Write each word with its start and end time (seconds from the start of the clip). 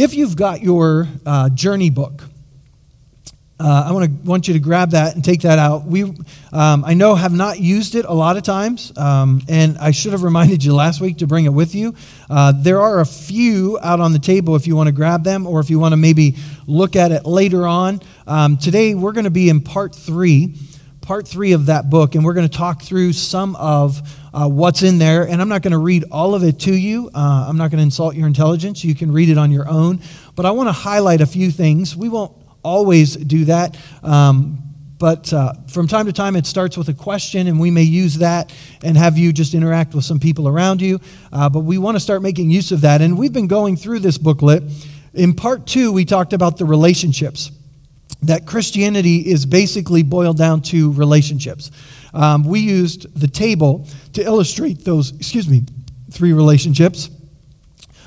If 0.00 0.14
you've 0.14 0.36
got 0.36 0.62
your 0.62 1.08
uh, 1.26 1.48
journey 1.48 1.90
book, 1.90 2.22
uh, 3.58 3.86
I 3.88 3.90
want 3.90 4.04
to 4.04 4.28
want 4.28 4.46
you 4.46 4.54
to 4.54 4.60
grab 4.60 4.92
that 4.92 5.16
and 5.16 5.24
take 5.24 5.40
that 5.40 5.58
out. 5.58 5.86
We, 5.86 6.04
um, 6.52 6.84
I 6.84 6.94
know, 6.94 7.16
have 7.16 7.32
not 7.32 7.58
used 7.58 7.96
it 7.96 8.04
a 8.04 8.12
lot 8.12 8.36
of 8.36 8.44
times, 8.44 8.96
um, 8.96 9.42
and 9.48 9.76
I 9.78 9.90
should 9.90 10.12
have 10.12 10.22
reminded 10.22 10.62
you 10.62 10.72
last 10.72 11.00
week 11.00 11.16
to 11.16 11.26
bring 11.26 11.46
it 11.46 11.52
with 11.52 11.74
you. 11.74 11.96
Uh, 12.30 12.52
there 12.54 12.80
are 12.80 13.00
a 13.00 13.04
few 13.04 13.76
out 13.82 13.98
on 13.98 14.12
the 14.12 14.20
table 14.20 14.54
if 14.54 14.68
you 14.68 14.76
want 14.76 14.86
to 14.86 14.92
grab 14.92 15.24
them, 15.24 15.48
or 15.48 15.58
if 15.58 15.68
you 15.68 15.80
want 15.80 15.94
to 15.94 15.96
maybe 15.96 16.36
look 16.68 16.94
at 16.94 17.10
it 17.10 17.26
later 17.26 17.66
on. 17.66 18.00
Um, 18.28 18.56
today 18.56 18.94
we're 18.94 19.10
going 19.10 19.24
to 19.24 19.30
be 19.30 19.48
in 19.48 19.60
part 19.60 19.96
three, 19.96 20.54
part 21.08 21.26
three 21.26 21.52
of 21.52 21.64
that 21.64 21.88
book, 21.88 22.14
and 22.14 22.22
we're 22.22 22.34
going 22.34 22.46
to 22.46 22.54
talk 22.54 22.82
through 22.82 23.14
some 23.14 23.56
of 23.56 24.02
uh, 24.34 24.46
what's 24.46 24.82
in 24.82 24.98
there. 24.98 25.26
And 25.26 25.40
I'm 25.40 25.48
not 25.48 25.62
going 25.62 25.72
to 25.72 25.78
read 25.78 26.04
all 26.12 26.34
of 26.34 26.44
it 26.44 26.60
to 26.60 26.74
you. 26.74 27.10
Uh, 27.14 27.46
I'm 27.48 27.56
not 27.56 27.70
going 27.70 27.78
to 27.78 27.82
insult 27.82 28.14
your 28.14 28.26
intelligence. 28.26 28.84
You 28.84 28.94
can 28.94 29.10
read 29.10 29.30
it 29.30 29.38
on 29.38 29.50
your 29.50 29.66
own. 29.66 30.00
But 30.36 30.44
I 30.44 30.50
want 30.50 30.68
to 30.68 30.72
highlight 30.72 31.22
a 31.22 31.26
few 31.26 31.50
things. 31.50 31.96
We 31.96 32.10
won't 32.10 32.36
always 32.62 33.16
do 33.16 33.46
that. 33.46 33.78
Um, 34.02 34.58
but 34.98 35.32
uh, 35.32 35.54
from 35.68 35.88
time 35.88 36.04
to 36.04 36.12
time, 36.12 36.36
it 36.36 36.44
starts 36.44 36.76
with 36.76 36.90
a 36.90 36.94
question, 36.94 37.46
and 37.46 37.58
we 37.58 37.70
may 37.70 37.84
use 37.84 38.18
that 38.18 38.52
and 38.84 38.94
have 38.94 39.16
you 39.16 39.32
just 39.32 39.54
interact 39.54 39.94
with 39.94 40.04
some 40.04 40.20
people 40.20 40.46
around 40.46 40.82
you. 40.82 41.00
Uh, 41.32 41.48
but 41.48 41.60
we 41.60 41.78
want 41.78 41.96
to 41.96 42.00
start 42.00 42.20
making 42.20 42.50
use 42.50 42.70
of 42.70 42.82
that. 42.82 43.00
And 43.00 43.16
we've 43.16 43.32
been 43.32 43.48
going 43.48 43.78
through 43.78 44.00
this 44.00 44.18
booklet. 44.18 44.62
In 45.14 45.32
part 45.32 45.66
two, 45.66 45.90
we 45.90 46.04
talked 46.04 46.34
about 46.34 46.58
the 46.58 46.66
relationships. 46.66 47.50
That 48.22 48.46
Christianity 48.46 49.18
is 49.18 49.46
basically 49.46 50.02
boiled 50.02 50.38
down 50.38 50.62
to 50.62 50.92
relationships. 50.92 51.70
Um, 52.12 52.44
we 52.44 52.60
used 52.60 53.14
the 53.18 53.28
table 53.28 53.86
to 54.14 54.22
illustrate 54.22 54.84
those, 54.84 55.14
excuse 55.16 55.48
me, 55.48 55.62
three 56.10 56.32
relationships. 56.32 57.10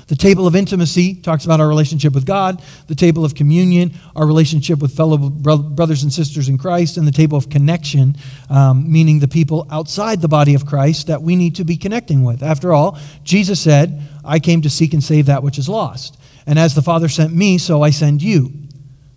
The 0.08 0.16
table 0.16 0.46
of 0.46 0.54
intimacy 0.54 1.14
talks 1.14 1.46
about 1.46 1.60
our 1.60 1.68
relationship 1.68 2.12
with 2.12 2.26
God. 2.26 2.62
The 2.88 2.94
table 2.94 3.24
of 3.24 3.34
communion, 3.34 3.94
our 4.14 4.26
relationship 4.26 4.80
with 4.80 4.94
fellow 4.94 5.16
brothers 5.16 6.02
and 6.02 6.12
sisters 6.12 6.50
in 6.50 6.58
Christ. 6.58 6.98
And 6.98 7.06
the 7.06 7.12
table 7.12 7.38
of 7.38 7.48
connection, 7.48 8.16
um, 8.50 8.92
meaning 8.92 9.20
the 9.20 9.28
people 9.28 9.66
outside 9.70 10.20
the 10.20 10.28
body 10.28 10.54
of 10.54 10.66
Christ 10.66 11.06
that 11.06 11.22
we 11.22 11.36
need 11.36 11.54
to 11.56 11.64
be 11.64 11.78
connecting 11.78 12.24
with. 12.24 12.42
After 12.42 12.74
all, 12.74 12.98
Jesus 13.24 13.60
said, 13.60 14.02
I 14.22 14.38
came 14.38 14.60
to 14.62 14.68
seek 14.68 14.92
and 14.92 15.02
save 15.02 15.26
that 15.26 15.42
which 15.42 15.56
is 15.56 15.68
lost. 15.68 16.18
And 16.46 16.58
as 16.58 16.74
the 16.74 16.82
Father 16.82 17.08
sent 17.08 17.32
me, 17.32 17.56
so 17.56 17.82
I 17.82 17.90
send 17.90 18.20
you. 18.22 18.52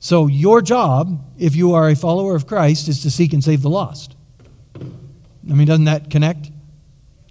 So 0.06 0.28
your 0.28 0.62
job, 0.62 1.20
if 1.40 1.56
you 1.56 1.74
are 1.74 1.90
a 1.90 1.96
follower 1.96 2.36
of 2.36 2.46
Christ, 2.46 2.88
is 2.90 3.02
to 3.02 3.10
seek 3.10 3.34
and 3.34 3.44
save 3.44 3.64
the 3.64 3.72
lost. 3.72 4.16
I 4.80 5.54
mean, 5.56 5.66
doesn't 5.66 5.86
that 5.86 6.12
connect? 6.12 6.52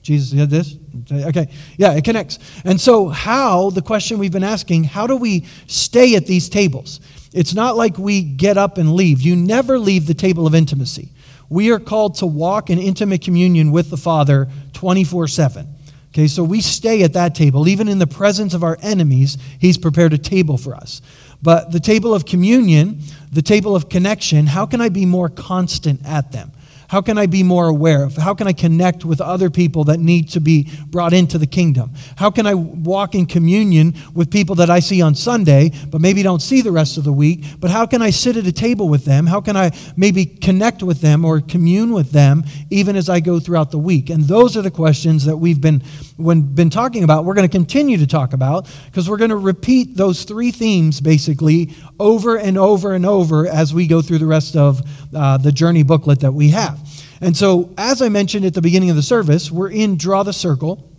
Jesus 0.03 0.31
did 0.31 0.51
this? 0.51 0.75
Okay, 1.09 1.49
yeah, 1.77 1.93
it 1.93 2.03
connects. 2.03 2.41
And 2.65 2.81
so, 2.81 3.11
how, 3.11 3.71
the 3.71 3.81
question 3.81 4.19
we've 4.19 4.33
been 4.33 4.43
asking, 4.43 4.85
how 4.85 5.07
do 5.07 5.15
we 5.15 5.47
stay 5.69 6.17
at 6.17 6.27
these 6.27 6.49
tables? 6.49 6.99
It's 7.33 7.55
not 7.55 7.77
like 7.77 7.97
we 7.97 8.23
get 8.23 8.59
up 8.59 8.77
and 8.77 8.95
leave. 8.95 9.23
You 9.23 9.37
never 9.37 9.79
leave 9.79 10.09
the 10.09 10.15
table 10.15 10.45
of 10.45 10.53
intimacy. 10.53 11.11
We 11.49 11.71
are 11.71 11.79
called 11.79 12.17
to 12.17 12.27
walk 12.27 12.71
in 12.71 12.81
intimate 12.81 13.23
communion 13.23 13.71
with 13.71 13.89
the 13.91 13.97
Father 13.97 14.49
24 14.73 15.29
7. 15.29 15.69
Okay, 16.09 16.27
so 16.27 16.43
we 16.43 16.61
stay 16.61 17.05
at 17.05 17.13
that 17.13 17.37
table. 17.37 17.69
Even 17.69 17.87
in 17.87 18.01
the 18.01 18.07
presence 18.09 18.53
of 18.53 18.65
our 18.65 18.79
enemies, 18.83 19.39
He's 19.61 19.79
prepared 19.79 20.13
a 20.13 20.19
table 20.19 20.59
for 20.59 20.75
us. 20.75 21.03
But 21.45 21.73
the 21.73 21.79
table 21.79 22.15
of 22.15 22.25
communion, 22.25 23.01
the 23.31 23.43
table 23.43 23.77
of 23.77 23.91
connection, 23.91 24.47
how 24.47 24.65
can 24.65 24.81
I 24.81 24.89
be 24.89 25.05
more 25.05 25.29
constant 25.29 26.01
at 26.07 26.33
them? 26.33 26.53
How 26.89 27.01
can 27.01 27.19
I 27.19 27.27
be 27.27 27.43
more 27.43 27.69
aware 27.69 28.05
of? 28.05 28.17
How 28.17 28.35
can 28.35 28.47
I 28.47 28.53
connect 28.53 29.05
with 29.05 29.21
other 29.21 29.51
people 29.51 29.85
that 29.85 29.99
need 29.99 30.29
to 30.31 30.41
be 30.41 30.71
brought 30.87 31.13
into 31.13 31.39
the 31.39 31.47
kingdom? 31.47 31.93
How 32.17 32.31
can 32.31 32.47
I 32.47 32.55
walk 32.55 33.15
in 33.15 33.27
communion 33.27 33.95
with 34.15 34.31
people 34.31 34.55
that 34.57 34.71
I 34.71 34.81
see 34.81 35.01
on 35.01 35.15
Sunday, 35.15 35.73
but 35.91 36.01
maybe 36.01 36.23
don't 36.23 36.43
see 36.43 36.61
the 36.61 36.73
rest 36.73 36.99
of 36.99 37.05
the 37.05 37.13
week? 37.13 37.45
But 37.59 37.71
how 37.71 37.87
can 37.87 38.03
I 38.03 38.11
sit 38.11 38.37
at 38.37 38.47
a 38.47 38.53
table 38.53 38.89
with 38.89 39.05
them? 39.05 39.27
How 39.27 39.41
can 39.41 39.57
I 39.57 39.71
maybe 39.97 40.27
connect 40.27 40.83
with 40.83 41.01
them 41.01 41.25
or 41.25 41.41
commune 41.41 41.93
with 41.93 42.13
them 42.13 42.45
even 42.71 42.97
as 42.97 43.09
I 43.09 43.21
go 43.21 43.41
throughout 43.41 43.71
the 43.71 43.79
week? 43.79 44.11
And 44.11 44.25
those 44.25 44.57
are 44.57 44.63
the 44.63 44.71
questions 44.71 45.25
that 45.25 45.37
we've 45.37 45.61
been, 45.61 45.83
when, 46.17 46.55
been 46.55 46.71
talking 46.71 47.05
about. 47.05 47.25
We're 47.25 47.35
going 47.35 47.49
to 47.49 47.53
continue 47.53 47.99
to 47.99 48.07
talk 48.07 48.33
about 48.33 48.69
because 48.87 49.09
we're 49.09 49.17
going 49.17 49.31
to 49.31 49.37
repeat 49.37 49.97
those 49.97 50.25
three 50.25 50.51
themes 50.51 51.01
basically 51.01 51.75
over 51.99 52.37
and 52.37 52.59
over 52.59 52.93
and 52.93 53.07
over 53.07 53.47
as 53.47 53.73
we 53.73 53.87
go 53.87 54.03
through 54.03 54.19
the 54.19 54.27
rest 54.27 54.57
of 54.57 54.83
uh, 55.15 55.39
the 55.39 55.53
journey 55.53 55.83
booklet 55.83 56.21
that 56.21 56.33
we 56.33 56.51
have. 56.51 56.79
And 57.21 57.37
so, 57.37 57.73
as 57.79 58.03
I 58.03 58.09
mentioned 58.09 58.45
at 58.45 58.55
the 58.55 58.63
beginning 58.63 58.91
of 58.91 58.97
the 58.97 59.03
service, 59.03 59.51
we're 59.51 59.71
in 59.71 59.97
Draw 59.97 60.25
the 60.25 60.33
Circle. 60.33 60.91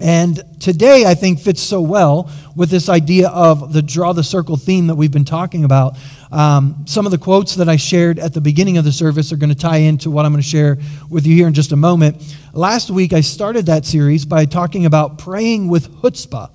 And 0.00 0.42
today, 0.58 1.04
I 1.06 1.14
think, 1.14 1.38
fits 1.38 1.62
so 1.62 1.80
well 1.80 2.28
with 2.56 2.68
this 2.68 2.88
idea 2.88 3.28
of 3.28 3.72
the 3.72 3.80
draw 3.80 4.12
the 4.12 4.24
circle 4.24 4.56
theme 4.56 4.88
that 4.88 4.96
we've 4.96 5.12
been 5.12 5.24
talking 5.24 5.62
about. 5.62 5.96
Um, 6.32 6.84
some 6.88 7.06
of 7.06 7.12
the 7.12 7.18
quotes 7.18 7.54
that 7.54 7.68
I 7.68 7.76
shared 7.76 8.18
at 8.18 8.34
the 8.34 8.40
beginning 8.40 8.76
of 8.76 8.84
the 8.84 8.90
service 8.90 9.32
are 9.32 9.36
going 9.36 9.50
to 9.50 9.58
tie 9.58 9.76
into 9.76 10.10
what 10.10 10.26
I'm 10.26 10.32
going 10.32 10.42
to 10.42 10.48
share 10.48 10.78
with 11.08 11.26
you 11.28 11.36
here 11.36 11.46
in 11.46 11.54
just 11.54 11.70
a 11.70 11.76
moment. 11.76 12.36
Last 12.52 12.90
week, 12.90 13.12
I 13.12 13.20
started 13.20 13.66
that 13.66 13.86
series 13.86 14.24
by 14.24 14.46
talking 14.46 14.84
about 14.84 15.18
praying 15.18 15.68
with 15.68 15.88
chutzpah. 16.02 16.50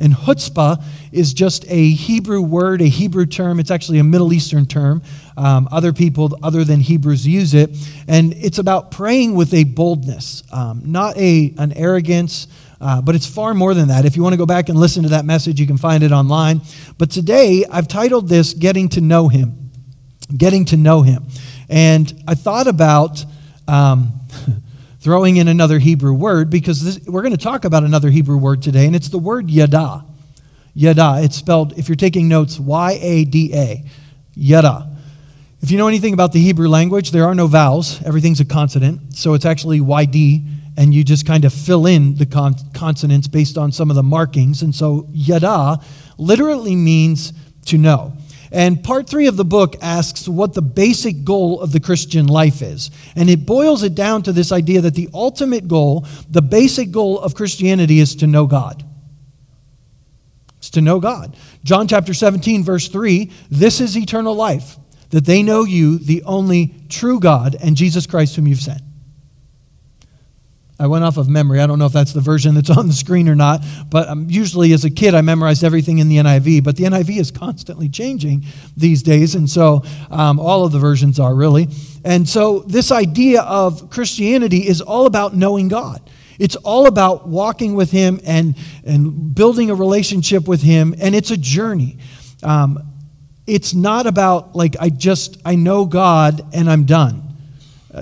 And 0.00 0.14
chutzpah 0.14 0.82
is 1.12 1.32
just 1.32 1.64
a 1.68 1.90
Hebrew 1.90 2.40
word, 2.40 2.80
a 2.80 2.86
Hebrew 2.86 3.26
term. 3.26 3.60
It's 3.60 3.70
actually 3.70 3.98
a 3.98 4.04
Middle 4.04 4.32
Eastern 4.32 4.66
term. 4.66 5.02
Um, 5.40 5.68
other 5.72 5.94
people, 5.94 6.38
other 6.42 6.64
than 6.64 6.80
Hebrews, 6.80 7.26
use 7.26 7.54
it. 7.54 7.70
And 8.06 8.34
it's 8.34 8.58
about 8.58 8.90
praying 8.90 9.34
with 9.34 9.54
a 9.54 9.64
boldness, 9.64 10.42
um, 10.52 10.82
not 10.84 11.16
a, 11.16 11.54
an 11.56 11.72
arrogance, 11.72 12.46
uh, 12.78 13.00
but 13.00 13.14
it's 13.14 13.26
far 13.26 13.54
more 13.54 13.72
than 13.72 13.88
that. 13.88 14.04
If 14.04 14.16
you 14.16 14.22
want 14.22 14.34
to 14.34 14.36
go 14.36 14.44
back 14.44 14.68
and 14.68 14.78
listen 14.78 15.02
to 15.04 15.08
that 15.10 15.24
message, 15.24 15.58
you 15.58 15.66
can 15.66 15.78
find 15.78 16.02
it 16.02 16.12
online. 16.12 16.60
But 16.98 17.10
today, 17.10 17.64
I've 17.70 17.88
titled 17.88 18.28
this 18.28 18.52
Getting 18.52 18.90
to 18.90 19.00
Know 19.00 19.28
Him. 19.28 19.70
Getting 20.36 20.66
to 20.66 20.76
Know 20.76 21.00
Him. 21.00 21.24
And 21.68 22.12
I 22.28 22.34
thought 22.34 22.66
about. 22.66 23.24
Um, 23.66 24.12
throwing 25.00 25.38
in 25.38 25.48
another 25.48 25.78
Hebrew 25.78 26.12
word 26.12 26.50
because 26.50 26.84
this, 26.84 27.08
we're 27.08 27.22
going 27.22 27.32
to 27.32 27.42
talk 27.42 27.64
about 27.64 27.84
another 27.84 28.10
Hebrew 28.10 28.36
word 28.36 28.60
today, 28.60 28.84
and 28.84 28.94
it's 28.94 29.08
the 29.08 29.18
word 29.18 29.50
yada. 29.50 30.04
Yada. 30.74 31.20
It's 31.22 31.36
spelled, 31.36 31.78
if 31.78 31.88
you're 31.88 31.96
taking 31.96 32.28
notes, 32.28 32.60
Y 32.60 32.98
A 33.00 33.24
D 33.24 33.50
A. 33.54 33.84
Yada. 34.34 34.89
If 35.62 35.70
you 35.70 35.76
know 35.76 35.88
anything 35.88 36.14
about 36.14 36.32
the 36.32 36.40
Hebrew 36.40 36.68
language, 36.68 37.10
there 37.10 37.24
are 37.24 37.34
no 37.34 37.46
vowels. 37.46 38.02
Everything's 38.02 38.40
a 38.40 38.46
consonant. 38.46 39.14
So 39.14 39.34
it's 39.34 39.44
actually 39.44 39.80
YD, 39.80 40.42
and 40.76 40.94
you 40.94 41.04
just 41.04 41.26
kind 41.26 41.44
of 41.44 41.52
fill 41.52 41.86
in 41.86 42.16
the 42.16 42.24
con- 42.24 42.54
consonants 42.72 43.28
based 43.28 43.58
on 43.58 43.70
some 43.70 43.90
of 43.90 43.96
the 43.96 44.02
markings. 44.02 44.62
And 44.62 44.74
so 44.74 45.06
yada 45.12 45.80
literally 46.16 46.76
means 46.76 47.34
to 47.66 47.76
know. 47.76 48.14
And 48.52 48.82
part 48.82 49.08
three 49.08 49.26
of 49.26 49.36
the 49.36 49.44
book 49.44 49.76
asks 49.80 50.26
what 50.26 50.54
the 50.54 50.62
basic 50.62 51.24
goal 51.24 51.60
of 51.60 51.72
the 51.72 51.78
Christian 51.78 52.26
life 52.26 52.62
is. 52.62 52.90
And 53.14 53.30
it 53.30 53.46
boils 53.46 53.82
it 53.82 53.94
down 53.94 54.22
to 54.24 54.32
this 54.32 54.50
idea 54.50 54.80
that 54.80 54.94
the 54.94 55.08
ultimate 55.14 55.68
goal, 55.68 56.06
the 56.28 56.42
basic 56.42 56.90
goal 56.90 57.20
of 57.20 57.34
Christianity 57.34 58.00
is 58.00 58.16
to 58.16 58.26
know 58.26 58.46
God. 58.46 58.82
It's 60.58 60.70
to 60.70 60.80
know 60.80 61.00
God. 61.00 61.36
John 61.64 61.86
chapter 61.86 62.12
17, 62.12 62.64
verse 62.64 62.88
3 62.88 63.30
this 63.50 63.80
is 63.80 63.96
eternal 63.96 64.34
life, 64.34 64.76
that 65.10 65.26
they 65.26 65.42
know 65.42 65.64
you, 65.64 65.98
the 65.98 66.22
only 66.24 66.74
true 66.88 67.20
God, 67.20 67.56
and 67.60 67.76
Jesus 67.76 68.06
Christ, 68.06 68.36
whom 68.36 68.46
you've 68.46 68.60
sent. 68.60 68.80
I 70.80 70.86
went 70.86 71.04
off 71.04 71.18
of 71.18 71.28
memory. 71.28 71.60
I 71.60 71.66
don't 71.66 71.78
know 71.78 71.84
if 71.84 71.92
that's 71.92 72.14
the 72.14 72.22
version 72.22 72.54
that's 72.54 72.70
on 72.70 72.86
the 72.86 72.94
screen 72.94 73.28
or 73.28 73.34
not, 73.34 73.62
but 73.90 74.08
um, 74.08 74.30
usually 74.30 74.72
as 74.72 74.82
a 74.84 74.90
kid 74.90 75.14
I 75.14 75.20
memorized 75.20 75.62
everything 75.62 75.98
in 75.98 76.08
the 76.08 76.16
NIV, 76.16 76.64
but 76.64 76.76
the 76.76 76.84
NIV 76.84 77.18
is 77.18 77.30
constantly 77.30 77.90
changing 77.90 78.46
these 78.78 79.02
days, 79.02 79.34
and 79.34 79.48
so 79.48 79.84
um, 80.10 80.40
all 80.40 80.64
of 80.64 80.72
the 80.72 80.78
versions 80.78 81.20
are 81.20 81.34
really. 81.34 81.68
And 82.02 82.26
so 82.26 82.60
this 82.60 82.90
idea 82.90 83.42
of 83.42 83.90
Christianity 83.90 84.66
is 84.66 84.80
all 84.80 85.04
about 85.04 85.36
knowing 85.36 85.68
God. 85.68 86.00
It's 86.38 86.56
all 86.56 86.86
about 86.86 87.28
walking 87.28 87.74
with 87.74 87.90
Him 87.90 88.18
and, 88.24 88.56
and 88.82 89.34
building 89.34 89.68
a 89.68 89.74
relationship 89.74 90.48
with 90.48 90.62
Him, 90.62 90.94
and 90.98 91.14
it's 91.14 91.30
a 91.30 91.36
journey. 91.36 91.98
Um, 92.42 92.89
it's 93.50 93.74
not 93.74 94.06
about 94.06 94.54
like 94.54 94.76
I 94.80 94.88
just 94.88 95.38
I 95.44 95.56
know 95.56 95.84
God 95.84 96.42
and 96.54 96.70
I'm 96.70 96.84
done 96.84 97.30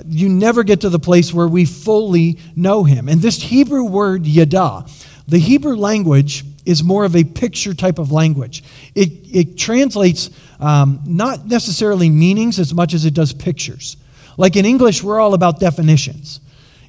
you 0.07 0.29
never 0.29 0.63
get 0.63 0.81
to 0.81 0.89
the 0.89 0.99
place 0.99 1.33
where 1.33 1.47
we 1.47 1.65
fully 1.65 2.37
know 2.55 2.83
him. 2.83 3.09
And 3.09 3.21
this 3.21 3.41
Hebrew 3.41 3.83
word 3.83 4.25
yada, 4.25 4.85
the 5.27 5.39
Hebrew 5.39 5.75
language 5.75 6.45
is 6.65 6.83
more 6.83 7.05
of 7.05 7.15
a 7.15 7.23
picture 7.23 7.73
type 7.73 7.97
of 7.97 8.11
language. 8.11 8.63
It, 8.93 9.09
it 9.31 9.57
translates 9.57 10.29
um, 10.59 11.01
not 11.05 11.47
necessarily 11.47 12.09
meanings 12.09 12.59
as 12.59 12.73
much 12.73 12.93
as 12.93 13.05
it 13.05 13.13
does 13.13 13.33
pictures. 13.33 13.97
Like 14.37 14.55
in 14.55 14.65
English, 14.65 15.01
we're 15.01 15.19
all 15.19 15.33
about 15.33 15.59
definitions. 15.59 16.39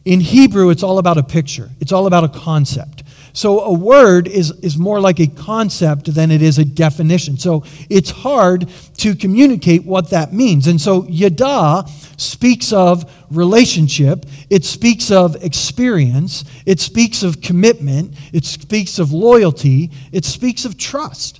In 0.04 0.20
Hebrew, 0.20 0.70
it's 0.70 0.82
all 0.82 0.98
about 0.98 1.18
a 1.18 1.22
picture, 1.22 1.70
it's 1.80 1.92
all 1.92 2.06
about 2.06 2.24
a 2.24 2.28
concept. 2.28 2.99
So 3.32 3.60
a 3.60 3.72
word 3.72 4.28
is, 4.28 4.50
is 4.62 4.76
more 4.76 5.00
like 5.00 5.20
a 5.20 5.26
concept 5.26 6.14
than 6.14 6.30
it 6.30 6.42
is 6.42 6.58
a 6.58 6.64
definition. 6.64 7.38
So 7.38 7.64
it's 7.88 8.10
hard 8.10 8.68
to 8.98 9.14
communicate 9.14 9.84
what 9.84 10.10
that 10.10 10.32
means. 10.32 10.66
And 10.66 10.80
so 10.80 11.06
yada 11.08 11.84
speaks 12.16 12.72
of 12.72 13.10
relationship, 13.30 14.26
it 14.50 14.64
speaks 14.64 15.10
of 15.10 15.42
experience, 15.42 16.44
it 16.66 16.80
speaks 16.80 17.22
of 17.22 17.40
commitment, 17.40 18.14
it 18.32 18.44
speaks 18.44 18.98
of 18.98 19.12
loyalty, 19.12 19.90
it 20.12 20.24
speaks 20.24 20.64
of 20.64 20.76
trust. 20.76 21.39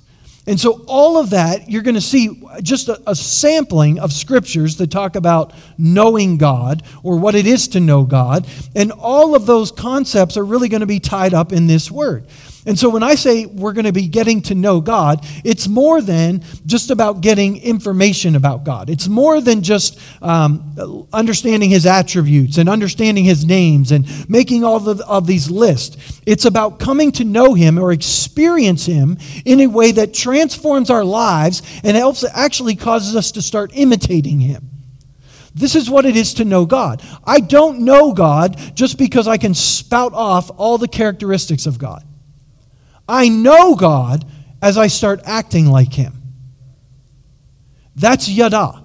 And 0.51 0.59
so, 0.59 0.83
all 0.85 1.17
of 1.17 1.29
that, 1.29 1.69
you're 1.69 1.81
going 1.81 1.95
to 1.95 2.01
see 2.01 2.43
just 2.61 2.89
a, 2.89 3.01
a, 3.07 3.15
sampling 3.15 3.99
of 3.99 4.11
scriptures 4.11 4.75
that 4.79 4.91
talk 4.91 5.15
about 5.15 5.53
knowing 5.77 6.37
God 6.37 6.83
or 7.03 7.17
what 7.17 7.35
it 7.35 7.47
is 7.47 7.69
to 7.69 7.79
know 7.79 8.03
God. 8.03 8.45
And 8.75 8.91
all 8.91 9.33
of 9.33 9.45
those 9.45 9.71
concepts 9.71 10.35
are 10.35 10.43
really 10.43 10.67
going 10.67 10.81
to 10.81 10.87
be 10.87 10.99
tied 10.99 11.33
up 11.33 11.53
in 11.53 11.67
this 11.67 11.89
word. 11.89 12.27
And 12.65 12.77
so 12.77 12.89
when 12.89 13.01
I 13.01 13.15
say 13.15 13.47
we're 13.47 13.73
going 13.73 13.85
to 13.85 13.91
be 13.91 14.07
getting 14.07 14.41
to 14.43 14.55
know 14.55 14.81
God, 14.81 15.25
it's 15.43 15.67
more 15.67 15.99
than 15.99 16.43
just 16.67 16.91
about 16.91 17.21
getting 17.21 17.57
information 17.57 18.35
about 18.35 18.63
God. 18.63 18.89
It's 18.89 19.07
more 19.07 19.41
than 19.41 19.63
just 19.63 19.99
um, 20.21 21.07
understanding 21.11 21.71
his 21.71 21.87
attributes 21.87 22.59
and 22.59 22.69
understanding 22.69 23.23
his 23.23 23.45
names 23.45 23.91
and 23.91 24.29
making 24.29 24.63
all 24.63 24.87
of, 24.87 25.01
of 25.01 25.25
these 25.25 25.49
lists. 25.49 26.21
It's 26.27 26.45
about 26.45 26.79
coming 26.79 27.11
to 27.13 27.23
know 27.23 27.55
him 27.55 27.79
or 27.79 27.91
experience 27.91 28.85
him 28.85 29.17
in 29.43 29.59
a 29.61 29.67
way 29.67 29.91
that 29.93 30.13
transforms 30.13 30.91
our 30.91 31.03
lives 31.03 31.63
and 31.83 31.97
helps 31.97 32.23
actually 32.23 32.75
causes 32.75 33.15
us 33.15 33.31
to 33.31 33.41
start 33.41 33.71
imitating 33.73 34.39
him. 34.39 34.69
This 35.55 35.75
is 35.75 35.89
what 35.89 36.05
it 36.05 36.15
is 36.15 36.35
to 36.35 36.45
know 36.45 36.65
God. 36.67 37.01
I 37.23 37.39
don't 37.39 37.79
know 37.79 38.13
God 38.13 38.57
just 38.75 38.99
because 38.99 39.27
I 39.27 39.37
can 39.37 39.55
spout 39.55 40.13
off 40.13 40.51
all 40.57 40.77
the 40.77 40.87
characteristics 40.87 41.65
of 41.65 41.79
God. 41.79 42.05
I 43.07 43.29
know 43.29 43.75
God 43.75 44.25
as 44.61 44.77
I 44.77 44.87
start 44.87 45.21
acting 45.25 45.67
like 45.67 45.93
Him. 45.93 46.13
That's 47.95 48.29
yada. 48.29 48.81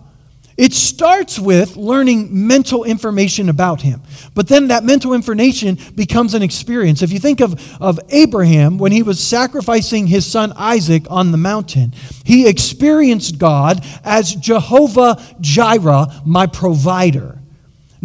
It 0.57 0.73
starts 0.73 1.39
with 1.39 1.77
learning 1.77 2.47
mental 2.47 2.85
information 2.85 3.51
about 3.51 3.83
him. 3.83 4.01
But 4.35 4.49
then 4.49 4.69
that 4.69 4.85
mental 4.85 5.13
information 5.13 5.79
becomes 5.95 6.33
an 6.33 6.43
experience. 6.43 7.03
If 7.03 7.13
you 7.13 7.19
think 7.19 7.41
of, 7.41 7.79
of 7.81 8.01
Abraham, 8.09 8.79
when 8.79 8.91
he 8.91 9.03
was 9.03 9.23
sacrificing 9.23 10.07
his 10.07 10.25
son 10.27 10.55
Isaac 10.57 11.05
on 11.11 11.31
the 11.31 11.37
mountain, 11.37 11.93
he 12.25 12.49
experienced 12.49 13.39
God 13.39 13.85
as 14.03 14.35
Jehovah 14.35 15.23
Jireh, 15.43 16.07
my 16.25 16.47
provider. 16.47 17.36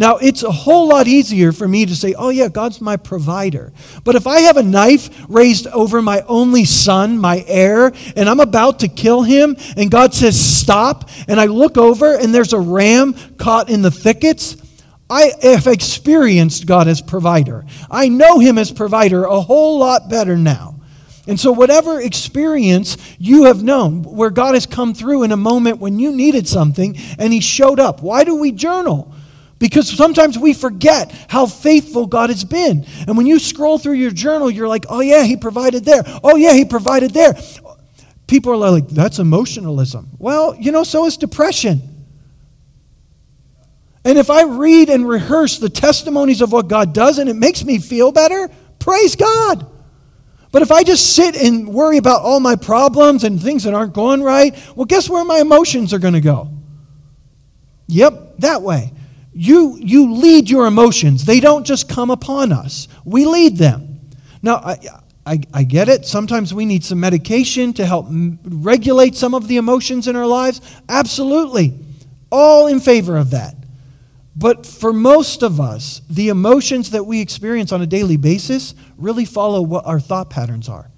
Now, 0.01 0.17
it's 0.17 0.41
a 0.41 0.49
whole 0.49 0.87
lot 0.87 1.07
easier 1.07 1.51
for 1.51 1.67
me 1.67 1.85
to 1.85 1.95
say, 1.95 2.15
oh, 2.15 2.29
yeah, 2.29 2.47
God's 2.47 2.81
my 2.81 2.97
provider. 2.97 3.71
But 4.03 4.15
if 4.15 4.25
I 4.25 4.39
have 4.39 4.57
a 4.57 4.63
knife 4.63 5.11
raised 5.29 5.67
over 5.67 6.01
my 6.01 6.21
only 6.21 6.65
son, 6.65 7.19
my 7.19 7.45
heir, 7.45 7.93
and 8.15 8.27
I'm 8.27 8.39
about 8.39 8.79
to 8.79 8.87
kill 8.87 9.21
him, 9.21 9.55
and 9.77 9.91
God 9.91 10.15
says, 10.15 10.43
stop, 10.43 11.07
and 11.27 11.39
I 11.39 11.45
look 11.45 11.77
over 11.77 12.15
and 12.15 12.33
there's 12.33 12.51
a 12.51 12.59
ram 12.59 13.13
caught 13.37 13.69
in 13.69 13.83
the 13.83 13.91
thickets, 13.91 14.57
I 15.07 15.33
have 15.43 15.67
experienced 15.67 16.65
God 16.65 16.87
as 16.87 16.99
provider. 16.99 17.63
I 17.91 18.09
know 18.09 18.39
him 18.39 18.57
as 18.57 18.71
provider 18.71 19.25
a 19.25 19.39
whole 19.39 19.77
lot 19.77 20.09
better 20.09 20.35
now. 20.35 20.79
And 21.27 21.39
so, 21.39 21.51
whatever 21.51 22.01
experience 22.01 22.97
you 23.19 23.43
have 23.43 23.61
known 23.61 24.01
where 24.01 24.31
God 24.31 24.55
has 24.55 24.65
come 24.65 24.95
through 24.95 25.21
in 25.21 25.31
a 25.31 25.37
moment 25.37 25.77
when 25.77 25.99
you 25.99 26.11
needed 26.11 26.47
something 26.47 26.97
and 27.19 27.31
he 27.31 27.39
showed 27.39 27.79
up, 27.79 28.01
why 28.01 28.23
do 28.23 28.35
we 28.37 28.51
journal? 28.51 29.13
Because 29.61 29.87
sometimes 29.87 30.39
we 30.39 30.55
forget 30.55 31.11
how 31.29 31.45
faithful 31.45 32.07
God 32.07 32.31
has 32.31 32.43
been. 32.43 32.83
And 33.07 33.15
when 33.15 33.27
you 33.27 33.37
scroll 33.37 33.77
through 33.77 33.93
your 33.93 34.09
journal, 34.09 34.49
you're 34.49 34.67
like, 34.67 34.87
oh, 34.89 35.01
yeah, 35.01 35.23
He 35.23 35.37
provided 35.37 35.85
there. 35.85 36.01
Oh, 36.23 36.35
yeah, 36.35 36.53
He 36.53 36.65
provided 36.65 37.11
there. 37.11 37.35
People 38.25 38.53
are 38.53 38.71
like, 38.71 38.87
that's 38.87 39.19
emotionalism. 39.19 40.09
Well, 40.17 40.55
you 40.55 40.71
know, 40.71 40.83
so 40.83 41.05
is 41.05 41.15
depression. 41.15 41.83
And 44.03 44.17
if 44.17 44.31
I 44.31 44.45
read 44.45 44.89
and 44.89 45.07
rehearse 45.07 45.59
the 45.59 45.69
testimonies 45.69 46.41
of 46.41 46.51
what 46.51 46.67
God 46.67 46.91
does 46.91 47.19
and 47.19 47.29
it 47.29 47.35
makes 47.35 47.63
me 47.63 47.77
feel 47.77 48.11
better, 48.11 48.49
praise 48.79 49.15
God. 49.15 49.67
But 50.51 50.63
if 50.63 50.71
I 50.71 50.81
just 50.81 51.15
sit 51.15 51.35
and 51.35 51.67
worry 51.67 51.97
about 51.97 52.23
all 52.23 52.39
my 52.39 52.55
problems 52.55 53.23
and 53.23 53.39
things 53.39 53.65
that 53.65 53.75
aren't 53.75 53.93
going 53.93 54.23
right, 54.23 54.57
well, 54.75 54.85
guess 54.85 55.07
where 55.07 55.23
my 55.23 55.37
emotions 55.37 55.93
are 55.93 55.99
going 55.99 56.15
to 56.15 56.19
go? 56.21 56.49
Yep, 57.85 58.37
that 58.39 58.63
way. 58.63 58.91
You, 59.33 59.77
you 59.79 60.13
lead 60.13 60.49
your 60.49 60.65
emotions. 60.65 61.25
They 61.25 61.39
don't 61.39 61.65
just 61.65 61.87
come 61.87 62.09
upon 62.11 62.51
us, 62.51 62.87
we 63.05 63.25
lead 63.25 63.57
them. 63.57 63.99
Now, 64.41 64.55
I, 64.55 64.77
I, 65.25 65.39
I 65.53 65.63
get 65.63 65.87
it. 65.87 66.05
Sometimes 66.05 66.53
we 66.53 66.65
need 66.65 66.83
some 66.83 66.99
medication 66.99 67.73
to 67.73 67.85
help 67.85 68.07
m- 68.07 68.39
regulate 68.43 69.15
some 69.15 69.35
of 69.35 69.47
the 69.47 69.57
emotions 69.57 70.07
in 70.07 70.15
our 70.15 70.25
lives. 70.25 70.61
Absolutely. 70.89 71.77
All 72.31 72.67
in 72.67 72.79
favor 72.79 73.17
of 73.17 73.29
that. 73.31 73.55
But 74.35 74.65
for 74.65 74.93
most 74.93 75.43
of 75.43 75.59
us, 75.59 76.01
the 76.09 76.29
emotions 76.29 76.91
that 76.91 77.05
we 77.05 77.21
experience 77.21 77.71
on 77.71 77.81
a 77.81 77.85
daily 77.85 78.17
basis 78.17 78.73
really 78.97 79.25
follow 79.25 79.61
what 79.61 79.85
our 79.85 79.99
thought 79.99 80.29
patterns 80.29 80.69
are. 80.69 80.89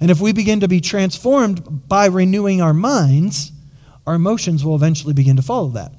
And 0.00 0.10
if 0.10 0.20
we 0.20 0.32
begin 0.32 0.60
to 0.60 0.68
be 0.68 0.80
transformed 0.80 1.88
by 1.88 2.06
renewing 2.06 2.60
our 2.60 2.74
minds, 2.74 3.52
our 4.06 4.14
emotions 4.14 4.64
will 4.64 4.74
eventually 4.74 5.14
begin 5.14 5.36
to 5.36 5.42
follow 5.42 5.70
that. 5.70 5.92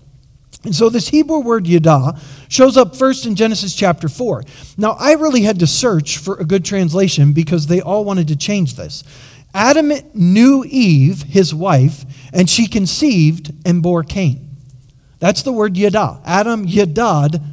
And 0.64 0.74
so 0.74 0.90
this 0.90 1.10
Hebrew 1.10 1.40
word 1.40 1.68
yada 1.68 2.18
shows 2.48 2.78
up 2.78 2.96
first 2.96 3.26
in 3.26 3.36
Genesis 3.36 3.76
chapter 3.76 4.08
4. 4.08 4.44
Now, 4.78 4.92
I 4.92 5.14
really 5.14 5.42
had 5.42 5.60
to 5.60 5.68
search 5.68 6.18
for 6.18 6.38
a 6.38 6.46
good 6.46 6.64
translation 6.64 7.34
because 7.34 7.68
they 7.68 7.82
all 7.82 8.06
wanted 8.06 8.30
to 8.30 8.36
change 8.38 8.76
this. 8.76 9.04
Adam 9.54 9.92
knew 10.14 10.64
Eve, 10.66 11.24
his 11.24 11.54
wife, 11.54 12.06
and 12.32 12.50
she 12.50 12.68
conceived 12.68 13.54
and 13.66 13.84
bore 13.84 14.04
Cain. 14.04 14.58
That's 15.20 15.44
the 15.44 15.52
word 15.52 15.78
yada. 15.78 16.22
Adam 16.26 16.66
yadad 16.66 17.44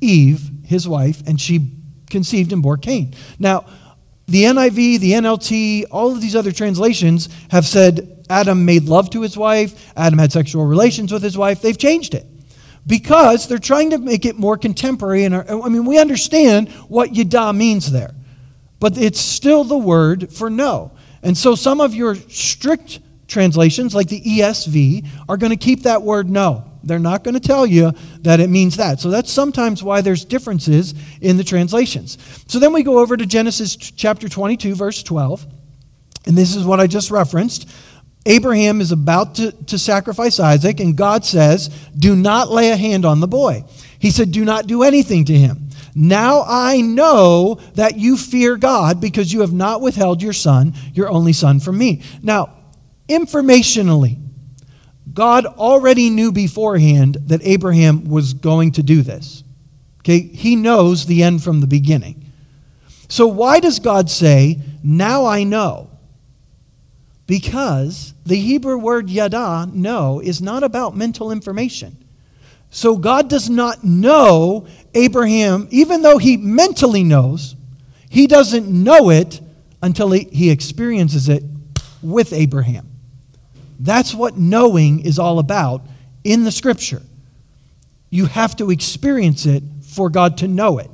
Eve, 0.00 0.50
his 0.64 0.86
wife, 0.86 1.22
and 1.26 1.40
she 1.40 1.72
conceived 2.10 2.52
and 2.52 2.62
bore 2.62 2.76
Cain. 2.76 3.14
Now, 3.38 3.64
the 4.26 4.44
NIV, 4.44 5.00
the 5.00 5.12
NLT, 5.12 5.86
all 5.90 6.12
of 6.12 6.20
these 6.20 6.36
other 6.36 6.52
translations 6.52 7.30
have 7.50 7.66
said 7.66 8.24
Adam 8.28 8.66
made 8.66 8.84
love 8.84 9.08
to 9.10 9.22
his 9.22 9.38
wife, 9.38 9.90
Adam 9.96 10.18
had 10.18 10.32
sexual 10.32 10.66
relations 10.66 11.10
with 11.12 11.22
his 11.22 11.36
wife. 11.36 11.62
They've 11.62 11.78
changed 11.78 12.14
it 12.14 12.26
because 12.88 13.46
they're 13.46 13.58
trying 13.58 13.90
to 13.90 13.98
make 13.98 14.24
it 14.24 14.36
more 14.38 14.56
contemporary. 14.56 15.24
And 15.24 15.36
I 15.36 15.68
mean, 15.68 15.84
we 15.84 16.00
understand 16.00 16.70
what 16.88 17.14
yada 17.14 17.52
means 17.52 17.92
there, 17.92 18.14
but 18.80 18.98
it's 18.98 19.20
still 19.20 19.62
the 19.62 19.78
word 19.78 20.32
for 20.32 20.50
know. 20.50 20.90
And 21.22 21.36
so 21.36 21.54
some 21.54 21.80
of 21.80 21.94
your 21.94 22.14
strict 22.14 23.00
translations, 23.28 23.94
like 23.94 24.08
the 24.08 24.20
ESV, 24.20 25.06
are 25.28 25.36
going 25.36 25.50
to 25.50 25.56
keep 25.56 25.82
that 25.82 26.02
word 26.02 26.30
know. 26.30 26.64
They're 26.82 26.98
not 26.98 27.24
going 27.24 27.34
to 27.34 27.40
tell 27.40 27.66
you 27.66 27.92
that 28.20 28.40
it 28.40 28.48
means 28.48 28.76
that. 28.76 29.00
So 29.00 29.10
that's 29.10 29.30
sometimes 29.30 29.82
why 29.82 30.00
there's 30.00 30.24
differences 30.24 30.94
in 31.20 31.36
the 31.36 31.44
translations. 31.44 32.16
So 32.46 32.58
then 32.58 32.72
we 32.72 32.82
go 32.82 32.98
over 32.98 33.16
to 33.16 33.26
Genesis 33.26 33.76
chapter 33.76 34.28
22, 34.28 34.74
verse 34.74 35.02
12. 35.02 35.46
And 36.26 36.36
this 36.38 36.54
is 36.56 36.64
what 36.64 36.80
I 36.80 36.86
just 36.86 37.10
referenced. 37.10 37.68
Abraham 38.26 38.80
is 38.80 38.92
about 38.92 39.36
to, 39.36 39.52
to 39.66 39.78
sacrifice 39.78 40.38
Isaac, 40.38 40.80
and 40.80 40.96
God 40.96 41.24
says, 41.24 41.68
Do 41.96 42.14
not 42.14 42.50
lay 42.50 42.70
a 42.70 42.76
hand 42.76 43.04
on 43.04 43.20
the 43.20 43.28
boy. 43.28 43.64
He 43.98 44.10
said, 44.10 44.32
Do 44.32 44.44
not 44.44 44.66
do 44.66 44.82
anything 44.82 45.24
to 45.26 45.32
him. 45.32 45.68
Now 45.94 46.44
I 46.46 46.80
know 46.80 47.58
that 47.74 47.98
you 47.98 48.16
fear 48.16 48.56
God 48.56 49.00
because 49.00 49.32
you 49.32 49.40
have 49.40 49.52
not 49.52 49.80
withheld 49.80 50.22
your 50.22 50.32
son, 50.32 50.74
your 50.94 51.08
only 51.08 51.32
son, 51.32 51.58
from 51.58 51.78
me. 51.78 52.02
Now, 52.22 52.54
informationally, 53.08 54.18
God 55.12 55.46
already 55.46 56.10
knew 56.10 56.30
beforehand 56.30 57.16
that 57.22 57.40
Abraham 57.42 58.04
was 58.04 58.34
going 58.34 58.72
to 58.72 58.82
do 58.82 59.02
this. 59.02 59.42
Okay, 60.00 60.20
he 60.20 60.54
knows 60.54 61.06
the 61.06 61.22
end 61.22 61.42
from 61.42 61.60
the 61.60 61.66
beginning. 61.66 62.30
So 63.08 63.26
why 63.26 63.58
does 63.58 63.80
God 63.80 64.10
say, 64.10 64.60
Now 64.82 65.26
I 65.26 65.44
know? 65.44 65.87
Because 67.28 68.14
the 68.24 68.36
Hebrew 68.36 68.78
word 68.78 69.10
yada, 69.10 69.68
know, 69.70 70.18
is 70.18 70.40
not 70.40 70.62
about 70.62 70.96
mental 70.96 71.30
information. 71.30 71.94
So 72.70 72.96
God 72.96 73.28
does 73.28 73.50
not 73.50 73.84
know 73.84 74.66
Abraham, 74.94 75.68
even 75.70 76.00
though 76.00 76.16
he 76.16 76.38
mentally 76.38 77.04
knows, 77.04 77.54
he 78.08 78.26
doesn't 78.26 78.66
know 78.66 79.10
it 79.10 79.42
until 79.82 80.10
he, 80.10 80.24
he 80.32 80.50
experiences 80.50 81.28
it 81.28 81.44
with 82.02 82.32
Abraham. 82.32 82.88
That's 83.78 84.14
what 84.14 84.38
knowing 84.38 85.04
is 85.04 85.18
all 85.18 85.38
about 85.38 85.82
in 86.24 86.44
the 86.44 86.50
scripture. 86.50 87.02
You 88.08 88.24
have 88.24 88.56
to 88.56 88.70
experience 88.70 89.44
it 89.44 89.62
for 89.82 90.08
God 90.08 90.38
to 90.38 90.48
know 90.48 90.78
it. 90.78 90.90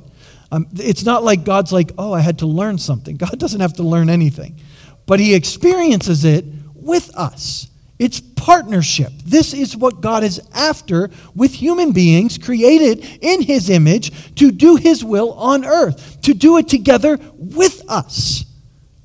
Um, 0.51 0.67
it's 0.73 1.05
not 1.05 1.23
like 1.23 1.45
God's 1.45 1.71
like, 1.71 1.93
oh, 1.97 2.11
I 2.11 2.19
had 2.19 2.39
to 2.39 2.45
learn 2.45 2.77
something. 2.77 3.15
God 3.25 3.39
doesn't 3.39 3.61
have 3.61 3.75
to 3.75 3.83
learn 3.83 4.09
anything 4.09 4.59
but 5.05 5.19
he 5.19 5.33
experiences 5.33 6.25
it 6.25 6.45
with 6.73 7.15
us. 7.15 7.67
It's 7.97 8.19
partnership. 8.19 9.11
This 9.23 9.53
is 9.53 9.75
what 9.75 10.01
God 10.01 10.23
is 10.23 10.41
after 10.53 11.09
with 11.33 11.53
human 11.53 11.93
beings 11.93 12.37
created 12.37 13.05
in 13.21 13.41
his 13.41 13.69
image 13.69 14.35
to 14.35 14.51
do 14.51 14.75
his 14.75 15.03
will 15.03 15.33
on 15.33 15.65
earth, 15.65 16.21
to 16.23 16.33
do 16.33 16.57
it 16.57 16.67
together 16.67 17.17
with 17.37 17.81
us. 17.89 18.45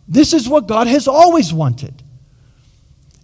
This 0.08 0.32
is 0.32 0.48
what 0.48 0.66
God 0.66 0.88
has 0.88 1.06
always 1.06 1.52
wanted. 1.52 2.02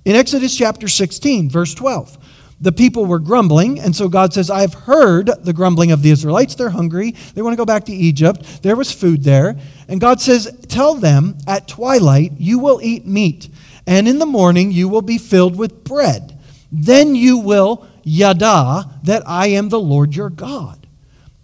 In 0.04 0.14
Exodus 0.14 0.56
chapter 0.56 0.86
16, 0.86 1.50
verse 1.50 1.74
12, 1.74 2.16
the 2.60 2.72
people 2.72 3.04
were 3.04 3.18
grumbling, 3.18 3.78
and 3.78 3.94
so 3.94 4.08
God 4.08 4.32
says, 4.32 4.48
I 4.50 4.62
have 4.62 4.72
heard 4.74 5.30
the 5.42 5.52
grumbling 5.52 5.92
of 5.92 6.02
the 6.02 6.10
Israelites. 6.10 6.54
They're 6.54 6.70
hungry. 6.70 7.14
They 7.34 7.42
want 7.42 7.52
to 7.52 7.58
go 7.58 7.66
back 7.66 7.84
to 7.84 7.92
Egypt. 7.92 8.62
There 8.62 8.76
was 8.76 8.90
food 8.90 9.24
there. 9.24 9.56
And 9.88 10.00
God 10.00 10.20
says, 10.20 10.50
Tell 10.68 10.94
them 10.94 11.36
at 11.46 11.68
twilight, 11.68 12.32
you 12.38 12.58
will 12.58 12.80
eat 12.82 13.06
meat. 13.06 13.48
and 13.86 14.08
in 14.08 14.18
the 14.18 14.26
morning 14.26 14.72
you 14.72 14.88
will 14.88 15.02
be 15.02 15.18
filled 15.18 15.56
with 15.56 15.84
bread. 15.84 16.38
Then 16.72 17.14
you 17.14 17.38
will 17.38 17.86
yada 18.02 18.84
that 19.04 19.22
I 19.26 19.48
am 19.48 19.68
the 19.68 19.80
Lord 19.80 20.16
your 20.16 20.30
God. 20.30 20.85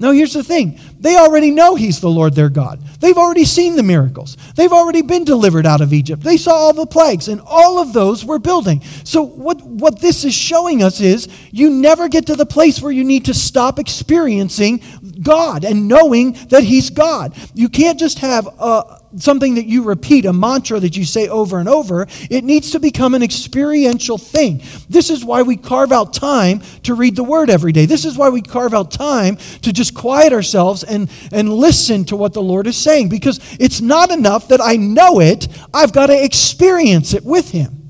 Now, 0.03 0.11
here's 0.11 0.33
the 0.33 0.43
thing 0.43 0.81
they 0.99 1.17
already 1.17 1.53
know 1.53 1.77
He's 1.77 2.01
the 2.01 2.11
Lord 2.11 2.35
their 2.35 2.49
God. 2.49 2.83
They've 2.99 3.17
already 3.17 3.45
seen 3.45 3.77
the 3.77 3.85
miracles. 3.85 4.37
They've 4.57 4.73
already 4.73 5.03
been 5.03 5.23
delivered 5.23 5.65
out 5.65 5.81
of 5.81 5.93
Egypt. 5.93 6.25
They 6.25 6.37
saw 6.37 6.51
all 6.51 6.73
the 6.73 6.87
plagues, 6.87 7.29
and 7.29 7.41
all 7.47 7.79
of 7.79 7.93
those 7.93 8.25
were 8.25 8.41
building. 8.41 8.83
So, 9.05 9.23
what, 9.23 9.63
what 9.63 10.01
this 10.01 10.25
is 10.25 10.35
showing 10.35 10.83
us 10.83 11.01
is 11.01 11.29
you 11.53 11.71
never 11.71 12.09
get 12.09 12.27
to 12.27 12.35
the 12.35 12.45
place 12.45 12.83
where 12.83 12.91
you 12.91 13.05
need 13.05 13.27
to 13.27 13.35
stop 13.35 13.79
experiencing 13.79 14.83
God 15.23 15.65
and 15.65 15.87
knowing 15.87 16.33
that 16.49 16.65
He's 16.65 16.91
God. 16.91 17.37
You 17.55 17.69
can't 17.69 17.97
just 17.97 18.19
have 18.19 18.49
a, 18.49 19.02
something 19.17 19.55
that 19.55 19.67
you 19.67 19.83
repeat, 19.83 20.25
a 20.25 20.33
mantra 20.33 20.81
that 20.81 20.97
you 20.97 21.05
say 21.05 21.29
over 21.29 21.59
and 21.59 21.69
over. 21.69 22.07
It 22.31 22.45
needs 22.45 22.71
to 22.73 22.81
become 22.81 23.15
an 23.15 23.23
experiential 23.23 24.19
thing. 24.19 24.63
This 24.89 25.11
is 25.11 25.25
why 25.25 25.43
we 25.43 25.57
carve 25.57 25.93
out 25.93 26.15
time 26.15 26.63
to 26.85 26.95
read 26.95 27.17
the 27.17 27.25
Word 27.25 27.51
every 27.51 27.73
day. 27.73 27.87
This 27.87 28.05
is 28.05 28.17
why 28.17 28.29
we 28.29 28.43
carve 28.43 28.75
out 28.75 28.91
time 28.91 29.37
to 29.63 29.73
just 29.73 29.95
quiet 29.95 30.33
ourselves 30.33 30.83
and, 30.83 31.11
and 31.33 31.53
listen 31.53 32.05
to 32.07 32.17
what 32.17 32.33
the 32.33 32.43
Lord 32.43 32.67
is 32.67 32.77
saying. 32.77 33.09
Because 33.09 33.41
it's 33.59 33.81
not 33.81 34.11
enough 34.11 34.49
that 34.49 34.61
I 34.61 34.77
know 34.77 35.21
it, 35.21 35.49
I've 35.73 35.93
got 35.93 36.07
to 36.07 36.25
experience 36.25 37.15
it 37.15 37.25
with 37.25 37.51
Him. 37.51 37.82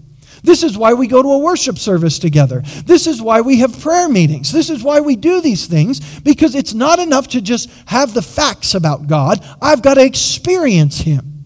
This 0.43 0.65
is 0.65 0.77
why 0.77 0.93
we 0.95 1.07
go 1.07 1.23
to 1.23 1.29
a 1.29 1.39
worship 1.39 1.79
service 1.79 2.19
together. 2.19 2.63
This 2.85 3.07
is 3.07 3.23
why 3.23 3.41
we 3.43 3.59
have 3.61 3.79
prayer 3.81 4.09
meetings. 4.09 4.51
This 4.51 4.71
is 4.71 4.83
why 4.83 5.01
we 5.01 5.15
do 5.15 5.41
these 5.41 5.67
things 5.67 6.21
because 6.21 6.57
it's 6.57 6.75
not 6.75 6.99
enough 6.99 7.29
to 7.29 7.41
just 7.41 7.71
have 7.87 8.13
the 8.13 8.23
facts 8.23 8.75
about 8.75 9.07
God. 9.07 9.45
I've 9.61 9.83
got 9.83 9.95
to 9.95 10.05
experience 10.05 10.99
Him. 10.99 11.45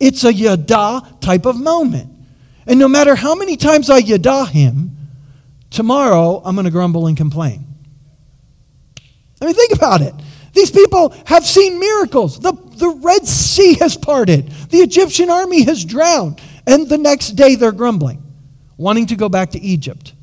It's 0.00 0.24
a 0.24 0.32
yada 0.32 1.02
type 1.20 1.46
of 1.46 1.58
moment. 1.58 2.10
And 2.66 2.80
no 2.80 2.88
matter 2.88 3.14
how 3.14 3.36
many 3.36 3.56
times 3.56 3.88
I 3.88 3.98
yada 3.98 4.46
Him, 4.46 4.96
tomorrow 5.70 6.42
I'm 6.44 6.56
going 6.56 6.64
to 6.64 6.72
grumble 6.72 7.06
and 7.06 7.16
complain. 7.16 7.64
I 9.40 9.46
mean, 9.46 9.54
think 9.54 9.72
about 9.72 10.00
it. 10.00 10.14
These 10.52 10.70
people 10.72 11.14
have 11.26 11.44
seen 11.44 11.78
miracles. 11.78 12.40
The, 12.40 12.52
the 12.52 12.88
Red 12.88 13.26
Sea 13.26 13.74
has 13.74 13.96
parted, 13.96 14.50
the 14.70 14.78
Egyptian 14.78 15.30
army 15.30 15.62
has 15.64 15.84
drowned. 15.84 16.40
And 16.66 16.88
the 16.88 16.98
next 16.98 17.30
day 17.30 17.54
they're 17.54 17.72
grumbling, 17.72 18.22
wanting 18.76 19.06
to 19.06 19.16
go 19.16 19.28
back 19.28 19.50
to 19.50 19.60
Egypt. 19.60 20.14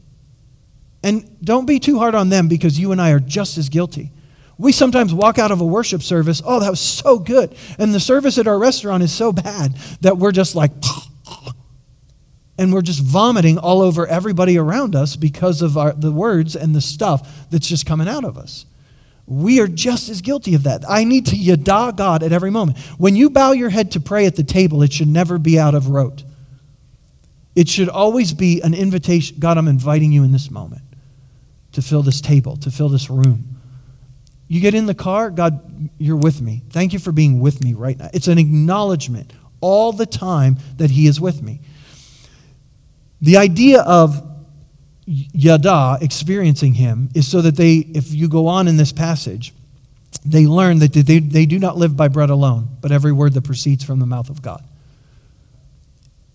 And 1.04 1.38
don't 1.44 1.66
be 1.66 1.80
too 1.80 1.98
hard 1.98 2.16
on 2.16 2.30
them 2.30 2.48
because 2.48 2.80
you 2.80 2.92
and 2.92 3.02
I 3.02 3.12
are 3.12 3.20
just 3.20 3.58
as 3.58 3.70
guilty. 3.70 4.12
We 4.58 4.72
sometimes 4.72 5.14
walk 5.14 5.40
out 5.40 5.52
of 5.52 5.60
a 5.62 5.66
worship 5.66 6.04
service, 6.04 6.42
oh, 6.46 6.60
that 6.60 6.70
was 6.70 6.80
so 6.80 7.18
good. 7.18 7.56
And 7.80 7.94
the 7.94 8.00
service 8.00 8.38
at 8.38 8.48
our 8.48 8.60
restaurant 8.60 9.02
is 9.02 9.12
so 9.12 9.34
bad 9.34 9.76
that 10.02 10.18
we're 10.18 10.32
just 10.32 10.56
like, 10.56 10.72
and 12.60 12.72
we're 12.72 12.84
just 12.84 13.02
vomiting 13.02 13.58
all 13.58 13.82
over 13.82 14.06
everybody 14.06 14.60
around 14.60 14.96
us 14.96 15.16
because 15.16 15.64
of 15.64 15.78
our, 15.78 15.94
the 15.94 16.12
words 16.12 16.56
and 16.56 16.76
the 16.76 16.82
stuff 16.82 17.50
that's 17.50 17.68
just 17.68 17.88
coming 17.88 18.08
out 18.08 18.24
of 18.24 18.38
us. 18.38 18.68
We 19.26 19.60
are 19.62 19.68
just 19.68 20.10
as 20.10 20.22
guilty 20.22 20.54
of 20.54 20.64
that. 20.64 20.84
I 20.88 21.06
need 21.06 21.26
to 21.28 21.36
yada 21.36 21.94
God 21.96 22.22
at 22.22 22.32
every 22.32 22.52
moment. 22.52 22.78
When 23.00 23.16
you 23.16 23.32
bow 23.32 23.54
your 23.54 23.70
head 23.70 23.92
to 23.92 24.00
pray 24.00 24.28
at 24.28 24.36
the 24.36 24.44
table, 24.44 24.84
it 24.84 24.94
should 24.94 25.08
never 25.08 25.40
be 25.40 25.58
out 25.58 25.74
of 25.74 25.90
rote. 25.90 26.24
It 27.56 27.68
should 27.68 27.90
always 27.90 28.34
be 28.34 28.62
an 28.62 28.74
invitation 28.74 29.38
God, 29.40 29.58
I'm 29.58 29.68
inviting 29.68 30.12
you 30.12 30.24
in 30.24 30.32
this 30.32 30.50
moment 30.50 30.84
to 31.74 31.82
fill 31.82 32.04
this 32.04 32.22
table, 32.22 32.58
to 32.58 32.72
fill 32.72 32.90
this 32.90 33.10
room. 33.10 33.52
You 34.48 34.60
get 34.60 34.74
in 34.74 34.86
the 34.86 34.94
car, 34.94 35.30
God, 35.30 35.90
you're 35.98 36.18
with 36.18 36.42
me. 36.42 36.64
Thank 36.72 36.92
you 36.92 37.00
for 37.00 37.12
being 37.14 37.40
with 37.40 37.64
me 37.64 37.74
right 37.74 37.98
now. 37.98 38.10
It's 38.14 38.28
an 38.28 38.38
acknowledgement 38.38 39.32
all 39.62 39.94
the 39.94 40.06
time 40.06 40.58
that 40.78 40.92
He 40.92 41.08
is 41.08 41.22
with 41.22 41.42
me. 41.42 41.62
The 43.22 43.38
idea 43.38 43.82
of 43.82 44.28
yada, 45.06 45.98
experiencing 46.02 46.74
Him, 46.74 47.10
is 47.16 47.28
so 47.28 47.42
that 47.42 47.56
they, 47.56 47.76
if 47.78 48.14
you 48.14 48.28
go 48.28 48.48
on 48.48 48.68
in 48.68 48.78
this 48.78 48.92
passage, 48.92 49.54
they 50.26 50.46
learn 50.46 50.80
that 50.80 50.94
they, 50.94 51.20
they 51.20 51.46
do 51.46 51.58
not 51.58 51.78
live 51.78 51.96
by 51.96 52.08
bread 52.08 52.30
alone, 52.30 52.68
but 52.82 52.92
every 52.92 53.12
word 53.12 53.34
that 53.34 53.44
proceeds 53.44 53.84
from 53.84 54.00
the 54.00 54.06
mouth 54.06 54.30
of 54.30 54.42
God. 54.42 54.64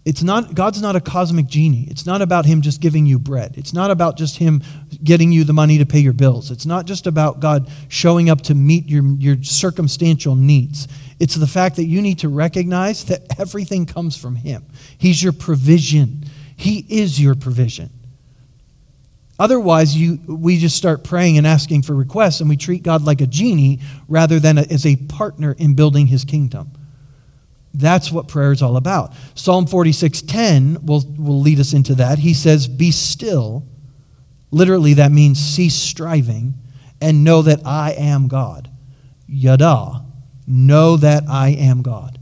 It's 0.07 0.23
not, 0.23 0.55
God's 0.55 0.81
not 0.81 0.95
a 0.95 1.01
cosmic 1.01 1.49
genie. 1.49 1.89
It's 1.91 2.07
not 2.07 2.23
about 2.23 2.47
Him 2.47 2.63
just 2.63 2.81
giving 2.81 3.07
you 3.07 3.19
bread. 3.19 3.55
It's 3.59 3.73
not 3.73 3.91
about 3.91 4.17
just 4.17 4.37
Him 4.37 4.63
getting 5.03 5.33
you 5.33 5.43
the 5.43 5.53
money 5.53 5.79
to 5.79 5.85
pay 5.85 5.99
your 5.99 6.13
bills. 6.13 6.53
It's 6.53 6.65
not 6.65 6.87
just 6.87 7.09
about 7.09 7.41
God 7.41 7.69
showing 7.89 8.31
up 8.31 8.41
to 8.43 8.55
meet 8.55 8.89
your, 8.89 9.05
your 9.05 9.43
circumstantial 9.43 10.37
needs. 10.37 10.87
It's 11.19 11.35
the 11.35 11.47
fact 11.49 11.75
that 11.75 11.87
you 11.87 12.01
need 12.01 12.21
to 12.21 12.29
recognize 12.29 13.07
that 13.07 13.41
everything 13.41 13.85
comes 13.85 14.17
from 14.17 14.37
Him. 14.37 14.65
He's 14.97 15.21
your 15.21 15.33
provision, 15.33 16.25
He 16.57 16.87
is 16.89 17.21
your 17.21 17.35
provision. 17.35 17.91
Otherwise, 19.41 19.97
you, 19.97 20.21
we 20.29 20.57
just 20.57 20.77
start 20.77 21.03
praying 21.03 21.37
and 21.37 21.47
asking 21.47 21.83
for 21.83 21.97
requests, 21.97 22.41
and 22.41 22.49
we 22.49 22.57
treat 22.57 22.85
God 22.85 23.03
like 23.03 23.21
a 23.21 23.27
genie 23.27 23.81
rather 24.09 24.39
than 24.39 24.57
a, 24.57 24.63
as 24.71 24.87
a 24.87 24.95
partner 24.95 25.57
in 25.59 25.75
building 25.75 26.07
His 26.07 26.25
kingdom. 26.25 26.71
That's 27.77 28.11
what 28.11 28.27
prayer 28.27 28.53
is 28.53 28.63
all 28.63 28.77
about. 28.77 29.13
Psalm 29.35 29.67
46:10 29.67 30.83
will, 30.83 31.05
will 31.19 31.41
lead 31.41 31.61
us 31.61 31.75
into 31.75 31.95
that. 31.97 32.19
He 32.19 32.33
says, 32.33 32.67
Be 32.67 32.91
still. 32.91 33.67
Literally, 34.51 34.95
that 34.95 35.13
means 35.13 35.39
cease 35.39 35.75
striving 35.75 36.55
and 37.01 37.25
know 37.25 37.43
that 37.43 37.61
I 37.67 37.93
am 37.93 38.29
God. 38.29 38.71
Yada, 39.29 40.05
know 40.47 40.97
that 40.97 41.25
I 41.29 41.51
am 41.51 41.83
God. 41.83 42.19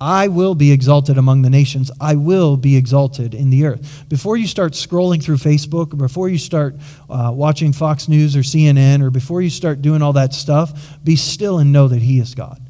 I 0.00 0.28
will 0.28 0.54
be 0.54 0.70
exalted 0.70 1.18
among 1.18 1.42
the 1.42 1.50
nations. 1.50 1.90
I 2.00 2.14
will 2.14 2.56
be 2.56 2.76
exalted 2.76 3.34
in 3.34 3.50
the 3.50 3.66
earth. 3.66 4.04
Before 4.08 4.36
you 4.36 4.46
start 4.46 4.72
scrolling 4.72 5.22
through 5.22 5.38
Facebook, 5.38 5.92
or 5.92 5.96
before 5.96 6.28
you 6.28 6.38
start 6.38 6.76
uh, 7.10 7.32
watching 7.34 7.72
Fox 7.72 8.08
News 8.08 8.36
or 8.36 8.40
CNN, 8.40 9.02
or 9.02 9.10
before 9.10 9.42
you 9.42 9.50
start 9.50 9.82
doing 9.82 10.00
all 10.00 10.12
that 10.12 10.32
stuff, 10.32 10.96
be 11.02 11.16
still 11.16 11.58
and 11.58 11.72
know 11.72 11.88
that 11.88 12.00
He 12.00 12.20
is 12.20 12.36
God. 12.36 12.67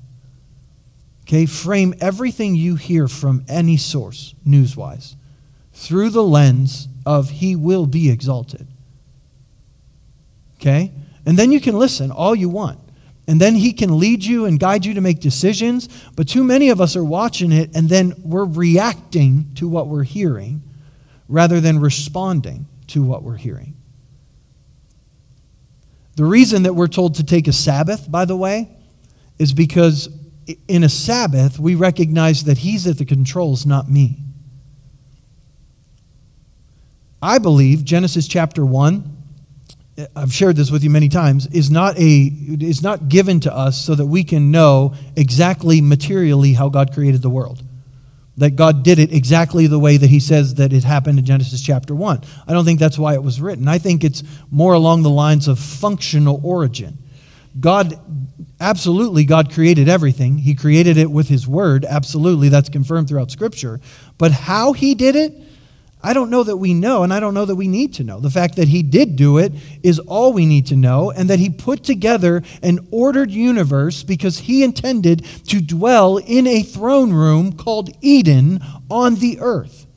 Okay, 1.29 1.45
frame 1.45 1.95
everything 2.01 2.55
you 2.55 2.77
hear 2.77 3.07
from 3.07 3.45
any 3.49 3.77
source, 3.77 4.35
news 4.47 4.79
wise, 4.79 5.15
through 5.75 6.09
the 6.09 6.23
lens 6.23 6.89
of 7.05 7.29
He 7.29 7.55
will 7.55 7.85
be 7.85 8.09
exalted. 8.09 8.67
Okay? 10.59 10.91
And 11.27 11.39
then 11.39 11.53
you 11.53 11.61
can 11.61 11.79
listen 11.79 12.11
all 12.11 12.35
you 12.35 12.49
want. 12.49 12.81
And 13.27 13.39
then 13.39 13.55
He 13.55 13.75
can 13.75 13.99
lead 13.99 14.25
you 14.25 14.47
and 14.47 14.59
guide 14.59 14.87
you 14.87 14.95
to 14.95 15.03
make 15.03 15.21
decisions. 15.21 15.91
But 16.17 16.29
too 16.29 16.43
many 16.43 16.71
of 16.71 16.81
us 16.81 16.97
are 16.97 17.05
watching 17.05 17.53
it 17.53 17.77
and 17.77 17.91
then 17.91 18.15
we're 18.25 18.47
reacting 18.47 19.51
to 19.57 19.69
what 19.69 19.87
we're 19.87 20.05
hearing 20.05 20.63
rather 21.29 21.61
than 21.61 21.79
responding 21.79 22.65
to 22.87 23.03
what 23.03 23.23
we're 23.23 23.37
hearing. 23.37 23.75
The 26.17 26.25
reason 26.25 26.63
that 26.63 26.73
we're 26.73 26.89
told 26.89 27.17
to 27.17 27.23
take 27.23 27.47
a 27.49 27.53
Sabbath, 27.53 28.11
by 28.11 28.25
the 28.25 28.35
way, 28.35 28.71
is 29.39 29.53
because 29.53 30.09
in 30.67 30.85
a 30.85 30.89
Sabbath, 30.89 31.59
we 31.59 31.75
recognize 31.75 32.45
that 32.45 32.59
He's 32.59 32.87
at 32.87 32.99
the 32.99 33.05
controls, 33.05 33.67
not 33.67 33.91
me. 33.91 34.19
I 37.21 37.39
believe 37.39 37.85
Genesis 37.85 38.29
chapter 38.29 38.65
1, 38.65 39.17
uh, 39.99 40.07
I've 40.15 40.33
shared 40.33 40.57
this 40.57 40.71
with 40.71 40.85
you 40.85 40.91
many 40.91 41.09
times, 41.09 41.47
is 41.49 41.71
not, 41.71 41.99
a, 41.99 42.33
is 42.61 42.83
not 42.83 43.09
given 43.09 43.41
to 43.41 43.55
us 43.55 43.85
so 43.85 43.95
that 43.95 44.07
we 44.07 44.25
can 44.25 44.51
know 44.51 44.95
exactly 45.17 45.81
materially 45.81 46.53
how 46.55 46.69
God 46.69 46.95
created 46.95 47.23
the 47.23 47.31
world. 47.31 47.63
That 48.37 48.51
God 48.51 48.85
did 48.85 49.01
it 49.01 49.13
exactly 49.13 49.67
the 49.67 49.81
way 49.81 49.97
that 49.97 50.09
He 50.09 50.21
says 50.21 50.55
that 50.55 50.73
it 50.73 50.85
happened 50.85 51.19
in 51.19 51.25
Genesis 51.25 51.61
chapter 51.61 51.95
1. 51.95 52.23
I 52.47 52.53
don't 52.53 52.65
think 52.65 52.79
that's 52.79 52.99
why 52.99 53.15
it 53.15 53.23
was 53.23 53.41
written. 53.41 53.67
I 53.67 53.79
think 53.79 54.05
it's 54.05 54.23
more 54.51 54.75
along 54.75 55.03
the 55.03 55.11
lines 55.11 55.49
of 55.49 55.59
functional 55.59 56.41
origin. 56.45 56.99
God 57.59 57.99
Absolutely, 58.61 59.25
God 59.25 59.53
created 59.53 59.89
everything. 59.89 60.39
He 60.39 60.55
created 60.55 60.97
it 60.97 61.11
with 61.11 61.29
His 61.29 61.47
Word. 61.47 61.85
Absolutely, 61.85 62.49
that's 62.49 62.69
confirmed 62.69 63.09
throughout 63.09 63.31
Scripture. 63.31 63.81
But 64.19 64.33
how 64.33 64.73
He 64.73 64.95
did 64.95 65.15
it, 65.15 65.33
I 66.03 66.13
don't 66.13 66.31
know 66.31 66.45
that 66.45 66.57
we 66.57 66.75
know, 66.75 67.03
and 67.03 67.13
I 67.13 67.21
don't 67.21 67.35
know 67.35 67.45
that 67.45 67.57
we 67.57 67.69
need 67.69 67.95
to 67.95 68.05
know. 68.05 68.21
The 68.21 68.31
fact 68.31 68.57
that 68.57 68.69
He 68.69 68.83
did 68.83 69.17
do 69.17 69.39
it 69.39 69.53
is 69.83 69.99
all 70.01 70.33
we 70.33 70.47
need 70.47 70.67
to 70.67 70.77
know, 70.77 71.11
and 71.11 71.31
that 71.31 71.39
He 71.39 71.51
put 71.51 71.85
together 71.85 72.43
an 72.63 72.87
ordered 72.91 73.31
universe 73.31 74.03
because 74.03 74.39
He 74.39 74.65
intended 74.65 75.25
to 75.47 75.61
dwell 75.61 76.17
in 76.19 76.47
a 76.47 76.63
throne 76.63 77.13
room 77.13 77.53
called 77.53 77.91
Eden 78.01 78.61
on 78.91 79.17
the 79.17 79.39
earth. 79.41 79.88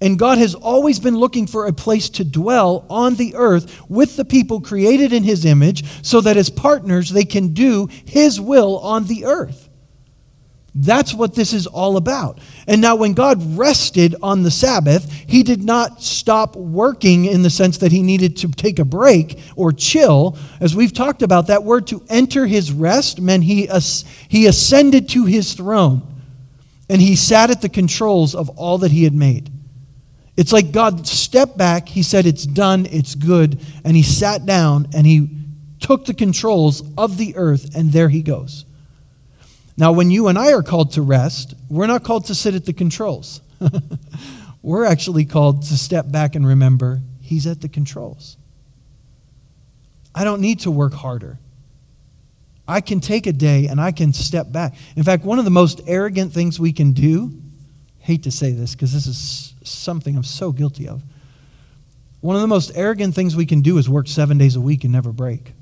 And 0.00 0.18
God 0.18 0.38
has 0.38 0.54
always 0.54 0.98
been 0.98 1.16
looking 1.16 1.46
for 1.46 1.66
a 1.66 1.72
place 1.72 2.10
to 2.10 2.24
dwell 2.24 2.84
on 2.90 3.14
the 3.14 3.34
earth 3.36 3.80
with 3.88 4.16
the 4.16 4.24
people 4.24 4.60
created 4.60 5.12
in 5.12 5.22
His 5.22 5.44
image 5.44 5.84
so 6.04 6.20
that 6.20 6.36
as 6.36 6.50
partners 6.50 7.10
they 7.10 7.24
can 7.24 7.54
do 7.54 7.88
His 8.04 8.40
will 8.40 8.78
on 8.80 9.06
the 9.06 9.24
earth. 9.24 9.68
That's 10.76 11.14
what 11.14 11.36
this 11.36 11.52
is 11.52 11.68
all 11.68 11.96
about. 11.96 12.40
And 12.66 12.80
now, 12.80 12.96
when 12.96 13.12
God 13.12 13.56
rested 13.56 14.16
on 14.20 14.42
the 14.42 14.50
Sabbath, 14.50 15.08
He 15.12 15.44
did 15.44 15.62
not 15.62 16.02
stop 16.02 16.56
working 16.56 17.26
in 17.26 17.42
the 17.42 17.48
sense 17.48 17.78
that 17.78 17.92
He 17.92 18.02
needed 18.02 18.36
to 18.38 18.48
take 18.50 18.80
a 18.80 18.84
break 18.84 19.38
or 19.54 19.70
chill. 19.70 20.36
As 20.60 20.74
we've 20.74 20.92
talked 20.92 21.22
about, 21.22 21.46
that 21.46 21.62
word 21.62 21.86
to 21.86 22.02
enter 22.08 22.46
His 22.46 22.72
rest 22.72 23.20
meant 23.20 23.44
He, 23.44 23.68
he 24.28 24.46
ascended 24.46 25.08
to 25.10 25.26
His 25.26 25.54
throne. 25.54 26.02
and 26.90 27.00
he 27.00 27.14
sat 27.16 27.50
at 27.50 27.62
the 27.62 27.68
controls 27.68 28.34
of 28.34 28.50
all 28.50 28.78
that 28.78 28.90
he 28.90 29.04
had 29.04 29.14
made. 29.14 29.50
It's 30.36 30.52
like 30.52 30.72
God 30.72 31.06
stepped 31.06 31.56
back, 31.56 31.88
he 31.88 32.02
said, 32.02 32.26
It's 32.26 32.44
done, 32.44 32.86
it's 32.86 33.14
good, 33.14 33.60
and 33.84 33.96
he 33.96 34.02
sat 34.02 34.44
down 34.44 34.88
and 34.94 35.06
he 35.06 35.28
took 35.80 36.06
the 36.06 36.14
controls 36.14 36.82
of 36.96 37.18
the 37.18 37.36
earth, 37.36 37.74
and 37.76 37.92
there 37.92 38.08
he 38.08 38.22
goes. 38.22 38.64
Now, 39.76 39.92
when 39.92 40.10
you 40.10 40.28
and 40.28 40.38
I 40.38 40.52
are 40.52 40.62
called 40.62 40.92
to 40.92 41.02
rest, 41.02 41.54
we're 41.68 41.86
not 41.86 42.04
called 42.04 42.26
to 42.26 42.34
sit 42.34 42.54
at 42.54 42.64
the 42.64 42.72
controls. 42.72 43.40
we're 44.62 44.84
actually 44.84 45.24
called 45.24 45.62
to 45.64 45.76
step 45.76 46.10
back 46.10 46.36
and 46.36 46.46
remember 46.46 47.00
he's 47.20 47.46
at 47.46 47.60
the 47.60 47.68
controls. 47.68 48.36
I 50.14 50.24
don't 50.24 50.40
need 50.40 50.60
to 50.60 50.70
work 50.70 50.94
harder. 50.94 51.38
I 52.66 52.80
can 52.80 53.00
take 53.00 53.26
a 53.26 53.32
day 53.32 53.66
and 53.66 53.80
I 53.80 53.92
can 53.92 54.12
step 54.12 54.50
back. 54.52 54.74
In 54.96 55.02
fact, 55.02 55.24
one 55.24 55.38
of 55.38 55.44
the 55.44 55.50
most 55.50 55.80
arrogant 55.86 56.32
things 56.32 56.58
we 56.58 56.72
can 56.72 56.92
do, 56.92 57.32
hate 57.98 58.22
to 58.22 58.30
say 58.30 58.52
this 58.52 58.74
because 58.74 58.92
this 58.92 59.06
is 59.06 59.53
something 59.64 60.16
I'm 60.16 60.24
so 60.24 60.52
guilty 60.52 60.88
of. 60.88 61.02
One 62.20 62.36
of 62.36 62.42
the 62.42 62.48
most 62.48 62.72
arrogant 62.74 63.14
things 63.14 63.36
we 63.36 63.46
can 63.46 63.60
do 63.60 63.76
is 63.76 63.88
work 63.88 64.08
seven 64.08 64.38
days 64.38 64.56
a 64.56 64.60
week 64.60 64.84
and 64.84 64.92
never 64.92 65.12
break. 65.12 65.52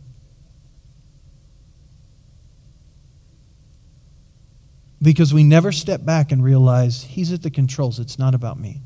Because 5.01 5.35
we 5.35 5.43
never 5.43 5.73
step 5.73 6.05
back 6.05 6.31
and 6.31 6.45
realize 6.45 7.03
he's 7.03 7.33
at 7.33 7.43
the 7.43 7.51
controls. 7.51 7.99
It's 7.99 8.19
not 8.19 8.35
about 8.35 8.61
me. 8.61 8.81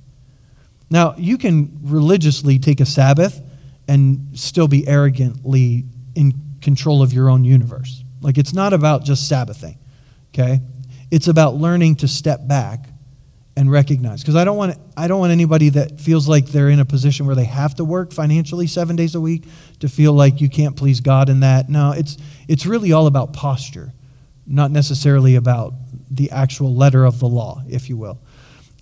Now, 0.88 1.14
you 1.18 1.36
can 1.36 1.78
religiously 1.82 2.58
take 2.58 2.80
a 2.80 2.86
Sabbath 2.86 3.42
and 3.86 4.26
still 4.34 4.68
be 4.68 4.86
arrogantly 4.88 5.84
in 6.14 6.32
control 6.62 7.02
of 7.02 7.12
your 7.12 7.28
own 7.28 7.44
universe. 7.44 8.02
Like 8.20 8.38
it's 8.38 8.52
not 8.52 8.72
about 8.72 9.04
just 9.04 9.28
Sabbathing, 9.28 9.76
okay? 10.34 10.60
It's 11.10 11.28
about 11.28 11.54
learning 11.54 11.96
to 11.96 12.08
step 12.08 12.48
back 12.48 12.88
and 13.56 13.70
recognize. 13.70 14.20
Because 14.20 14.36
I 14.36 14.44
don't 14.44 14.56
want 14.56 14.78
I 14.96 15.08
don't 15.08 15.18
want 15.18 15.32
anybody 15.32 15.70
that 15.70 16.00
feels 16.00 16.28
like 16.28 16.46
they're 16.46 16.68
in 16.68 16.78
a 16.78 16.84
position 16.84 17.26
where 17.26 17.34
they 17.34 17.44
have 17.44 17.74
to 17.76 17.84
work 17.84 18.12
financially 18.12 18.66
seven 18.66 18.96
days 18.96 19.14
a 19.14 19.20
week 19.20 19.44
to 19.80 19.88
feel 19.88 20.12
like 20.12 20.40
you 20.40 20.48
can't 20.48 20.76
please 20.76 21.00
God 21.00 21.28
in 21.28 21.40
that. 21.40 21.68
No, 21.68 21.92
it's 21.92 22.18
it's 22.48 22.66
really 22.66 22.92
all 22.92 23.06
about 23.06 23.32
posture, 23.32 23.92
not 24.46 24.70
necessarily 24.70 25.34
about 25.36 25.72
the 26.10 26.30
actual 26.30 26.74
letter 26.74 27.04
of 27.04 27.18
the 27.18 27.26
law, 27.26 27.62
if 27.68 27.88
you 27.88 27.96
will. 27.96 28.18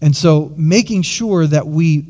And 0.02 0.14
so 0.14 0.52
making 0.56 1.02
sure 1.02 1.46
that 1.46 1.66
we 1.66 2.06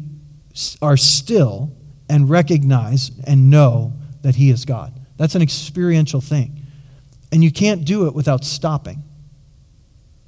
are 0.80 0.97
still 0.97 1.71
and 2.09 2.28
recognize 2.28 3.11
and 3.26 3.50
know 3.50 3.92
that 4.23 4.35
He 4.35 4.50
is 4.50 4.64
God. 4.64 4.92
That's 5.16 5.35
an 5.35 5.42
experiential 5.42 6.21
thing. 6.21 6.62
And 7.30 7.44
you 7.44 7.52
can't 7.52 7.85
do 7.85 8.06
it 8.06 8.14
without 8.14 8.44
stopping. 8.44 9.03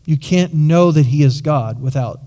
You 0.06 0.16
can't 0.16 0.54
know 0.54 0.92
that 0.92 1.06
He 1.06 1.22
is 1.22 1.42
God 1.42 1.82
without 1.82 2.20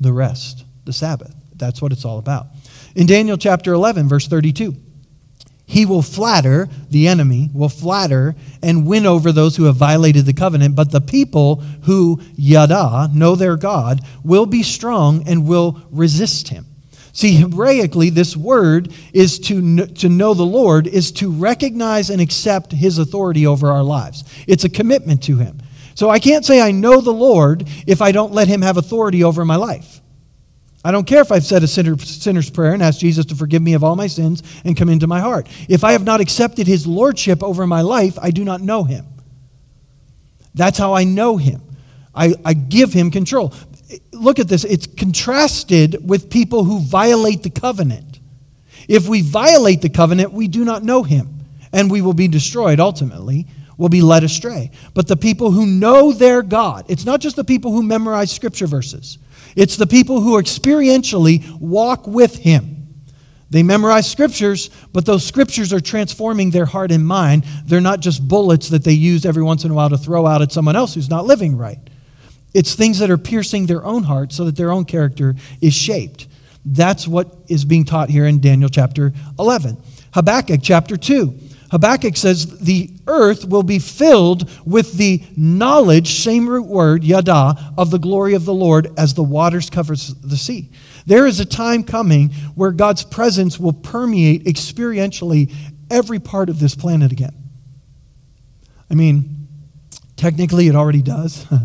the 0.00 0.12
rest, 0.12 0.64
the 0.84 0.92
Sabbath. 0.92 1.34
That's 1.54 1.80
what 1.80 1.92
it's 1.92 2.04
all 2.04 2.18
about. 2.18 2.46
In 2.96 3.06
Daniel 3.06 3.36
chapter 3.36 3.72
11, 3.72 4.08
verse 4.08 4.26
32, 4.26 4.74
he 5.66 5.84
will 5.84 6.00
flatter, 6.00 6.66
the 6.88 7.08
enemy 7.08 7.50
will 7.52 7.68
flatter 7.68 8.34
and 8.62 8.86
win 8.86 9.04
over 9.04 9.32
those 9.32 9.56
who 9.56 9.64
have 9.64 9.76
violated 9.76 10.24
the 10.24 10.32
covenant, 10.32 10.74
but 10.74 10.90
the 10.90 11.00
people 11.02 11.56
who, 11.82 12.22
yada, 12.36 13.10
know 13.12 13.34
their 13.34 13.58
God, 13.58 14.00
will 14.24 14.46
be 14.46 14.62
strong 14.62 15.28
and 15.28 15.46
will 15.46 15.82
resist 15.90 16.48
him. 16.48 16.64
See, 17.12 17.40
Hebraically, 17.40 18.10
this 18.10 18.36
word 18.36 18.92
is 19.12 19.38
to, 19.40 19.86
to 19.86 20.08
know 20.08 20.34
the 20.34 20.44
Lord, 20.44 20.86
is 20.86 21.10
to 21.12 21.30
recognize 21.30 22.10
and 22.10 22.20
accept 22.20 22.72
his 22.72 22.98
authority 22.98 23.46
over 23.46 23.70
our 23.70 23.82
lives. 23.82 24.24
It's 24.46 24.64
a 24.64 24.68
commitment 24.68 25.22
to 25.24 25.36
him. 25.36 25.60
So 25.94 26.10
I 26.10 26.20
can't 26.20 26.44
say 26.44 26.60
I 26.60 26.70
know 26.70 27.00
the 27.00 27.12
Lord 27.12 27.68
if 27.86 28.00
I 28.00 28.12
don't 28.12 28.32
let 28.32 28.46
him 28.46 28.62
have 28.62 28.76
authority 28.76 29.24
over 29.24 29.44
my 29.44 29.56
life. 29.56 30.00
I 30.84 30.92
don't 30.92 31.06
care 31.06 31.20
if 31.20 31.32
I've 31.32 31.44
said 31.44 31.64
a 31.64 31.66
sinner, 31.66 31.98
sinner's 31.98 32.50
prayer 32.50 32.72
and 32.72 32.82
asked 32.82 33.00
Jesus 33.00 33.26
to 33.26 33.34
forgive 33.34 33.62
me 33.62 33.74
of 33.74 33.82
all 33.82 33.96
my 33.96 34.06
sins 34.06 34.42
and 34.64 34.76
come 34.76 34.88
into 34.88 35.08
my 35.08 35.20
heart. 35.20 35.48
If 35.68 35.82
I 35.82 35.92
have 35.92 36.04
not 36.04 36.20
accepted 36.20 36.66
his 36.68 36.86
lordship 36.86 37.42
over 37.42 37.66
my 37.66 37.80
life, 37.80 38.16
I 38.22 38.30
do 38.30 38.44
not 38.44 38.60
know 38.60 38.84
him. 38.84 39.06
That's 40.54 40.78
how 40.78 40.94
I 40.94 41.04
know 41.04 41.36
him. 41.36 41.62
I, 42.14 42.34
I 42.44 42.54
give 42.54 42.92
him 42.92 43.10
control. 43.10 43.52
Look 44.12 44.38
at 44.38 44.48
this. 44.48 44.64
It's 44.64 44.86
contrasted 44.86 46.06
with 46.06 46.30
people 46.30 46.64
who 46.64 46.80
violate 46.80 47.42
the 47.42 47.50
covenant. 47.50 48.18
If 48.88 49.08
we 49.08 49.22
violate 49.22 49.82
the 49.82 49.88
covenant, 49.88 50.32
we 50.32 50.48
do 50.48 50.64
not 50.64 50.82
know 50.82 51.02
him, 51.02 51.28
and 51.72 51.90
we 51.90 52.00
will 52.00 52.14
be 52.14 52.28
destroyed 52.28 52.80
ultimately 52.80 53.46
will 53.78 53.88
be 53.88 54.02
led 54.02 54.24
astray. 54.24 54.70
But 54.92 55.06
the 55.06 55.16
people 55.16 55.52
who 55.52 55.64
know 55.64 56.12
their 56.12 56.42
God, 56.42 56.84
it's 56.88 57.06
not 57.06 57.20
just 57.20 57.36
the 57.36 57.44
people 57.44 57.72
who 57.72 57.82
memorize 57.82 58.30
scripture 58.30 58.66
verses. 58.66 59.18
It's 59.56 59.76
the 59.76 59.86
people 59.86 60.20
who 60.20 60.40
experientially 60.42 61.58
walk 61.58 62.06
with 62.06 62.36
Him. 62.36 62.74
They 63.50 63.62
memorize 63.62 64.10
scriptures, 64.10 64.68
but 64.92 65.06
those 65.06 65.24
scriptures 65.24 65.72
are 65.72 65.80
transforming 65.80 66.50
their 66.50 66.66
heart 66.66 66.92
and 66.92 67.06
mind. 67.06 67.44
They're 67.64 67.80
not 67.80 68.00
just 68.00 68.26
bullets 68.26 68.68
that 68.68 68.84
they 68.84 68.92
use 68.92 69.24
every 69.24 69.42
once 69.42 69.64
in 69.64 69.70
a 69.70 69.74
while 69.74 69.88
to 69.88 69.96
throw 69.96 70.26
out 70.26 70.42
at 70.42 70.52
someone 70.52 70.76
else 70.76 70.94
who's 70.94 71.08
not 71.08 71.24
living 71.24 71.56
right. 71.56 71.78
It's 72.54 72.74
things 72.74 72.98
that 72.98 73.10
are 73.10 73.18
piercing 73.18 73.66
their 73.66 73.84
own 73.84 74.04
heart 74.04 74.32
so 74.32 74.44
that 74.44 74.56
their 74.56 74.70
own 74.70 74.84
character 74.84 75.34
is 75.60 75.74
shaped. 75.74 76.26
That's 76.64 77.06
what 77.06 77.34
is 77.48 77.64
being 77.64 77.84
taught 77.84 78.10
here 78.10 78.26
in 78.26 78.40
Daniel 78.40 78.68
chapter 78.68 79.12
11. 79.38 79.76
Habakkuk 80.12 80.60
chapter 80.62 80.96
2. 80.96 81.34
Habakkuk 81.70 82.16
says 82.16 82.58
the 82.60 82.90
earth 83.06 83.46
will 83.46 83.62
be 83.62 83.78
filled 83.78 84.50
with 84.66 84.94
the 84.94 85.22
knowledge, 85.36 86.20
same 86.20 86.48
root 86.48 86.66
word, 86.66 87.04
yada, 87.04 87.72
of 87.76 87.90
the 87.90 87.98
glory 87.98 88.34
of 88.34 88.46
the 88.46 88.54
Lord 88.54 88.90
as 88.96 89.14
the 89.14 89.22
waters 89.22 89.68
covers 89.68 90.14
the 90.14 90.36
sea. 90.36 90.70
There 91.04 91.26
is 91.26 91.40
a 91.40 91.44
time 91.44 91.84
coming 91.84 92.30
where 92.54 92.70
God's 92.70 93.04
presence 93.04 93.58
will 93.58 93.74
permeate 93.74 94.44
experientially 94.44 95.52
every 95.90 96.18
part 96.18 96.48
of 96.48 96.58
this 96.58 96.74
planet 96.74 97.12
again. 97.12 97.34
I 98.90 98.94
mean, 98.94 99.48
technically 100.16 100.68
it 100.68 100.74
already 100.74 101.02
does. 101.02 101.46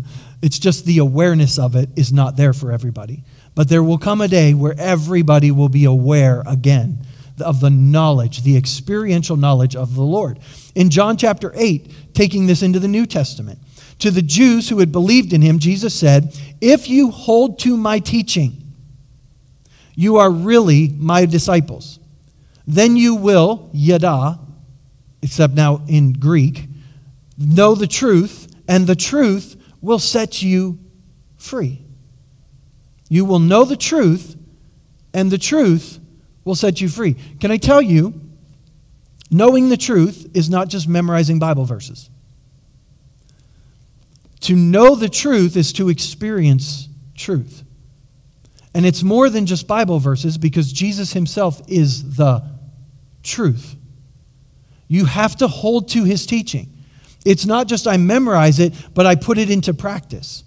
it's 0.44 0.58
just 0.58 0.84
the 0.84 0.98
awareness 0.98 1.58
of 1.58 1.74
it 1.74 1.88
is 1.96 2.12
not 2.12 2.36
there 2.36 2.52
for 2.52 2.70
everybody. 2.70 3.24
But 3.54 3.70
there 3.70 3.82
will 3.82 3.96
come 3.96 4.20
a 4.20 4.28
day 4.28 4.52
where 4.52 4.74
everybody 4.78 5.50
will 5.50 5.70
be 5.70 5.86
aware 5.86 6.42
again 6.46 6.98
of 7.40 7.60
the 7.60 7.70
knowledge, 7.70 8.42
the 8.42 8.54
experiential 8.54 9.36
knowledge 9.36 9.74
of 9.74 9.94
the 9.94 10.02
Lord. 10.02 10.38
In 10.74 10.90
John 10.90 11.16
chapter 11.16 11.50
8, 11.54 12.12
taking 12.12 12.46
this 12.46 12.62
into 12.62 12.78
the 12.78 12.88
New 12.88 13.06
Testament, 13.06 13.58
to 14.00 14.10
the 14.10 14.20
Jews 14.20 14.68
who 14.68 14.80
had 14.80 14.92
believed 14.92 15.32
in 15.32 15.40
him, 15.40 15.58
Jesus 15.58 15.94
said, 15.98 16.38
If 16.60 16.90
you 16.90 17.10
hold 17.10 17.58
to 17.60 17.74
my 17.78 17.98
teaching, 17.98 18.62
you 19.94 20.18
are 20.18 20.30
really 20.30 20.90
my 20.90 21.24
disciples. 21.24 21.98
Then 22.66 22.98
you 22.98 23.14
will, 23.14 23.70
yada, 23.72 24.38
except 25.22 25.54
now 25.54 25.80
in 25.88 26.12
Greek, 26.12 26.66
know 27.38 27.74
the 27.74 27.86
truth, 27.86 28.54
and 28.68 28.86
the 28.86 28.94
truth 28.94 29.56
will 29.84 29.98
set 29.98 30.42
you 30.42 30.78
free. 31.36 31.78
You 33.10 33.26
will 33.26 33.38
know 33.38 33.64
the 33.64 33.76
truth, 33.76 34.34
and 35.12 35.30
the 35.30 35.38
truth 35.38 36.00
will 36.42 36.54
set 36.54 36.80
you 36.80 36.88
free. 36.88 37.16
Can 37.38 37.50
I 37.50 37.58
tell 37.58 37.82
you, 37.82 38.18
knowing 39.30 39.68
the 39.68 39.76
truth 39.76 40.30
is 40.34 40.48
not 40.48 40.68
just 40.68 40.88
memorizing 40.88 41.38
Bible 41.38 41.66
verses. 41.66 42.08
To 44.40 44.56
know 44.56 44.94
the 44.94 45.08
truth 45.08 45.56
is 45.56 45.72
to 45.74 45.90
experience 45.90 46.88
truth. 47.14 47.62
And 48.74 48.86
it's 48.86 49.02
more 49.02 49.28
than 49.28 49.44
just 49.44 49.66
Bible 49.66 49.98
verses 49.98 50.38
because 50.38 50.72
Jesus 50.72 51.12
himself 51.12 51.60
is 51.68 52.16
the 52.16 52.42
truth. 53.22 53.76
You 54.88 55.04
have 55.04 55.36
to 55.36 55.46
hold 55.46 55.88
to 55.90 56.04
his 56.04 56.26
teaching. 56.26 56.73
It's 57.24 57.46
not 57.46 57.68
just 57.68 57.86
I 57.86 57.96
memorize 57.96 58.58
it, 58.60 58.74
but 58.94 59.06
I 59.06 59.14
put 59.14 59.38
it 59.38 59.50
into 59.50 59.72
practice. 59.72 60.44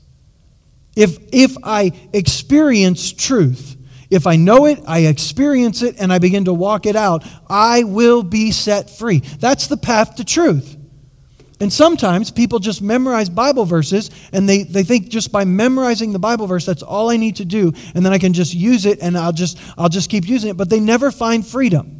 If, 0.95 1.17
if 1.31 1.55
I 1.63 1.91
experience 2.13 3.11
truth, 3.11 3.75
if 4.09 4.25
I 4.25 4.35
know 4.35 4.65
it, 4.65 4.79
I 4.87 4.99
experience 4.99 5.81
it, 5.81 5.95
and 5.99 6.13
I 6.13 6.19
begin 6.19 6.45
to 6.45 6.53
walk 6.53 6.85
it 6.85 6.95
out, 6.95 7.25
I 7.49 7.83
will 7.83 8.23
be 8.23 8.51
set 8.51 8.89
free. 8.89 9.19
That's 9.19 9.67
the 9.67 9.77
path 9.77 10.15
to 10.15 10.25
truth. 10.25 10.75
And 11.59 11.73
sometimes 11.73 12.29
people 12.29 12.59
just 12.59 12.81
memorize 12.81 13.29
Bible 13.29 13.65
verses 13.65 14.11
and 14.31 14.47
they, 14.47 14.61
they 14.61 14.83
think 14.83 15.09
just 15.09 15.31
by 15.31 15.43
memorizing 15.43 16.13
the 16.13 16.19
Bible 16.19 16.45
verse, 16.45 16.67
that's 16.67 16.83
all 16.83 17.09
I 17.09 17.17
need 17.17 17.37
to 17.37 17.45
do, 17.45 17.73
and 17.95 18.05
then 18.05 18.13
I 18.13 18.19
can 18.19 18.33
just 18.33 18.53
use 18.53 18.85
it 18.85 18.99
and 19.01 19.17
I'll 19.17 19.33
just, 19.33 19.57
I'll 19.75 19.89
just 19.89 20.09
keep 20.09 20.27
using 20.27 20.51
it. 20.51 20.57
But 20.57 20.69
they 20.69 20.79
never 20.79 21.09
find 21.09 21.45
freedom. 21.45 21.96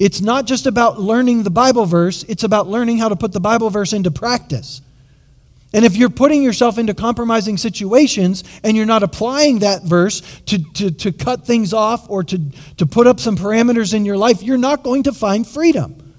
It's 0.00 0.22
not 0.22 0.46
just 0.46 0.66
about 0.66 0.98
learning 0.98 1.42
the 1.42 1.50
Bible 1.50 1.84
verse, 1.84 2.24
it's 2.24 2.42
about 2.42 2.66
learning 2.66 2.96
how 2.96 3.10
to 3.10 3.16
put 3.16 3.32
the 3.32 3.38
Bible 3.38 3.68
verse 3.68 3.92
into 3.92 4.10
practice. 4.10 4.80
And 5.74 5.84
if 5.84 5.94
you're 5.94 6.08
putting 6.08 6.42
yourself 6.42 6.78
into 6.78 6.94
compromising 6.94 7.58
situations 7.58 8.42
and 8.64 8.76
you're 8.76 8.86
not 8.86 9.02
applying 9.02 9.58
that 9.58 9.84
verse 9.84 10.22
to, 10.46 10.58
to, 10.72 10.90
to 10.90 11.12
cut 11.12 11.46
things 11.46 11.74
off 11.74 12.08
or 12.08 12.24
to, 12.24 12.40
to 12.78 12.86
put 12.86 13.06
up 13.06 13.20
some 13.20 13.36
parameters 13.36 13.92
in 13.92 14.06
your 14.06 14.16
life, 14.16 14.42
you're 14.42 14.58
not 14.58 14.82
going 14.82 15.02
to 15.02 15.12
find 15.12 15.46
freedom. 15.46 16.14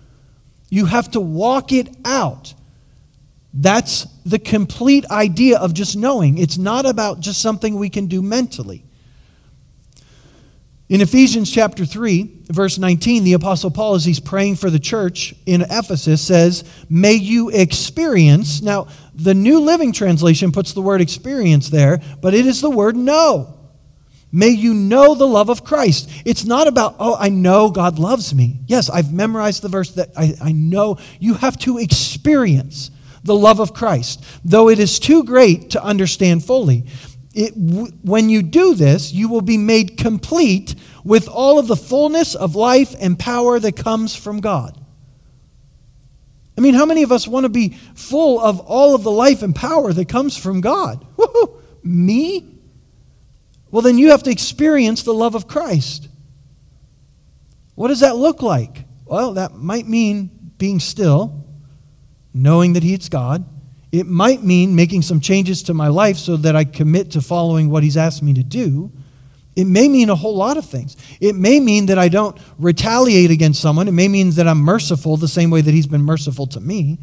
You 0.69 0.85
have 0.85 1.09
to 1.11 1.19
walk 1.19 1.71
it 1.71 1.89
out. 2.05 2.53
That's 3.51 4.05
the 4.25 4.39
complete 4.39 5.05
idea 5.09 5.57
of 5.57 5.73
just 5.73 5.97
knowing. 5.97 6.37
It's 6.37 6.59
not 6.59 6.85
about 6.85 7.19
just 7.19 7.41
something 7.41 7.75
we 7.75 7.89
can 7.89 8.05
do 8.05 8.21
mentally. 8.21 8.83
In 10.91 10.99
Ephesians 10.99 11.49
chapter 11.49 11.85
3, 11.85 12.41
verse 12.47 12.77
19, 12.77 13.23
the 13.23 13.31
Apostle 13.31 13.71
Paul, 13.71 13.95
as 13.95 14.03
he's 14.03 14.19
praying 14.19 14.57
for 14.57 14.69
the 14.69 14.77
church 14.77 15.33
in 15.45 15.61
Ephesus, 15.61 16.21
says, 16.21 16.65
May 16.89 17.13
you 17.13 17.47
experience. 17.47 18.61
Now, 18.61 18.89
the 19.15 19.33
New 19.33 19.61
Living 19.61 19.93
Translation 19.93 20.51
puts 20.51 20.73
the 20.73 20.81
word 20.81 20.99
experience 20.99 21.69
there, 21.69 22.01
but 22.21 22.33
it 22.33 22.45
is 22.45 22.59
the 22.59 22.69
word 22.69 22.97
know. 22.97 23.57
May 24.33 24.49
you 24.49 24.73
know 24.73 25.15
the 25.15 25.25
love 25.25 25.47
of 25.47 25.63
Christ. 25.63 26.11
It's 26.25 26.43
not 26.43 26.67
about, 26.67 26.97
oh, 26.99 27.15
I 27.17 27.29
know 27.29 27.71
God 27.71 27.97
loves 27.97 28.35
me. 28.35 28.59
Yes, 28.67 28.89
I've 28.89 29.13
memorized 29.13 29.61
the 29.61 29.69
verse 29.69 29.91
that 29.91 30.09
I, 30.17 30.35
I 30.41 30.51
know. 30.51 30.97
You 31.21 31.35
have 31.35 31.57
to 31.59 31.77
experience 31.77 32.91
the 33.23 33.35
love 33.35 33.61
of 33.61 33.73
Christ, 33.73 34.25
though 34.43 34.67
it 34.67 34.77
is 34.77 34.99
too 34.99 35.23
great 35.23 35.69
to 35.69 35.81
understand 35.81 36.43
fully 36.43 36.85
it, 37.33 37.53
when 37.55 38.29
you 38.29 38.41
do 38.41 38.75
this, 38.75 39.13
you 39.13 39.29
will 39.29 39.41
be 39.41 39.57
made 39.57 39.97
complete 39.97 40.75
with 41.03 41.27
all 41.27 41.59
of 41.59 41.67
the 41.67 41.75
fullness 41.75 42.35
of 42.35 42.55
life 42.55 42.93
and 42.99 43.17
power 43.17 43.59
that 43.59 43.75
comes 43.75 44.15
from 44.15 44.41
God. 44.41 44.77
I 46.57 46.61
mean, 46.61 46.73
how 46.73 46.85
many 46.85 47.03
of 47.03 47.11
us 47.11 47.27
want 47.27 47.45
to 47.45 47.49
be 47.49 47.69
full 47.95 48.39
of 48.39 48.59
all 48.59 48.93
of 48.93 49.03
the 49.03 49.11
life 49.11 49.41
and 49.41 49.55
power 49.55 49.93
that 49.93 50.09
comes 50.09 50.37
from 50.37 50.61
God? 50.61 51.05
Woo-hoo. 51.15 51.61
Me? 51.83 52.45
Well, 53.71 53.81
then 53.81 53.97
you 53.97 54.09
have 54.09 54.23
to 54.23 54.29
experience 54.29 55.03
the 55.03 55.13
love 55.13 55.33
of 55.33 55.47
Christ. 55.47 56.09
What 57.75 57.87
does 57.87 58.01
that 58.01 58.17
look 58.17 58.41
like? 58.41 58.83
Well, 59.05 59.33
that 59.33 59.53
might 59.53 59.87
mean 59.87 60.29
being 60.57 60.79
still, 60.79 61.45
knowing 62.33 62.73
that 62.73 62.83
He 62.83 62.93
is 62.93 63.07
God 63.09 63.45
it 63.91 64.07
might 64.07 64.41
mean 64.41 64.75
making 64.75 65.01
some 65.01 65.19
changes 65.19 65.63
to 65.63 65.73
my 65.73 65.87
life 65.87 66.17
so 66.17 66.37
that 66.37 66.55
I 66.55 66.63
commit 66.63 67.11
to 67.11 67.21
following 67.21 67.69
what 67.69 67.83
He's 67.83 67.97
asked 67.97 68.23
me 68.23 68.33
to 68.33 68.43
do. 68.43 68.91
It 69.55 69.65
may 69.65 69.89
mean 69.89 70.09
a 70.09 70.15
whole 70.15 70.35
lot 70.35 70.55
of 70.55 70.65
things. 70.65 70.95
It 71.19 71.35
may 71.35 71.59
mean 71.59 71.87
that 71.87 71.97
I 71.97 72.07
don't 72.07 72.37
retaliate 72.57 73.31
against 73.31 73.61
someone. 73.61 73.89
It 73.89 73.91
may 73.91 74.07
mean 74.07 74.31
that 74.31 74.47
I'm 74.47 74.59
merciful 74.59 75.17
the 75.17 75.27
same 75.27 75.49
way 75.49 75.59
that 75.59 75.73
He's 75.73 75.87
been 75.87 76.03
merciful 76.03 76.47
to 76.47 76.61
me. 76.61 76.99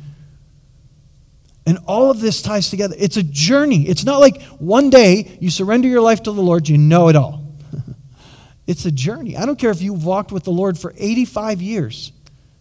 And 1.67 1.79
all 1.87 2.11
of 2.11 2.21
this 2.21 2.41
ties 2.41 2.71
together. 2.71 2.97
It's 2.99 3.19
a 3.19 3.23
journey. 3.23 3.87
It's 3.87 4.05
not 4.05 4.21
like 4.21 4.41
one 4.55 4.89
day 4.89 5.37
you 5.41 5.51
surrender 5.51 5.89
your 5.89 6.01
life 6.01 6.23
to 6.23 6.33
the 6.33 6.41
Lord, 6.41 6.67
you 6.71 6.79
know 6.79 7.09
it 7.09 7.17
all. 7.17 7.45
it's 8.67 8.87
a 8.87 8.91
journey. 8.91 9.37
I 9.37 9.45
don't 9.45 9.59
care 9.59 9.71
if 9.71 9.83
you've 9.83 10.07
walked 10.07 10.33
with 10.33 10.45
the 10.45 10.51
Lord 10.51 10.79
for 10.79 10.95
85 10.97 11.61
years, 11.61 12.13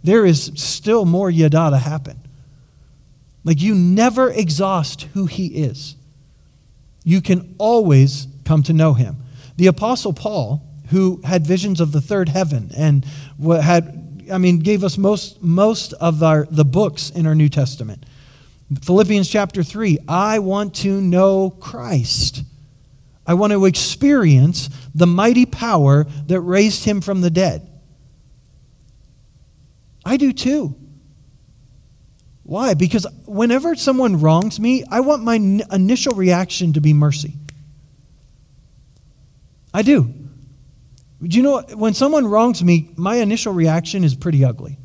there 0.04 0.26
is 0.26 0.52
still 0.56 1.06
more 1.06 1.32
yada 1.32 1.70
to 1.70 1.78
happen. 1.78 2.20
Like 3.48 3.62
you 3.62 3.76
never 3.76 4.30
exhaust 4.30 5.04
who 5.14 5.26
he 5.26 5.48
is. 5.48 5.96
You 7.06 7.22
can 7.22 7.56
always 7.58 8.28
come 8.44 8.62
to 8.64 8.74
know 8.74 8.94
him. 8.94 9.16
The 9.56 9.68
Apostle 9.68 10.12
Paul, 10.12 10.62
who 10.90 11.22
had 11.24 11.48
visions 11.48 11.80
of 11.80 11.94
the 11.94 12.02
third 12.02 12.28
heaven 12.28 12.72
and 12.76 13.06
had, 13.42 14.26
I 14.30 14.38
mean, 14.38 14.60
gave 14.60 14.84
us 14.84 14.98
most, 14.98 15.42
most 15.42 15.94
of 15.94 16.22
our, 16.22 16.46
the 16.52 16.66
books 16.66 17.10
in 17.10 17.26
our 17.26 17.36
New 17.36 17.48
Testament. 17.48 18.06
Philippians 18.82 19.30
chapter 19.30 19.64
3 19.64 20.00
I 20.10 20.40
want 20.40 20.76
to 20.76 21.00
know 21.00 21.52
Christ. 21.52 22.44
I 23.26 23.34
want 23.36 23.54
to 23.54 23.64
experience 23.64 24.70
the 24.94 25.08
mighty 25.08 25.46
power 25.46 26.06
that 26.26 26.42
raised 26.42 26.84
him 26.84 27.00
from 27.00 27.22
the 27.22 27.30
dead. 27.30 27.66
I 30.06 30.18
do 30.18 30.34
too. 30.34 30.76
Why? 32.48 32.76
Because 32.76 33.06
whenever 33.26 33.76
someone 33.76 34.22
wrongs 34.22 34.58
me, 34.58 34.86
I 34.90 35.02
want 35.02 35.22
my 35.22 35.36
n- 35.36 35.64
initial 35.70 36.16
reaction 36.16 36.72
to 36.74 36.82
be 36.82 36.94
mercy. 36.94 37.34
I 39.74 39.82
do. 39.82 40.14
Do 41.22 41.36
you 41.36 41.44
know 41.44 41.62
when 41.74 41.94
someone 41.94 42.26
wrongs 42.26 42.64
me, 42.64 42.90
my 42.96 43.18
initial 43.18 43.52
reaction 43.52 44.06
is 44.06 44.16
pretty 44.16 44.46
ugly. 44.46 44.78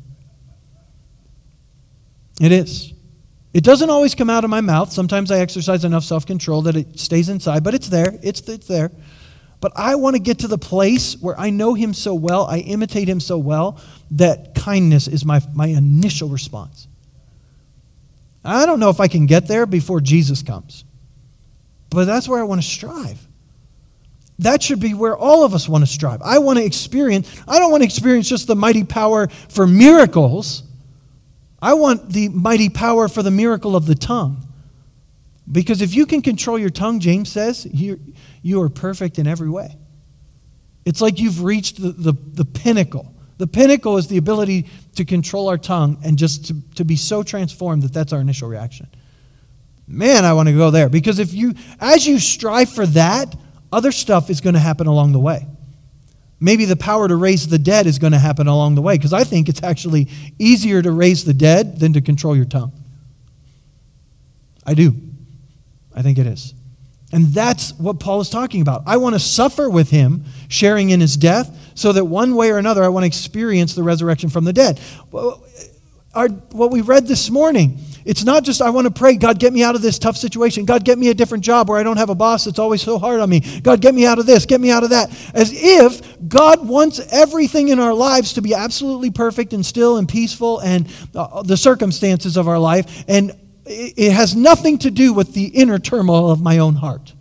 It 2.41 2.51
is. 2.51 2.91
It 3.53 3.63
doesn't 3.63 3.89
always 3.89 4.13
come 4.13 4.29
out 4.29 4.43
of 4.43 4.49
my 4.49 4.59
mouth. 4.59 4.91
Sometimes 4.91 5.31
I 5.31 5.39
exercise 5.39 5.85
enough 5.85 6.03
self 6.03 6.25
control 6.25 6.63
that 6.63 6.75
it 6.75 6.99
stays 6.99 7.29
inside, 7.29 7.63
but 7.63 7.73
it's 7.73 7.87
there. 7.87 8.19
It's, 8.21 8.41
it's 8.41 8.67
there. 8.67 8.91
But 9.61 9.71
I 9.77 9.95
want 9.95 10.17
to 10.17 10.21
get 10.21 10.39
to 10.39 10.49
the 10.49 10.57
place 10.57 11.15
where 11.21 11.39
I 11.39 11.49
know 11.49 11.75
him 11.75 11.93
so 11.93 12.13
well, 12.13 12.45
I 12.45 12.57
imitate 12.57 13.07
him 13.07 13.21
so 13.21 13.37
well, 13.37 13.79
that 14.11 14.53
kindness 14.53 15.07
is 15.07 15.23
my, 15.23 15.39
my 15.53 15.67
initial 15.67 16.27
response. 16.27 16.89
I 18.43 18.65
don't 18.65 18.79
know 18.79 18.89
if 18.89 18.99
I 18.99 19.07
can 19.07 19.25
get 19.25 19.47
there 19.47 19.65
before 19.65 20.01
Jesus 20.01 20.41
comes, 20.41 20.83
but 21.89 22.05
that's 22.05 22.27
where 22.27 22.39
I 22.39 22.43
want 22.43 22.61
to 22.61 22.67
strive. 22.67 23.25
That 24.39 24.61
should 24.61 24.79
be 24.79 24.93
where 24.93 25.15
all 25.15 25.45
of 25.45 25.53
us 25.53 25.69
want 25.69 25.83
to 25.83 25.91
strive. 25.91 26.21
I 26.21 26.39
want 26.39 26.59
to 26.59 26.65
experience, 26.65 27.41
I 27.47 27.59
don't 27.59 27.71
want 27.71 27.81
to 27.81 27.85
experience 27.85 28.27
just 28.27 28.47
the 28.47 28.55
mighty 28.55 28.83
power 28.83 29.27
for 29.27 29.67
miracles. 29.67 30.63
I 31.61 31.75
want 31.75 32.11
the 32.11 32.29
mighty 32.29 32.69
power 32.69 33.07
for 33.07 33.23
the 33.23 33.31
miracle 33.31 33.75
of 33.75 33.85
the 33.85 33.95
tongue. 33.95 34.45
Because 35.49 35.81
if 35.81 35.93
you 35.93 36.05
can 36.05 36.21
control 36.21 36.57
your 36.57 36.69
tongue, 36.69 36.99
James 36.99 37.31
says, 37.31 37.65
you, 37.71 37.99
you 38.41 38.61
are 38.61 38.69
perfect 38.69 39.19
in 39.19 39.27
every 39.27 39.49
way. 39.49 39.77
It's 40.85 40.99
like 40.99 41.19
you've 41.19 41.43
reached 41.43 41.81
the, 41.81 41.91
the, 41.91 42.13
the 42.13 42.45
pinnacle 42.45 43.13
the 43.43 43.47
pinnacle 43.47 43.97
is 43.97 44.07
the 44.07 44.15
ability 44.15 44.67
to 44.95 45.03
control 45.03 45.49
our 45.49 45.57
tongue 45.57 45.97
and 46.01 46.17
just 46.17 46.45
to, 46.45 46.55
to 46.75 46.85
be 46.85 46.95
so 46.95 47.23
transformed 47.23 47.81
that 47.81 47.91
that's 47.91 48.13
our 48.13 48.21
initial 48.21 48.47
reaction. 48.47 48.87
Man, 49.85 50.23
I 50.23 50.31
want 50.31 50.47
to 50.47 50.55
go 50.55 50.71
there. 50.71 50.87
Because 50.87 51.19
if 51.19 51.33
you, 51.33 51.53
as 51.81 52.07
you 52.07 52.19
strive 52.19 52.69
for 52.69 52.85
that, 52.85 53.35
other 53.69 53.91
stuff 53.91 54.29
is 54.29 54.39
going 54.39 54.53
to 54.53 54.61
happen 54.61 54.87
along 54.87 55.11
the 55.11 55.19
way. 55.19 55.45
Maybe 56.39 56.63
the 56.63 56.77
power 56.77 57.05
to 57.05 57.17
raise 57.17 57.45
the 57.49 57.59
dead 57.59 57.85
is 57.85 57.99
going 57.99 58.13
to 58.13 58.17
happen 58.17 58.47
along 58.47 58.75
the 58.75 58.81
way. 58.81 58.95
Because 58.95 59.11
I 59.11 59.25
think 59.25 59.49
it's 59.49 59.61
actually 59.61 60.07
easier 60.39 60.81
to 60.81 60.91
raise 60.93 61.25
the 61.25 61.33
dead 61.33 61.81
than 61.81 61.91
to 61.91 62.01
control 62.01 62.37
your 62.37 62.45
tongue. 62.45 62.71
I 64.65 64.73
do. 64.73 64.95
I 65.93 66.01
think 66.01 66.17
it 66.17 66.27
is. 66.27 66.53
And 67.13 67.27
that's 67.27 67.73
what 67.77 67.99
Paul 67.99 68.21
is 68.21 68.29
talking 68.29 68.61
about. 68.61 68.81
I 68.87 68.97
want 68.97 69.13
to 69.13 69.19
suffer 69.19 69.69
with 69.69 69.91
him, 69.91 70.25
sharing 70.47 70.89
in 70.89 70.99
his 70.99 71.15
death, 71.15 71.71
so 71.75 71.93
that 71.93 72.05
one 72.05 72.35
way 72.35 72.49
or 72.49 72.57
another 72.57 72.83
I 72.83 72.87
want 72.87 73.03
to 73.03 73.07
experience 73.07 73.75
the 73.75 73.83
resurrection 73.83 74.29
from 74.29 74.45
the 74.45 74.51
dead. 74.51 74.79
Our, 76.15 76.27
what 76.27 76.71
we 76.71 76.81
read 76.81 77.05
this 77.05 77.29
morning, 77.29 77.77
it's 78.03 78.23
not 78.23 78.43
just 78.43 78.63
I 78.63 78.71
want 78.71 78.85
to 78.85 78.91
pray, 78.91 79.15
God, 79.15 79.39
get 79.39 79.53
me 79.53 79.63
out 79.63 79.75
of 79.75 79.83
this 79.83 79.99
tough 79.99 80.17
situation. 80.17 80.65
God, 80.65 80.83
get 80.83 80.97
me 80.97 81.09
a 81.09 81.13
different 81.13 81.43
job 81.43 81.69
where 81.69 81.77
I 81.77 81.83
don't 81.83 81.97
have 81.97 82.09
a 82.09 82.15
boss 82.15 82.45
that's 82.45 82.59
always 82.59 82.81
so 82.81 82.97
hard 82.97 83.19
on 83.19 83.29
me. 83.29 83.41
God, 83.61 83.79
get 83.79 83.93
me 83.93 84.07
out 84.07 84.17
of 84.17 84.25
this, 84.25 84.47
get 84.47 84.59
me 84.59 84.71
out 84.71 84.83
of 84.83 84.89
that. 84.89 85.09
As 85.35 85.51
if 85.53 86.01
God 86.27 86.67
wants 86.67 86.99
everything 87.11 87.69
in 87.69 87.79
our 87.79 87.93
lives 87.93 88.33
to 88.33 88.41
be 88.41 88.55
absolutely 88.55 89.11
perfect 89.11 89.53
and 89.53 89.63
still 89.63 89.97
and 89.97 90.09
peaceful 90.09 90.59
and 90.59 90.91
uh, 91.13 91.43
the 91.43 91.57
circumstances 91.57 92.37
of 92.37 92.47
our 92.47 92.59
life. 92.59 93.03
And 93.07 93.33
it 93.65 94.11
has 94.11 94.35
nothing 94.35 94.77
to 94.79 94.91
do 94.91 95.13
with 95.13 95.33
the 95.33 95.45
inner 95.45 95.79
turmoil 95.79 96.29
of 96.29 96.41
my 96.41 96.57
own 96.57 96.75
heart 96.75 97.13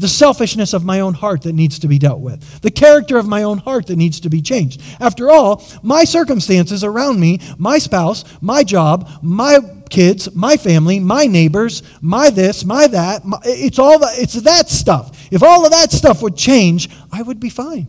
the 0.00 0.08
selfishness 0.08 0.72
of 0.72 0.84
my 0.84 1.00
own 1.00 1.14
heart 1.14 1.42
that 1.42 1.52
needs 1.52 1.78
to 1.78 1.86
be 1.86 1.98
dealt 1.98 2.20
with, 2.20 2.60
the 2.62 2.70
character 2.70 3.18
of 3.18 3.28
my 3.28 3.42
own 3.42 3.58
heart 3.58 3.86
that 3.86 3.96
needs 3.96 4.18
to 4.20 4.30
be 4.30 4.40
changed. 4.40 4.80
After 4.98 5.30
all, 5.30 5.62
my 5.82 6.04
circumstances 6.04 6.82
around 6.82 7.20
me, 7.20 7.38
my 7.58 7.78
spouse, 7.78 8.24
my 8.40 8.64
job, 8.64 9.10
my 9.22 9.58
kids, 9.90 10.34
my 10.34 10.56
family, 10.56 11.00
my 11.00 11.26
neighbors, 11.26 11.82
my 12.00 12.30
this, 12.30 12.64
my 12.64 12.86
that, 12.86 13.26
my, 13.26 13.38
it's 13.44 13.78
all 13.78 13.98
that, 13.98 14.18
it's 14.18 14.34
that 14.34 14.70
stuff. 14.70 15.28
If 15.30 15.42
all 15.42 15.66
of 15.66 15.72
that 15.72 15.92
stuff 15.92 16.22
would 16.22 16.36
change, 16.36 16.88
I 17.12 17.20
would 17.20 17.38
be 17.38 17.50
fine. 17.50 17.86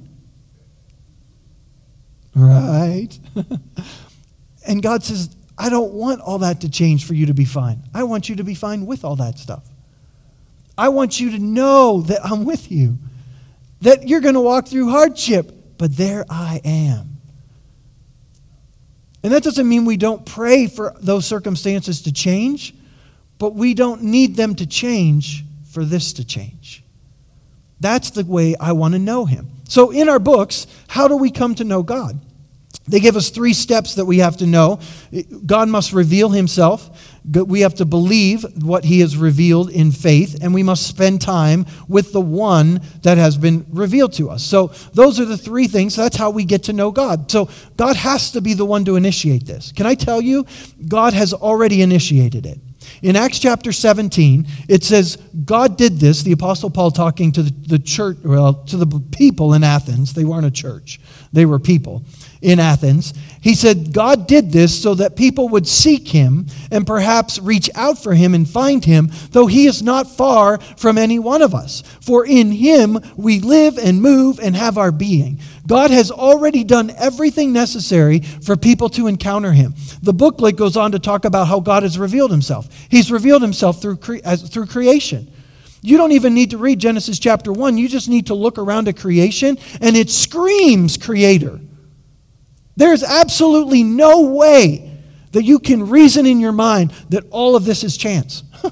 Right? 2.35 3.09
and 4.67 4.83
God 4.83 5.03
says, 5.03 5.33
I 5.61 5.69
don't 5.69 5.93
want 5.93 6.21
all 6.21 6.39
that 6.39 6.61
to 6.61 6.69
change 6.69 7.05
for 7.05 7.13
you 7.13 7.27
to 7.27 7.35
be 7.35 7.45
fine. 7.45 7.83
I 7.93 8.01
want 8.01 8.29
you 8.29 8.37
to 8.37 8.43
be 8.43 8.55
fine 8.55 8.87
with 8.87 9.05
all 9.05 9.15
that 9.17 9.37
stuff. 9.37 9.63
I 10.75 10.89
want 10.89 11.19
you 11.19 11.29
to 11.29 11.37
know 11.37 12.01
that 12.01 12.25
I'm 12.25 12.45
with 12.45 12.71
you, 12.71 12.97
that 13.81 14.07
you're 14.07 14.21
going 14.21 14.33
to 14.33 14.41
walk 14.41 14.67
through 14.67 14.89
hardship, 14.89 15.53
but 15.77 15.95
there 15.95 16.25
I 16.31 16.61
am. 16.65 17.17
And 19.21 19.31
that 19.31 19.43
doesn't 19.43 19.69
mean 19.69 19.85
we 19.85 19.97
don't 19.97 20.25
pray 20.25 20.65
for 20.65 20.95
those 20.99 21.27
circumstances 21.27 22.01
to 22.01 22.11
change, 22.11 22.73
but 23.37 23.53
we 23.53 23.75
don't 23.75 24.01
need 24.01 24.35
them 24.35 24.55
to 24.55 24.65
change 24.65 25.45
for 25.69 25.85
this 25.85 26.13
to 26.13 26.25
change. 26.25 26.83
That's 27.79 28.09
the 28.09 28.25
way 28.25 28.55
I 28.59 28.71
want 28.71 28.95
to 28.95 28.99
know 28.99 29.25
Him. 29.25 29.47
So, 29.67 29.91
in 29.91 30.09
our 30.09 30.17
books, 30.17 30.65
how 30.87 31.07
do 31.07 31.17
we 31.17 31.29
come 31.29 31.53
to 31.55 31.63
know 31.63 31.83
God? 31.83 32.19
They 32.87 32.99
give 32.99 33.15
us 33.15 33.29
three 33.29 33.53
steps 33.53 33.95
that 33.95 34.05
we 34.05 34.19
have 34.19 34.37
to 34.37 34.47
know. 34.47 34.79
God 35.45 35.69
must 35.69 35.93
reveal 35.93 36.29
himself. 36.29 37.17
We 37.23 37.61
have 37.61 37.75
to 37.75 37.85
believe 37.85 38.43
what 38.63 38.83
he 38.85 39.01
has 39.01 39.15
revealed 39.15 39.69
in 39.69 39.91
faith, 39.91 40.39
and 40.41 40.53
we 40.53 40.63
must 40.63 40.87
spend 40.87 41.21
time 41.21 41.67
with 41.87 42.11
the 42.11 42.21
one 42.21 42.81
that 43.03 43.19
has 43.19 43.37
been 43.37 43.65
revealed 43.69 44.13
to 44.13 44.31
us. 44.31 44.43
So, 44.43 44.67
those 44.93 45.19
are 45.19 45.25
the 45.25 45.37
three 45.37 45.67
things. 45.67 45.95
That's 45.95 46.17
how 46.17 46.31
we 46.31 46.43
get 46.43 46.63
to 46.63 46.73
know 46.73 46.91
God. 46.91 47.29
So, 47.29 47.49
God 47.77 47.95
has 47.97 48.31
to 48.31 48.41
be 48.41 48.55
the 48.55 48.65
one 48.65 48.83
to 48.85 48.95
initiate 48.95 49.45
this. 49.45 49.71
Can 49.71 49.85
I 49.85 49.93
tell 49.93 50.19
you? 50.19 50.47
God 50.87 51.13
has 51.13 51.33
already 51.33 51.83
initiated 51.83 52.47
it. 52.47 52.59
In 53.03 53.15
Acts 53.15 53.37
chapter 53.37 53.71
17, 53.71 54.47
it 54.67 54.83
says, 54.83 55.17
God 55.45 55.77
did 55.77 55.99
this, 55.99 56.23
the 56.23 56.31
Apostle 56.31 56.71
Paul 56.71 56.89
talking 56.89 57.31
to 57.33 57.43
the, 57.43 57.51
the 57.51 57.79
church, 57.79 58.17
well, 58.23 58.55
to 58.65 58.77
the 58.77 58.99
people 59.11 59.53
in 59.53 59.63
Athens. 59.63 60.13
They 60.13 60.25
weren't 60.25 60.47
a 60.47 60.51
church, 60.51 60.99
they 61.31 61.45
were 61.45 61.59
people 61.59 62.03
in 62.41 62.59
Athens. 62.59 63.13
He 63.39 63.55
said, 63.55 63.93
God 63.93 64.27
did 64.27 64.51
this 64.51 64.81
so 64.81 64.95
that 64.95 65.15
people 65.15 65.49
would 65.49 65.67
seek 65.67 66.07
him 66.07 66.47
and 66.71 66.85
perhaps 66.85 67.39
reach 67.39 67.69
out 67.75 67.97
for 67.97 68.13
him 68.13 68.33
and 68.33 68.49
find 68.49 68.83
him, 68.85 69.11
though 69.31 69.47
he 69.47 69.65
is 69.65 69.81
not 69.81 70.15
far 70.15 70.59
from 70.77 70.97
any 70.97 71.19
one 71.19 71.41
of 71.41 71.55
us. 71.55 71.81
For 72.01 72.25
in 72.25 72.51
him 72.51 72.99
we 73.15 73.39
live 73.39 73.77
and 73.77 74.01
move 74.01 74.39
and 74.39 74.55
have 74.55 74.77
our 74.77 74.91
being. 74.91 75.39
God 75.67 75.91
has 75.91 76.11
already 76.11 76.63
done 76.63 76.91
everything 76.97 77.53
necessary 77.53 78.19
for 78.19 78.55
people 78.55 78.89
to 78.89 79.07
encounter 79.07 79.51
him. 79.53 79.75
The 80.01 80.13
booklet 80.13 80.55
goes 80.55 80.77
on 80.77 80.91
to 80.91 80.99
talk 80.99 81.25
about 81.25 81.47
how 81.47 81.59
God 81.59 81.83
has 81.83 81.97
revealed 81.97 82.31
himself. 82.31 82.69
He's 82.89 83.11
revealed 83.11 83.41
himself 83.41 83.81
through, 83.81 83.97
cre- 83.97 84.17
as, 84.23 84.49
through 84.49 84.67
creation. 84.67 85.31
You 85.83 85.97
don't 85.97 86.11
even 86.11 86.33
need 86.33 86.51
to 86.51 86.57
read 86.57 86.79
Genesis 86.79 87.17
chapter 87.17 87.51
1. 87.51 87.77
You 87.77 87.87
just 87.87 88.07
need 88.07 88.27
to 88.27 88.35
look 88.35 88.59
around 88.59 88.87
at 88.87 88.97
creation, 88.97 89.57
and 89.79 89.95
it 89.95 90.09
screams 90.11 90.97
creator. 90.97 91.59
There's 92.75 93.03
absolutely 93.03 93.83
no 93.83 94.21
way 94.21 94.99
that 95.31 95.43
you 95.43 95.59
can 95.59 95.89
reason 95.89 96.25
in 96.25 96.39
your 96.39 96.51
mind 96.51 96.91
that 97.09 97.25
all 97.29 97.55
of 97.55 97.65
this 97.65 97.83
is 97.83 97.97
chance. 97.97 98.43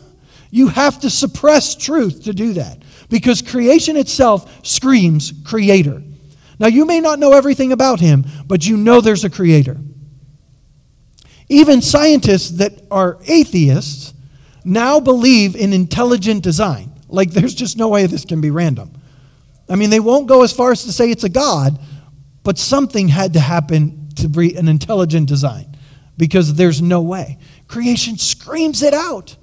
you 0.51 0.67
have 0.67 0.99
to 1.01 1.09
suppress 1.09 1.75
truth 1.75 2.23
to 2.23 2.33
do 2.33 2.53
that 2.53 2.81
because 3.09 3.41
creation 3.41 3.97
itself 3.97 4.65
screams 4.65 5.33
creator. 5.45 6.01
Now, 6.59 6.67
you 6.67 6.85
may 6.85 6.99
not 6.99 7.19
know 7.19 7.33
everything 7.33 7.71
about 7.71 7.99
him, 7.99 8.25
but 8.45 8.65
you 8.65 8.75
know 8.75 8.99
there's 8.99 9.23
a 9.23 9.29
creator. 9.29 9.77
Even 11.47 11.81
scientists 11.81 12.51
that 12.51 12.83
are 12.91 13.17
atheists 13.27 14.13
now 14.65 14.99
believe 14.99 15.55
in 15.55 15.73
intelligent 15.73 16.43
design. 16.43 16.91
Like, 17.07 17.31
there's 17.31 17.55
just 17.55 17.77
no 17.77 17.87
way 17.87 18.05
this 18.05 18.25
can 18.25 18.41
be 18.41 18.51
random. 18.51 18.91
I 19.69 19.75
mean, 19.75 19.89
they 19.89 19.99
won't 19.99 20.27
go 20.27 20.43
as 20.43 20.51
far 20.51 20.71
as 20.71 20.83
to 20.83 20.91
say 20.91 21.09
it's 21.09 21.23
a 21.23 21.29
God, 21.29 21.79
but 22.49 22.57
something 22.57 23.09
had 23.09 23.33
to 23.33 23.39
happen 23.39 24.09
to 24.15 24.27
be 24.27 24.55
an 24.55 24.67
intelligent 24.67 25.27
design 25.27 25.67
because 26.17 26.55
there's 26.55 26.81
no 26.81 26.99
way. 26.99 27.37
Creation 27.67 28.17
screams 28.17 28.81
it 28.81 28.91
out. 28.91 29.35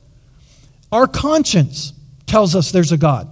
Our 0.90 1.06
conscience 1.06 1.92
tells 2.26 2.56
us 2.56 2.72
there's 2.72 2.90
a 2.90 2.96
God. 2.96 3.28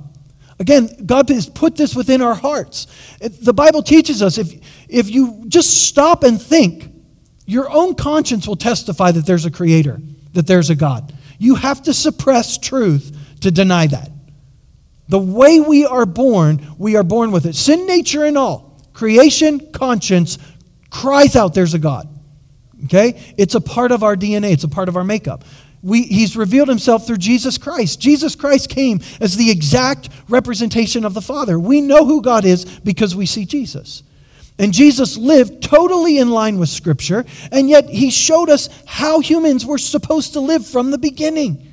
Again, 0.60 1.04
God 1.04 1.28
has 1.30 1.48
put 1.48 1.74
this 1.74 1.96
within 1.96 2.22
our 2.22 2.36
hearts. 2.36 2.86
The 3.18 3.52
Bible 3.52 3.82
teaches 3.82 4.22
us 4.22 4.38
if, 4.38 4.54
if 4.88 5.10
you 5.10 5.42
just 5.48 5.88
stop 5.88 6.22
and 6.22 6.40
think, 6.40 6.92
your 7.44 7.68
own 7.68 7.96
conscience 7.96 8.46
will 8.46 8.54
testify 8.54 9.10
that 9.10 9.26
there's 9.26 9.44
a 9.44 9.50
creator, 9.50 10.00
that 10.34 10.46
there's 10.46 10.70
a 10.70 10.76
God. 10.76 11.12
You 11.40 11.56
have 11.56 11.82
to 11.82 11.92
suppress 11.92 12.58
truth 12.58 13.10
to 13.40 13.50
deny 13.50 13.88
that. 13.88 14.08
The 15.08 15.18
way 15.18 15.58
we 15.58 15.84
are 15.84 16.06
born, 16.06 16.64
we 16.78 16.94
are 16.94 17.02
born 17.02 17.32
with 17.32 17.44
it. 17.44 17.56
Sin 17.56 17.88
nature 17.88 18.24
and 18.24 18.38
all. 18.38 18.63
Creation, 18.94 19.72
conscience 19.72 20.38
cries 20.88 21.36
out, 21.36 21.52
there's 21.52 21.74
a 21.74 21.78
God. 21.78 22.08
Okay? 22.84 23.20
It's 23.36 23.54
a 23.54 23.60
part 23.60 23.92
of 23.92 24.02
our 24.02 24.16
DNA, 24.16 24.52
it's 24.52 24.64
a 24.64 24.68
part 24.68 24.88
of 24.88 24.96
our 24.96 25.04
makeup. 25.04 25.44
We, 25.82 26.04
he's 26.04 26.34
revealed 26.34 26.68
himself 26.68 27.06
through 27.06 27.18
Jesus 27.18 27.58
Christ. 27.58 28.00
Jesus 28.00 28.34
Christ 28.34 28.70
came 28.70 29.00
as 29.20 29.36
the 29.36 29.50
exact 29.50 30.08
representation 30.30 31.04
of 31.04 31.12
the 31.12 31.20
Father. 31.20 31.58
We 31.58 31.82
know 31.82 32.06
who 32.06 32.22
God 32.22 32.46
is 32.46 32.64
because 32.64 33.14
we 33.14 33.26
see 33.26 33.44
Jesus. 33.44 34.02
And 34.58 34.72
Jesus 34.72 35.18
lived 35.18 35.62
totally 35.62 36.16
in 36.16 36.30
line 36.30 36.58
with 36.58 36.68
Scripture, 36.68 37.26
and 37.50 37.68
yet 37.68 37.90
he 37.90 38.10
showed 38.10 38.48
us 38.48 38.68
how 38.86 39.20
humans 39.20 39.66
were 39.66 39.78
supposed 39.78 40.34
to 40.34 40.40
live 40.40 40.64
from 40.64 40.90
the 40.90 40.96
beginning. 40.96 41.70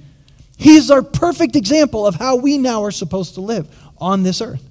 He's 0.58 0.92
our 0.92 1.04
perfect 1.04 1.56
example 1.56 2.06
of 2.06 2.16
how 2.16 2.36
we 2.36 2.58
now 2.58 2.84
are 2.84 2.92
supposed 2.92 3.36
to 3.36 3.42
live 3.42 3.74
on 4.00 4.24
this 4.24 4.42
earth 4.42 4.71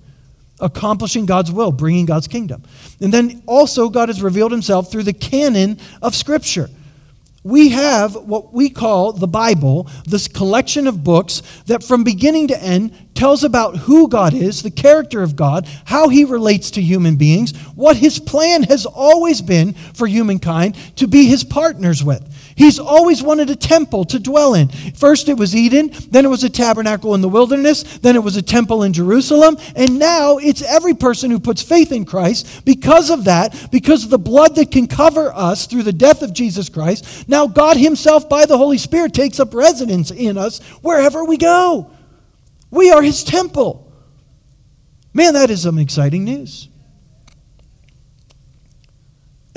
accomplishing 0.61 1.27
God's 1.27 1.51
will, 1.51 1.73
bringing 1.73 2.07
God's 2.07 2.29
kingdom. 2.29 2.63
And 3.01 3.13
then 3.13 3.43
also, 3.47 3.89
God 3.89 4.09
has 4.09 4.23
revealed 4.23 4.53
himself 4.53 4.91
through 4.91 5.05
the 5.05 5.13
canon 5.13 5.79
of 6.03 6.15
Scripture. 6.15 6.69
We 7.43 7.71
have 7.71 8.15
what 8.15 8.53
we 8.53 8.69
call 8.69 9.13
the 9.13 9.27
Bible, 9.27 9.89
this 10.07 10.29
collection 10.29 10.87
of 10.87 11.03
books 11.03 11.41
that 11.67 11.83
from 11.83 12.05
beginning 12.05 12.49
to 12.49 12.63
end 12.63 12.95
tells 13.15 13.45
about 13.45 13.77
who 13.79 14.09
God 14.09 14.35
is, 14.35 14.63
the 14.63 14.71
character 14.71 15.23
of 15.23 15.37
God, 15.37 15.67
how 15.87 16.11
he 16.11 16.25
relates 16.25 16.71
to 16.73 16.83
human 16.83 17.17
beings, 17.17 17.57
what 17.75 17.97
his 17.97 18.19
plan 18.19 18.65
has 18.65 18.85
always 18.85 19.41
been 19.41 19.73
for 19.73 20.07
humankind 20.07 20.77
to 20.97 21.07
be 21.07 21.27
his 21.27 21.43
partners 21.43 22.05
with. 22.05 22.30
He's 22.55 22.79
always 22.79 23.23
wanted 23.23 23.51
a 23.51 23.57
temple 23.57 24.05
to 24.07 24.19
dwell 24.19 24.55
in. 24.55 24.69
First 24.69 25.29
it 25.29 25.37
was 25.37 25.55
Eden, 25.55 25.91
then 26.11 26.25
it 26.25 26.29
was 26.29 26.45
a 26.45 26.51
tabernacle 26.51 27.15
in 27.15 27.21
the 27.21 27.29
wilderness, 27.29 27.83
then 27.99 28.17
it 28.17 28.23
was 28.23 28.37
a 28.37 28.43
temple 28.43 28.83
in 28.83 28.93
Jerusalem, 28.93 29.57
and 29.77 29.99
now 29.99 30.39
it's 30.39 30.63
every 30.63 30.95
person 30.95 31.31
who 31.31 31.39
puts 31.39 31.63
faith 31.63 31.93
in 31.93 32.05
Christ. 32.05 32.65
Because 32.65 33.11
of 33.11 33.25
that, 33.25 33.69
because 33.71 34.05
of 34.05 34.11
the 34.11 34.19
blood 34.19 34.55
that 34.57 34.71
can 34.71 34.87
cover 34.87 35.33
us 35.33 35.67
through 35.67 35.85
the 35.85 35.93
death 35.93 36.23
of 36.23 36.33
Jesus 36.33 36.69
Christ, 36.69 37.29
now 37.29 37.47
God 37.47 37.77
Himself, 37.77 38.29
by 38.29 38.47
the 38.47 38.59
Holy 38.59 38.79
Spirit, 38.79 39.15
takes 39.15 39.41
up 39.41 39.55
residence 39.55 40.11
in 40.11 40.39
us 40.39 40.61
wherever 40.83 41.25
we 41.25 41.37
go. 41.37 41.91
We 42.71 42.91
are 42.91 43.03
His 43.03 43.25
temple. 43.25 43.93
Man, 45.13 45.35
that 45.35 45.51
is 45.51 45.63
some 45.63 45.79
exciting 45.79 46.25
news. 46.25 46.70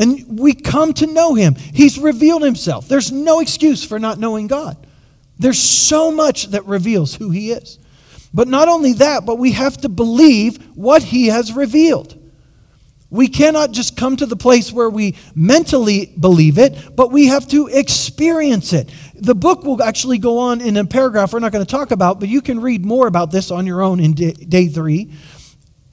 And 0.03 0.37
we 0.37 0.53
come 0.53 0.93
to 0.95 1.07
know 1.07 1.33
him. 1.33 1.55
He's 1.55 1.97
revealed 1.97 2.43
himself. 2.43 2.89
There's 2.89 3.09
no 3.09 3.39
excuse 3.39 3.85
for 3.85 3.99
not 3.99 4.19
knowing 4.19 4.47
God. 4.47 4.75
There's 5.39 5.59
so 5.59 6.11
much 6.11 6.47
that 6.47 6.65
reveals 6.65 7.15
who 7.15 7.29
he 7.29 7.51
is. 7.51 7.79
But 8.33 8.49
not 8.49 8.67
only 8.67 8.91
that, 8.93 9.25
but 9.25 9.39
we 9.39 9.53
have 9.53 9.77
to 9.77 9.87
believe 9.87 10.57
what 10.75 11.03
he 11.03 11.27
has 11.27 11.53
revealed. 11.53 12.19
We 13.09 13.29
cannot 13.29 13.71
just 13.71 13.95
come 13.95 14.17
to 14.17 14.25
the 14.25 14.35
place 14.35 14.73
where 14.73 14.89
we 14.89 15.15
mentally 15.35 16.07
believe 16.19 16.57
it, 16.57 16.95
but 16.97 17.09
we 17.09 17.27
have 17.27 17.47
to 17.49 17.67
experience 17.67 18.73
it. 18.73 18.91
The 19.15 19.35
book 19.35 19.63
will 19.63 19.81
actually 19.81 20.17
go 20.17 20.37
on 20.37 20.59
in 20.59 20.75
a 20.75 20.83
paragraph 20.83 21.31
we're 21.31 21.39
not 21.39 21.53
going 21.53 21.65
to 21.65 21.71
talk 21.71 21.91
about, 21.91 22.19
but 22.19 22.27
you 22.27 22.41
can 22.41 22.59
read 22.59 22.83
more 22.83 23.07
about 23.07 23.31
this 23.31 23.51
on 23.51 23.65
your 23.65 23.81
own 23.81 24.01
in 24.01 24.11
day 24.15 24.67
three 24.67 25.13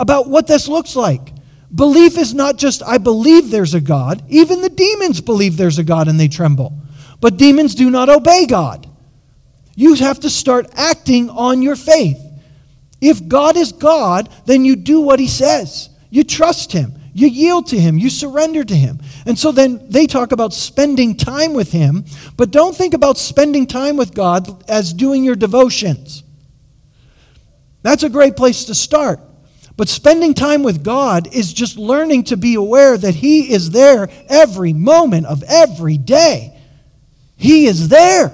about 0.01 0.29
what 0.29 0.49
this 0.49 0.67
looks 0.67 0.97
like. 0.97 1.33
Belief 1.75 2.19
is 2.19 2.35
not 2.35 2.57
just, 2.57 2.83
I 2.83 2.99
believe 2.99 3.51
there's 3.51 3.75
a 3.75 3.81
God. 3.81 4.23
Even 4.29 4.61
the 4.61 4.69
demons 4.69 5.21
believe 5.21 5.57
there's 5.57 5.79
a 5.79 5.85
God 5.85 6.09
and 6.09 6.19
they 6.19 6.29
tremble. 6.29 6.73
But 7.21 7.37
demons 7.37 7.75
do 7.75 7.91
not 7.91 8.09
obey 8.09 8.47
God. 8.47 8.89
You 9.77 9.95
have 9.95 10.21
to 10.21 10.31
start 10.31 10.69
acting 10.75 11.31
on 11.31 11.63
your 11.63 11.77
faith. 11.77 12.19
If 13.01 13.29
God 13.29 13.57
is 13.57 13.73
God, 13.73 14.29
then 14.47 14.65
you 14.65 14.77
do 14.77 15.01
what 15.01 15.21
He 15.21 15.29
says. 15.29 15.89
You 16.11 16.25
trust 16.25 16.73
Him. 16.73 16.95
You 17.13 17.29
yield 17.29 17.69
to 17.69 17.79
Him. 17.79 17.99
You 17.99 18.11
surrender 18.11 18.65
to 18.65 18.75
Him. 18.75 19.01
And 19.25 19.39
so 19.39 19.53
then 19.53 19.89
they 19.89 20.07
talk 20.07 20.33
about 20.33 20.53
spending 20.53 21.17
time 21.17 21.55
with 21.55 21.73
Him, 21.73 22.05
but 22.37 22.51
don't 22.51 22.75
think 22.75 22.95
about 22.95 23.17
spending 23.17 23.67
time 23.67 23.97
with 23.97 24.13
God 24.13 24.69
as 24.69 24.93
doing 24.93 25.25
your 25.25 25.37
devotions. 25.37 26.25
That's 27.83 28.03
a 28.03 28.09
great 28.09 28.37
place 28.37 28.65
to 28.65 28.75
start. 28.75 29.21
But 29.81 29.89
spending 29.89 30.35
time 30.35 30.63
with 30.63 30.85
God 30.85 31.33
is 31.33 31.55
just 31.55 31.79
learning 31.79 32.25
to 32.25 32.37
be 32.37 32.55
aware 32.55 32.99
that 32.99 33.15
He 33.15 33.51
is 33.51 33.71
there 33.71 34.11
every 34.29 34.75
moment 34.75 35.25
of 35.25 35.43
every 35.45 35.97
day. 35.97 36.55
He 37.39 37.65
is 37.65 37.89
there. 37.89 38.31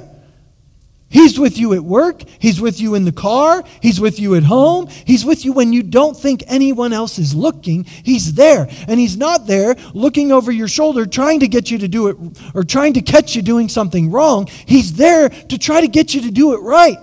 He's 1.09 1.39
with 1.39 1.57
you 1.57 1.73
at 1.75 1.83
work. 1.83 2.25
He's 2.41 2.61
with 2.61 2.81
you 2.81 2.97
in 2.97 3.05
the 3.05 3.13
car. 3.13 3.63
He's 3.81 4.01
with 4.01 4.19
you 4.19 4.35
at 4.35 4.43
home. 4.43 4.89
He's 4.89 5.25
with 5.25 5.45
you 5.45 5.53
when 5.53 5.73
you 5.73 5.85
don't 5.85 6.17
think 6.17 6.43
anyone 6.49 6.93
else 6.93 7.17
is 7.17 7.33
looking. 7.33 7.85
He's 7.85 8.35
there. 8.35 8.67
And 8.89 8.99
He's 8.99 9.17
not 9.17 9.47
there 9.47 9.77
looking 9.95 10.33
over 10.33 10.51
your 10.51 10.67
shoulder 10.67 11.07
trying 11.07 11.39
to 11.39 11.47
get 11.47 11.71
you 11.71 11.79
to 11.79 11.87
do 11.87 12.09
it 12.09 12.17
or 12.55 12.65
trying 12.65 12.95
to 12.95 13.03
catch 13.03 13.37
you 13.37 13.43
doing 13.43 13.69
something 13.69 14.11
wrong. 14.11 14.49
He's 14.49 14.95
there 14.95 15.29
to 15.29 15.59
try 15.59 15.81
to 15.81 15.87
get 15.87 16.13
you 16.13 16.23
to 16.23 16.33
do 16.33 16.55
it 16.55 16.59
right. 16.59 16.99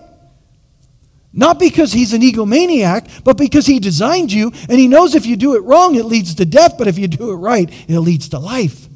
Not 1.34 1.58
because 1.58 1.91
he's 1.91 2.13
an 2.13 2.22
egomaniac, 2.22 3.24
but 3.24 3.38
because 3.38 3.65
he 3.65 3.80
designed 3.80 4.32
you 4.32 4.52
and 4.69 4.80
he 4.80 4.88
knows 4.88 5.15
if 5.15 5.26
you 5.26 5.36
do 5.36 5.56
it 5.56 5.63
wrong, 5.63 5.96
it 5.96 6.06
leads 6.06 6.36
to 6.36 6.46
death, 6.46 6.76
but 6.78 6.88
if 6.88 7.00
you 7.00 7.08
do 7.08 7.32
it 7.32 7.36
right, 7.36 7.69
it 7.88 8.00
leads 8.00 8.30
to 8.30 8.39
life. 8.39 8.88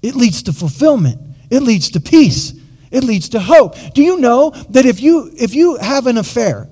It 0.00 0.14
leads 0.14 0.42
to 0.44 0.54
fulfillment. 0.54 1.20
It 1.50 1.62
leads 1.62 1.90
to 1.90 2.00
peace. 2.00 2.54
It 2.90 3.04
leads 3.04 3.28
to 3.30 3.40
hope. 3.40 3.74
Do 3.92 4.02
you 4.02 4.18
know 4.18 4.50
that 4.70 4.86
if 4.86 5.02
you 5.02 5.30
if 5.36 5.54
you 5.54 5.76
have 5.76 6.06
an 6.06 6.16
affair, 6.16 6.68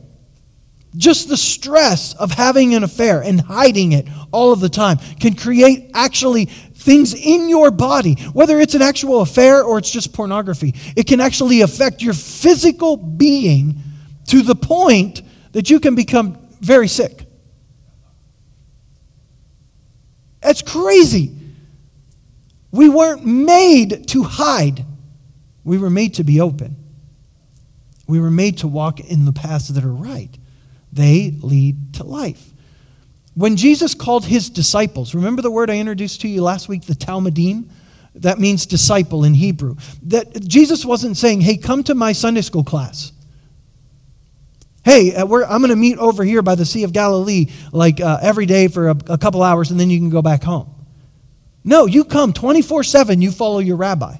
just 0.96 1.28
the 1.28 1.36
stress 1.36 2.14
of 2.14 2.30
having 2.30 2.74
an 2.74 2.84
affair 2.84 3.20
and 3.20 3.40
hiding 3.40 3.92
it 3.92 4.08
all 4.32 4.52
of 4.52 4.60
the 4.60 4.68
time 4.68 4.98
can 5.20 5.34
create 5.34 5.90
actually 5.92 6.46
things 6.46 7.12
in 7.14 7.48
your 7.48 7.70
body, 7.70 8.14
whether 8.32 8.60
it's 8.60 8.74
an 8.74 8.82
actual 8.82 9.20
affair 9.20 9.62
or 9.62 9.78
it's 9.78 9.90
just 9.90 10.14
pornography. 10.14 10.74
It 10.96 11.06
can 11.06 11.20
actually 11.20 11.60
affect 11.60 12.00
your 12.00 12.14
physical 12.14 12.96
being 12.96 13.83
to 14.26 14.42
the 14.42 14.54
point 14.54 15.22
that 15.52 15.70
you 15.70 15.80
can 15.80 15.94
become 15.94 16.38
very 16.60 16.88
sick. 16.88 17.26
That's 20.40 20.62
crazy. 20.62 21.32
We 22.70 22.88
weren't 22.88 23.24
made 23.24 24.08
to 24.08 24.22
hide, 24.24 24.84
we 25.62 25.78
were 25.78 25.90
made 25.90 26.14
to 26.14 26.24
be 26.24 26.40
open. 26.40 26.76
We 28.06 28.20
were 28.20 28.30
made 28.30 28.58
to 28.58 28.68
walk 28.68 29.00
in 29.00 29.24
the 29.24 29.32
paths 29.32 29.68
that 29.68 29.82
are 29.82 29.92
right. 29.92 30.36
They 30.92 31.34
lead 31.40 31.94
to 31.94 32.04
life. 32.04 32.50
When 33.34 33.56
Jesus 33.56 33.94
called 33.94 34.26
his 34.26 34.50
disciples, 34.50 35.14
remember 35.14 35.40
the 35.40 35.50
word 35.50 35.70
I 35.70 35.78
introduced 35.78 36.20
to 36.20 36.28
you 36.28 36.42
last 36.42 36.68
week, 36.68 36.84
the 36.84 36.92
Talmidim? 36.92 37.70
That 38.16 38.38
means 38.38 38.66
disciple 38.66 39.24
in 39.24 39.34
Hebrew. 39.34 39.76
That 40.02 40.46
Jesus 40.46 40.84
wasn't 40.84 41.16
saying, 41.16 41.40
"Hey, 41.40 41.56
come 41.56 41.82
to 41.84 41.94
my 41.94 42.12
Sunday 42.12 42.42
school 42.42 42.62
class." 42.62 43.12
Hey, 44.84 45.14
uh, 45.14 45.24
I'm 45.24 45.60
going 45.60 45.70
to 45.70 45.76
meet 45.76 45.98
over 45.98 46.24
here 46.24 46.42
by 46.42 46.56
the 46.56 46.66
Sea 46.66 46.84
of 46.84 46.92
Galilee 46.92 47.46
like 47.72 48.00
uh, 48.00 48.18
every 48.20 48.44
day 48.44 48.68
for 48.68 48.90
a, 48.90 48.96
a 49.08 49.18
couple 49.18 49.42
hours, 49.42 49.70
and 49.70 49.80
then 49.80 49.88
you 49.88 49.98
can 49.98 50.10
go 50.10 50.20
back 50.20 50.42
home. 50.42 50.70
No, 51.64 51.86
you 51.86 52.04
come 52.04 52.34
24 52.34 52.84
7, 52.84 53.22
you 53.22 53.30
follow 53.30 53.60
your 53.60 53.76
rabbi, 53.76 54.16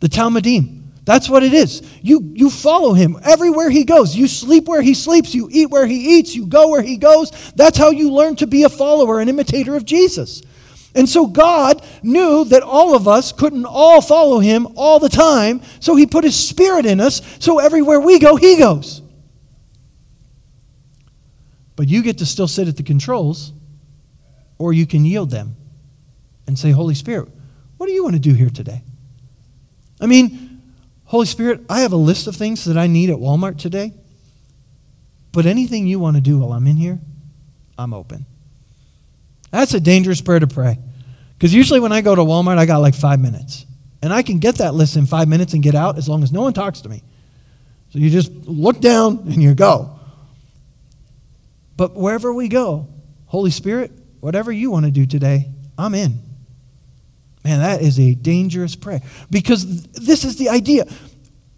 the 0.00 0.08
talmidim. 0.08 0.84
That's 1.04 1.28
what 1.28 1.44
it 1.44 1.52
is. 1.52 1.82
You, 2.02 2.32
you 2.34 2.50
follow 2.50 2.92
him 2.92 3.16
everywhere 3.24 3.70
he 3.70 3.84
goes. 3.84 4.16
You 4.16 4.26
sleep 4.26 4.66
where 4.66 4.82
he 4.82 4.92
sleeps. 4.92 5.36
You 5.36 5.48
eat 5.52 5.70
where 5.70 5.86
he 5.86 6.18
eats. 6.18 6.34
You 6.34 6.46
go 6.46 6.68
where 6.68 6.82
he 6.82 6.96
goes. 6.96 7.30
That's 7.54 7.78
how 7.78 7.90
you 7.90 8.12
learn 8.12 8.34
to 8.36 8.46
be 8.48 8.64
a 8.64 8.68
follower, 8.68 9.20
an 9.20 9.28
imitator 9.28 9.76
of 9.76 9.84
Jesus. 9.84 10.42
And 10.96 11.08
so 11.08 11.28
God 11.28 11.86
knew 12.02 12.44
that 12.46 12.64
all 12.64 12.96
of 12.96 13.06
us 13.06 13.30
couldn't 13.30 13.66
all 13.66 14.00
follow 14.00 14.40
him 14.40 14.66
all 14.74 14.98
the 14.98 15.08
time. 15.08 15.62
So 15.78 15.94
he 15.94 16.06
put 16.06 16.24
his 16.24 16.36
spirit 16.36 16.86
in 16.86 17.00
us. 17.00 17.22
So 17.38 17.60
everywhere 17.60 18.00
we 18.00 18.18
go, 18.18 18.34
he 18.34 18.56
goes. 18.56 19.02
But 21.76 21.88
you 21.88 22.02
get 22.02 22.18
to 22.18 22.26
still 22.26 22.48
sit 22.48 22.68
at 22.68 22.76
the 22.76 22.82
controls, 22.82 23.52
or 24.58 24.72
you 24.72 24.86
can 24.86 25.04
yield 25.04 25.30
them 25.30 25.56
and 26.46 26.58
say, 26.58 26.70
Holy 26.70 26.94
Spirit, 26.94 27.28
what 27.76 27.86
do 27.86 27.92
you 27.92 28.02
want 28.02 28.14
to 28.14 28.20
do 28.20 28.32
here 28.32 28.50
today? 28.50 28.82
I 30.00 30.06
mean, 30.06 30.62
Holy 31.04 31.26
Spirit, 31.26 31.60
I 31.68 31.80
have 31.80 31.92
a 31.92 31.96
list 31.96 32.26
of 32.26 32.34
things 32.34 32.64
that 32.64 32.76
I 32.76 32.86
need 32.86 33.10
at 33.10 33.16
Walmart 33.16 33.58
today, 33.58 33.92
but 35.32 35.46
anything 35.46 35.86
you 35.86 35.98
want 35.98 36.16
to 36.16 36.22
do 36.22 36.38
while 36.38 36.52
I'm 36.52 36.66
in 36.66 36.76
here, 36.76 36.98
I'm 37.78 37.92
open. 37.92 38.24
That's 39.50 39.74
a 39.74 39.80
dangerous 39.80 40.20
prayer 40.20 40.40
to 40.40 40.46
pray. 40.46 40.78
Because 41.36 41.54
usually 41.54 41.80
when 41.80 41.92
I 41.92 42.00
go 42.00 42.14
to 42.14 42.22
Walmart, 42.22 42.56
I 42.58 42.66
got 42.66 42.78
like 42.78 42.94
five 42.94 43.20
minutes. 43.20 43.66
And 44.02 44.12
I 44.12 44.22
can 44.22 44.38
get 44.38 44.56
that 44.56 44.74
list 44.74 44.96
in 44.96 45.06
five 45.06 45.28
minutes 45.28 45.52
and 45.52 45.62
get 45.62 45.74
out 45.74 45.98
as 45.98 46.08
long 46.08 46.22
as 46.22 46.32
no 46.32 46.42
one 46.42 46.52
talks 46.52 46.80
to 46.82 46.88
me. 46.88 47.02
So 47.90 47.98
you 47.98 48.10
just 48.10 48.32
look 48.32 48.80
down 48.80 49.18
and 49.26 49.42
you 49.42 49.54
go. 49.54 49.95
But 51.76 51.94
wherever 51.94 52.32
we 52.32 52.48
go, 52.48 52.88
Holy 53.26 53.50
Spirit, 53.50 53.92
whatever 54.20 54.50
you 54.50 54.70
want 54.70 54.86
to 54.86 54.90
do 54.90 55.06
today, 55.06 55.50
I'm 55.76 55.94
in. 55.94 56.18
Man, 57.44 57.60
that 57.60 57.82
is 57.82 58.00
a 58.00 58.14
dangerous 58.14 58.74
prayer. 58.74 59.00
Because 59.30 59.84
this 59.92 60.24
is 60.24 60.36
the 60.36 60.48
idea. 60.48 60.86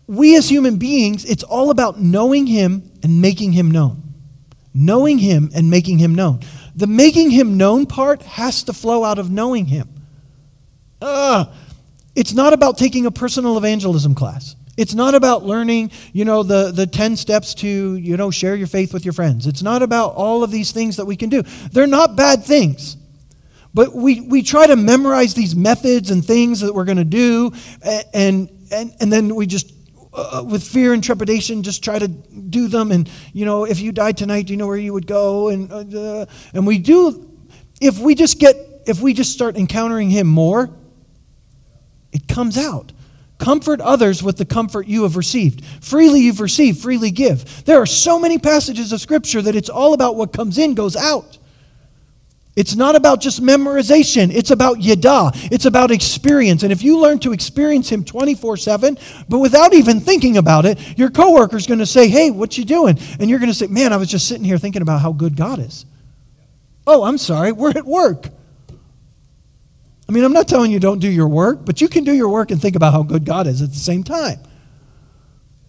We 0.07 0.37
as 0.37 0.49
human 0.49 0.77
beings, 0.77 1.25
it's 1.25 1.43
all 1.43 1.71
about 1.71 2.01
knowing 2.01 2.47
Him 2.47 2.91
and 3.03 3.23
making 3.23 3.53
Him 3.53 3.71
known. 3.71 4.03
Knowing 4.75 5.19
Him 5.19 5.51
and 5.55 5.71
making 5.71 5.99
Him 5.99 6.15
known. 6.15 6.41
The 6.79 6.87
making 6.87 7.33
him 7.33 7.57
known 7.57 7.87
part 7.87 8.23
has 8.23 8.63
to 8.63 8.73
flow 8.73 9.03
out 9.03 9.19
of 9.19 9.33
knowing 9.33 9.67
him. 9.67 9.89
Uh, 11.03 11.47
it's 12.15 12.33
not 12.33 12.53
about 12.53 12.79
taking 12.79 13.05
a 13.05 13.11
personal 13.11 13.59
evangelism 13.59 14.15
class. 14.15 14.55
It's 14.79 14.95
not 14.95 15.17
about 15.17 15.45
learning, 15.45 15.91
you 16.13 16.25
know, 16.25 16.45
the, 16.45 16.71
the 16.71 16.87
10 16.87 17.17
steps 17.17 17.53
to, 17.57 17.97
you 17.97 18.17
know, 18.17 18.31
share 18.31 18.55
your 18.55 18.69
faith 18.69 18.95
with 18.95 19.05
your 19.05 19.13
friends. 19.13 19.49
It's 19.49 19.61
not 19.61 19.83
about 19.83 20.15
all 20.15 20.45
of 20.45 20.53
these 20.53 20.71
things 20.71 20.97
that 20.99 21.05
we 21.05 21.17
can 21.17 21.29
do. 21.29 21.43
They're 21.73 21.89
not 21.89 22.15
bad 22.15 22.45
things. 22.45 22.97
But 23.75 23.93
we, 23.93 24.21
we 24.21 24.43
try 24.43 24.69
to 24.69 24.77
memorize 24.77 25.35
these 25.35 25.57
methods 25.57 26.13
and 26.13 26.25
things 26.25 26.61
that 26.61 26.73
we're 26.73 26.85
going 26.85 26.99
to 26.99 27.05
do, 27.05 27.53
and, 28.15 28.49
and, 28.71 28.95
and 29.01 29.13
then 29.13 29.35
we 29.35 29.47
just 29.47 29.75
uh, 30.15 30.45
with 30.47 30.63
fear 30.63 30.93
and 30.93 31.03
trepidation, 31.03 31.65
just 31.65 31.83
try 31.83 31.99
to 31.99 32.09
do 32.09 32.69
them. 32.69 32.93
And, 32.93 33.11
you 33.33 33.45
know, 33.45 33.65
if 33.65 33.81
you 33.81 33.91
died 33.91 34.17
tonight, 34.17 34.47
do 34.47 34.53
you 34.53 34.57
know 34.57 34.69
where 34.69 34.77
you 34.77 34.93
would 34.93 35.07
go? 35.07 35.49
And, 35.49 35.73
uh, 35.73 36.27
and 36.55 36.67
we 36.67 36.79
do, 36.79 37.37
if 37.81 37.99
we 37.99 38.15
just 38.15 38.39
get, 38.39 38.57
if 38.87 39.01
we 39.01 39.13
just 39.13 39.33
start 39.33 39.57
encountering 39.57 40.09
Him 40.09 40.29
more, 40.29 40.71
it 42.13 42.29
comes 42.29 42.57
out. 42.57 42.93
Comfort 43.39 43.81
others 43.81 44.23
with 44.23 44.37
the 44.37 44.45
comfort 44.45 44.89
you 44.89 45.05
have 45.05 45.17
received. 45.17 45.65
Freely 45.65 46.21
you've 46.21 46.41
received, 46.41 46.81
freely 46.81 47.11
give. 47.13 47.65
There 47.65 47.81
are 47.81 47.87
so 47.87 48.19
many 48.19 48.39
passages 48.39 48.93
of 48.93 49.01
Scripture 49.01 49.41
that 49.43 49.55
it's 49.55 49.69
all 49.69 49.95
about 49.95 50.17
what 50.17 50.33
comes 50.33 50.59
in 50.59 50.75
goes 50.75 50.97
out. 50.97 51.39
It's 52.57 52.75
not 52.75 52.97
about 52.97 53.21
just 53.21 53.41
memorization. 53.41 54.35
It's 54.35 54.51
about 54.51 54.83
yada. 54.83 55.31
It's 55.45 55.65
about 55.65 55.93
experience. 55.93 56.65
And 56.65 56.73
if 56.73 56.83
you 56.83 56.99
learn 56.99 57.21
to 57.21 57.33
experience 57.33 57.89
him 57.89 58.03
24-7, 58.03 59.27
but 59.29 59.39
without 59.39 59.73
even 59.75 60.01
thinking 60.01 60.37
about 60.37 60.67
it, 60.67 60.99
your 60.99 61.09
coworker's 61.09 61.69
going 61.69 61.79
to 61.79 61.87
say, 61.87 62.09
hey, 62.09 62.33
what 62.33 62.59
you 62.59 62.65
doing? 62.65 62.99
And 63.21 63.31
you're 63.31 63.39
going 63.39 63.53
to 63.53 63.55
say, 63.55 63.69
man, 63.69 63.93
I 63.93 63.97
was 63.97 64.09
just 64.09 64.27
sitting 64.27 64.43
here 64.43 64.59
thinking 64.59 64.83
about 64.83 65.01
how 65.01 65.13
good 65.13 65.37
God 65.37 65.61
is. 65.61 65.87
Oh, 66.85 67.05
I'm 67.05 67.19
sorry. 67.19 67.53
We're 67.53 67.71
at 67.71 67.87
work. 67.87 68.27
I 70.09 70.13
mean, 70.13 70.25
I'm 70.25 70.33
not 70.33 70.49
telling 70.49 70.73
you 70.73 70.81
don't 70.81 71.01
do 71.01 71.11
your 71.11 71.29
work, 71.29 71.65
but 71.65 71.81
you 71.81 71.89
can 71.89 72.05
do 72.05 72.13
your 72.13 72.31
work 72.31 72.51
and 72.51 72.61
think 72.61 72.77
about 72.77 72.93
how 72.93 73.03
good 73.03 73.25
God 73.25 73.47
is 73.47 73.61
at 73.61 73.71
the 73.71 73.79
same 73.79 74.03
time. 74.03 74.39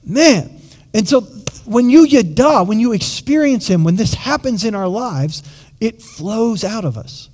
Man. 0.04 0.62
And 0.94 1.08
so 1.08 1.22
when 1.66 1.90
you 1.90 2.06
yada, 2.06 2.64
when 2.64 2.80
you 2.80 2.94
experience 2.94 3.68
him, 3.68 3.84
when 3.84 3.96
this 3.96 4.14
happens 4.14 4.64
in 4.64 4.74
our 4.74 4.88
lives, 4.88 5.44
it 5.80 6.02
flows 6.02 6.64
out 6.64 6.86
of 6.86 6.98
us. 6.98 7.30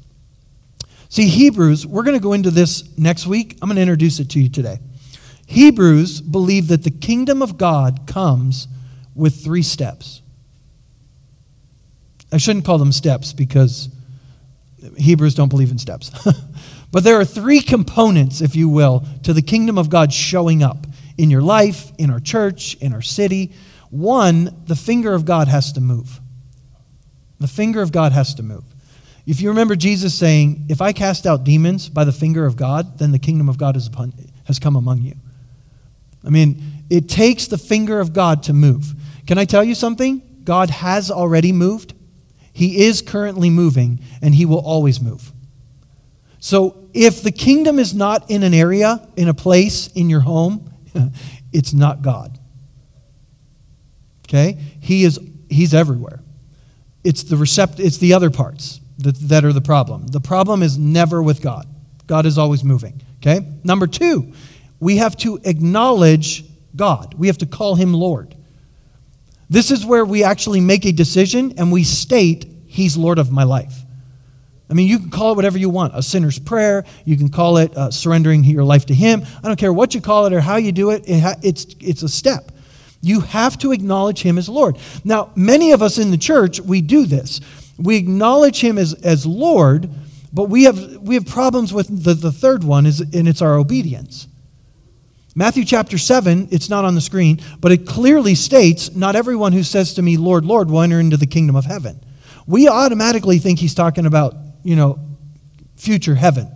See, 1.09 1.27
Hebrews, 1.27 1.85
we're 1.85 2.03
going 2.03 2.17
to 2.17 2.23
go 2.23 2.33
into 2.33 2.51
this 2.51 2.97
next 2.97 3.27
week. 3.27 3.57
I'm 3.61 3.69
going 3.69 3.77
to 3.77 3.81
introduce 3.81 4.19
it 4.19 4.29
to 4.31 4.41
you 4.41 4.49
today. 4.49 4.79
Hebrews 5.45 6.19
believe 6.21 6.67
that 6.69 6.83
the 6.83 6.91
kingdom 6.91 7.41
of 7.41 7.57
God 7.57 8.01
comes 8.07 8.67
with 9.13 9.43
three 9.43 9.61
steps. 9.61 10.21
I 12.31 12.37
shouldn't 12.37 12.65
call 12.65 12.79
them 12.79 12.91
steps 12.91 13.31
because 13.31 13.89
Hebrews 14.97 15.35
don't 15.35 15.49
believe 15.49 15.71
in 15.71 15.77
steps. 15.77 16.11
but 16.95 17.03
there 17.03 17.19
are 17.19 17.25
three 17.25 17.59
components, 17.59 18.39
if 18.39 18.55
you 18.55 18.69
will, 18.69 19.05
to 19.23 19.33
the 19.33 19.41
kingdom 19.41 19.77
of 19.77 19.89
God 19.89 20.13
showing 20.13 20.63
up 20.63 20.87
in 21.17 21.29
your 21.29 21.41
life, 21.41 21.91
in 21.97 22.09
our 22.09 22.21
church, 22.21 22.75
in 22.75 22.93
our 22.93 23.01
city. 23.01 23.51
One, 23.89 24.63
the 24.65 24.77
finger 24.77 25.13
of 25.13 25.25
God 25.25 25.49
has 25.49 25.73
to 25.73 25.81
move. 25.81 26.21
The 27.37 27.49
finger 27.49 27.81
of 27.81 27.91
God 27.91 28.13
has 28.13 28.33
to 28.35 28.43
move. 28.43 28.63
If 29.27 29.41
you 29.41 29.49
remember 29.49 29.75
Jesus 29.75 30.17
saying, 30.17 30.67
If 30.69 30.81
I 30.81 30.93
cast 30.93 31.27
out 31.27 31.43
demons 31.43 31.89
by 31.89 32.05
the 32.05 32.13
finger 32.13 32.45
of 32.45 32.55
God, 32.55 32.97
then 32.97 33.11
the 33.11 33.19
kingdom 33.19 33.49
of 33.49 33.57
God 33.57 33.75
is 33.75 33.87
upon, 33.87 34.13
has 34.45 34.57
come 34.57 34.77
among 34.77 35.01
you. 35.01 35.15
I 36.25 36.29
mean, 36.29 36.61
it 36.89 37.09
takes 37.09 37.47
the 37.47 37.57
finger 37.57 37.99
of 37.99 38.13
God 38.13 38.41
to 38.43 38.53
move. 38.53 38.93
Can 39.27 39.37
I 39.37 39.43
tell 39.43 39.65
you 39.65 39.75
something? 39.75 40.21
God 40.45 40.69
has 40.69 41.11
already 41.11 41.51
moved. 41.51 41.93
He 42.53 42.85
is 42.85 43.01
currently 43.01 43.49
moving, 43.49 43.99
and 44.21 44.33
He 44.33 44.45
will 44.45 44.65
always 44.65 45.01
move. 45.01 45.33
So 46.39 46.89
if 46.93 47.21
the 47.21 47.31
kingdom 47.31 47.79
is 47.79 47.93
not 47.93 48.29
in 48.29 48.43
an 48.43 48.53
area, 48.53 49.07
in 49.15 49.27
a 49.27 49.33
place, 49.33 49.87
in 49.87 50.09
your 50.09 50.21
home, 50.21 50.69
it's 51.53 51.73
not 51.73 52.01
God. 52.01 52.37
Okay? 54.27 54.57
He 54.79 55.03
is 55.03 55.19
He's 55.49 55.73
everywhere. 55.73 56.21
It's 57.03 57.23
the 57.23 57.35
recept 57.35 57.79
it's 57.79 57.97
the 57.97 58.13
other 58.13 58.29
parts 58.29 58.79
that, 58.97 59.15
that 59.29 59.45
are 59.45 59.53
the 59.53 59.61
problem. 59.61 60.07
The 60.07 60.19
problem 60.19 60.63
is 60.63 60.77
never 60.77 61.21
with 61.21 61.41
God. 61.41 61.67
God 62.07 62.25
is 62.25 62.37
always 62.37 62.63
moving. 62.63 63.01
Okay? 63.17 63.45
Number 63.63 63.87
two, 63.87 64.33
we 64.79 64.97
have 64.97 65.15
to 65.17 65.39
acknowledge 65.43 66.45
God. 66.75 67.13
We 67.17 67.27
have 67.27 67.37
to 67.39 67.45
call 67.45 67.75
him 67.75 67.93
Lord. 67.93 68.35
This 69.49 69.71
is 69.71 69.85
where 69.85 70.05
we 70.05 70.23
actually 70.23 70.59
make 70.59 70.85
a 70.85 70.91
decision 70.91 71.53
and 71.57 71.71
we 71.71 71.83
state, 71.83 72.47
He's 72.67 72.97
Lord 72.97 73.19
of 73.19 73.31
my 73.31 73.43
life. 73.43 73.84
I 74.69 74.73
mean, 74.73 74.87
you 74.87 74.99
can 74.99 75.09
call 75.09 75.33
it 75.33 75.35
whatever 75.35 75.57
you 75.57 75.69
want 75.69 75.93
a 75.95 76.01
sinner's 76.01 76.39
prayer. 76.39 76.85
You 77.05 77.17
can 77.17 77.29
call 77.29 77.57
it 77.57 77.75
uh, 77.77 77.91
surrendering 77.91 78.43
your 78.43 78.63
life 78.63 78.87
to 78.87 78.95
Him. 78.95 79.23
I 79.43 79.47
don't 79.47 79.59
care 79.59 79.73
what 79.73 79.93
you 79.93 80.01
call 80.01 80.25
it 80.25 80.33
or 80.33 80.41
how 80.41 80.55
you 80.55 80.71
do 80.71 80.89
it, 80.91 81.07
it 81.07 81.19
ha- 81.19 81.35
it's, 81.43 81.65
it's 81.79 82.03
a 82.03 82.09
step. 82.09 82.51
You 83.05 83.19
have 83.19 83.59
to 83.59 83.71
acknowledge 83.71 84.23
him 84.23 84.39
as 84.39 84.49
Lord. 84.49 84.79
Now, 85.03 85.31
many 85.35 85.73
of 85.73 85.83
us 85.83 85.99
in 85.99 86.09
the 86.09 86.17
church, 86.17 86.59
we 86.59 86.81
do 86.81 87.05
this. 87.05 87.39
We 87.77 87.97
acknowledge 87.97 88.61
him 88.61 88.79
as, 88.79 88.95
as 88.95 89.27
Lord, 89.27 89.91
but 90.33 90.45
we 90.45 90.63
have, 90.63 90.97
we 90.97 91.13
have 91.13 91.27
problems 91.27 91.71
with 91.71 92.03
the, 92.03 92.15
the 92.15 92.31
third 92.31 92.63
one, 92.63 92.87
is, 92.87 93.01
and 93.01 93.27
it's 93.27 93.43
our 93.43 93.59
obedience. 93.59 94.27
Matthew 95.35 95.65
chapter 95.65 95.99
7, 95.99 96.47
it's 96.49 96.67
not 96.67 96.83
on 96.83 96.95
the 96.95 97.01
screen, 97.01 97.41
but 97.59 97.71
it 97.71 97.85
clearly 97.85 98.33
states, 98.33 98.95
Not 98.95 99.15
everyone 99.15 99.53
who 99.53 99.61
says 99.61 99.93
to 99.93 100.01
me, 100.01 100.17
Lord, 100.17 100.43
Lord, 100.43 100.71
will 100.71 100.81
enter 100.81 100.99
into 100.99 101.17
the 101.17 101.27
kingdom 101.27 101.55
of 101.55 101.65
heaven. 101.65 101.99
We 102.47 102.67
automatically 102.67 103.37
think 103.37 103.59
he's 103.59 103.75
talking 103.75 104.07
about, 104.07 104.33
you 104.65 104.75
know, 104.75 104.99
future 105.77 106.15
heaven. 106.15 106.51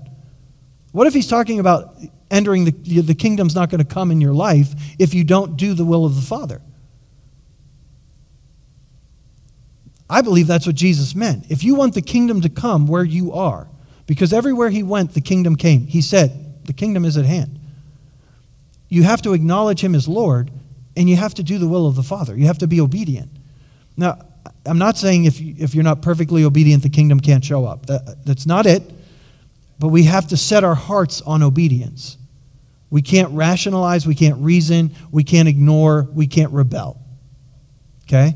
What 0.91 1.07
if 1.07 1.13
he's 1.13 1.27
talking 1.27 1.59
about 1.59 1.95
entering 2.31 2.65
the, 2.65 2.71
the 3.01 3.15
kingdom's 3.15 3.55
not 3.55 3.69
going 3.69 3.79
to 3.79 3.93
come 3.93 4.11
in 4.11 4.21
your 4.21 4.33
life 4.33 4.73
if 4.97 5.13
you 5.13 5.23
don't 5.23 5.57
do 5.57 5.73
the 5.73 5.85
will 5.85 6.05
of 6.05 6.15
the 6.15 6.21
Father. 6.21 6.61
I 10.09 10.21
believe 10.21 10.47
that's 10.47 10.65
what 10.65 10.75
Jesus 10.75 11.13
meant. 11.13 11.45
If 11.49 11.63
you 11.63 11.75
want 11.75 11.93
the 11.93 12.01
kingdom 12.01 12.41
to 12.41 12.49
come 12.49 12.87
where 12.87 13.03
you 13.03 13.31
are, 13.31 13.67
because 14.07 14.33
everywhere 14.33 14.69
he 14.69 14.81
went, 14.81 15.13
the 15.13 15.21
kingdom 15.21 15.55
came. 15.55 15.85
He 15.85 16.01
said, 16.01 16.65
The 16.65 16.73
kingdom 16.73 17.05
is 17.05 17.15
at 17.15 17.25
hand. 17.25 17.59
You 18.89 19.03
have 19.03 19.21
to 19.21 19.33
acknowledge 19.33 19.83
him 19.83 19.93
as 19.93 20.07
Lord, 20.07 20.49
and 20.97 21.07
you 21.07 21.15
have 21.15 21.35
to 21.35 21.43
do 21.43 21.59
the 21.59 21.67
will 21.67 21.85
of 21.85 21.95
the 21.95 22.01
Father. 22.01 22.35
You 22.35 22.47
have 22.47 22.57
to 22.59 22.67
be 22.67 22.81
obedient. 22.81 23.29
Now, 23.95 24.17
I'm 24.65 24.77
not 24.77 24.97
saying 24.97 25.25
if, 25.25 25.39
you, 25.39 25.55
if 25.57 25.73
you're 25.73 25.83
not 25.83 26.01
perfectly 26.01 26.43
obedient, 26.43 26.83
the 26.83 26.89
kingdom 26.89 27.19
can't 27.19 27.43
show 27.43 27.65
up. 27.65 27.85
That, 27.87 28.25
that's 28.25 28.45
not 28.45 28.65
it. 28.65 28.83
But 29.79 29.87
we 29.87 30.03
have 30.03 30.27
to 30.27 30.37
set 30.37 30.63
our 30.63 30.75
hearts 30.75 31.21
on 31.21 31.41
obedience. 31.41 32.17
We 32.89 33.01
can't 33.01 33.31
rationalize, 33.31 34.05
we 34.05 34.15
can't 34.15 34.37
reason, 34.39 34.91
we 35.11 35.23
can't 35.23 35.47
ignore, 35.47 36.07
we 36.13 36.27
can't 36.27 36.51
rebel. 36.51 36.99
Okay? 38.03 38.35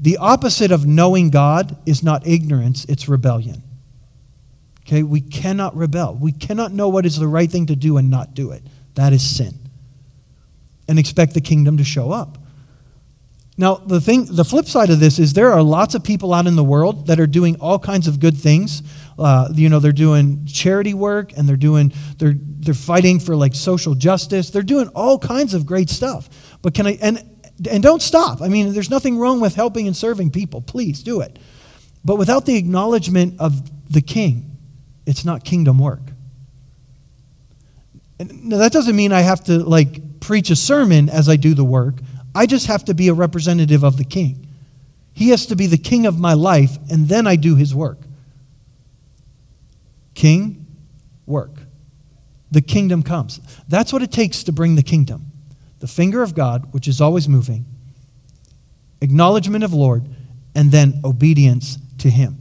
The 0.00 0.18
opposite 0.18 0.70
of 0.70 0.86
knowing 0.86 1.30
God 1.30 1.76
is 1.86 2.02
not 2.02 2.26
ignorance, 2.26 2.84
it's 2.84 3.08
rebellion. 3.08 3.62
Okay? 4.86 5.02
We 5.02 5.20
cannot 5.20 5.74
rebel. 5.76 6.14
We 6.14 6.32
cannot 6.32 6.72
know 6.72 6.88
what 6.88 7.06
is 7.06 7.18
the 7.18 7.26
right 7.26 7.50
thing 7.50 7.66
to 7.66 7.76
do 7.76 7.96
and 7.96 8.10
not 8.10 8.34
do 8.34 8.52
it. 8.52 8.62
That 8.94 9.12
is 9.12 9.22
sin. 9.22 9.54
And 10.88 10.98
expect 10.98 11.34
the 11.34 11.40
kingdom 11.40 11.78
to 11.78 11.84
show 11.84 12.12
up. 12.12 12.38
Now, 13.58 13.76
the 13.76 14.00
thing, 14.00 14.26
the 14.26 14.44
flip 14.44 14.66
side 14.66 14.90
of 14.90 15.00
this 15.00 15.18
is 15.18 15.32
there 15.32 15.52
are 15.52 15.62
lots 15.62 15.94
of 15.94 16.04
people 16.04 16.34
out 16.34 16.46
in 16.46 16.56
the 16.56 16.64
world 16.64 17.06
that 17.06 17.18
are 17.18 17.26
doing 17.26 17.56
all 17.58 17.78
kinds 17.78 18.06
of 18.06 18.20
good 18.20 18.36
things. 18.36 18.82
Uh, 19.18 19.48
you 19.54 19.70
know, 19.70 19.80
they're 19.80 19.92
doing 19.92 20.44
charity 20.44 20.92
work 20.92 21.32
and 21.36 21.48
they're 21.48 21.56
doing, 21.56 21.92
they're, 22.18 22.34
they're 22.36 22.74
fighting 22.74 23.18
for 23.18 23.34
like 23.34 23.54
social 23.54 23.94
justice. 23.94 24.50
They're 24.50 24.62
doing 24.62 24.88
all 24.88 25.18
kinds 25.18 25.54
of 25.54 25.64
great 25.64 25.88
stuff. 25.88 26.28
But 26.60 26.74
can 26.74 26.86
I, 26.86 26.98
and, 27.00 27.18
and 27.70 27.82
don't 27.82 28.02
stop. 28.02 28.42
I 28.42 28.48
mean, 28.48 28.74
there's 28.74 28.90
nothing 28.90 29.16
wrong 29.18 29.40
with 29.40 29.54
helping 29.54 29.86
and 29.86 29.96
serving 29.96 30.32
people. 30.32 30.60
Please 30.60 31.02
do 31.02 31.22
it. 31.22 31.38
But 32.04 32.16
without 32.16 32.44
the 32.44 32.56
acknowledgement 32.56 33.40
of 33.40 33.70
the 33.90 34.02
king, 34.02 34.56
it's 35.06 35.24
not 35.24 35.44
kingdom 35.44 35.78
work. 35.78 36.02
And 38.18 38.52
that 38.52 38.72
doesn't 38.72 38.94
mean 38.94 39.12
I 39.12 39.20
have 39.20 39.44
to 39.44 39.58
like 39.58 40.20
preach 40.20 40.50
a 40.50 40.56
sermon 40.56 41.08
as 41.08 41.28
I 41.28 41.36
do 41.36 41.54
the 41.54 41.64
work. 41.64 41.94
I 42.36 42.44
just 42.44 42.66
have 42.66 42.84
to 42.84 42.94
be 42.94 43.08
a 43.08 43.14
representative 43.14 43.82
of 43.82 43.96
the 43.96 44.04
king. 44.04 44.46
He 45.14 45.30
has 45.30 45.46
to 45.46 45.56
be 45.56 45.66
the 45.66 45.78
king 45.78 46.04
of 46.04 46.20
my 46.20 46.34
life, 46.34 46.76
and 46.90 47.08
then 47.08 47.26
I 47.26 47.36
do 47.36 47.56
his 47.56 47.74
work. 47.74 47.98
King, 50.14 50.66
work. 51.24 51.52
The 52.50 52.60
kingdom 52.60 53.02
comes. 53.02 53.40
That's 53.68 53.90
what 53.90 54.02
it 54.02 54.12
takes 54.12 54.42
to 54.44 54.52
bring 54.52 54.76
the 54.76 54.82
kingdom 54.82 55.32
the 55.78 55.86
finger 55.86 56.22
of 56.22 56.34
God, 56.34 56.72
which 56.72 56.88
is 56.88 57.00
always 57.02 57.28
moving, 57.28 57.64
acknowledgement 59.00 59.62
of 59.62 59.74
Lord, 59.74 60.04
and 60.54 60.70
then 60.70 61.00
obedience 61.04 61.78
to 61.98 62.10
him. 62.10 62.38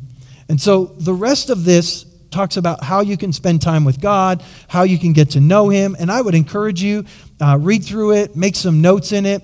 And 0.48 0.60
so 0.60 0.86
the 0.86 1.14
rest 1.14 1.50
of 1.50 1.66
this 1.66 2.06
talks 2.32 2.58
about 2.58 2.84
how 2.84 3.02
you 3.02 3.18
can 3.18 3.34
spend 3.34 3.62
time 3.62 3.86
with 3.86 4.00
God, 4.02 4.44
how 4.68 4.84
you 4.84 4.98
can 4.98 5.14
get 5.14 5.32
to 5.32 5.40
know 5.40 5.70
him. 5.70 5.96
And 6.00 6.12
I 6.12 6.22
would 6.22 6.36
encourage 6.36 6.82
you, 6.82 7.06
uh, 7.42 7.58
read 7.60 7.84
through 7.84 8.14
it, 8.14 8.36
make 8.36 8.56
some 8.56 8.82
notes 8.82 9.12
in 9.12 9.26
it. 9.26 9.44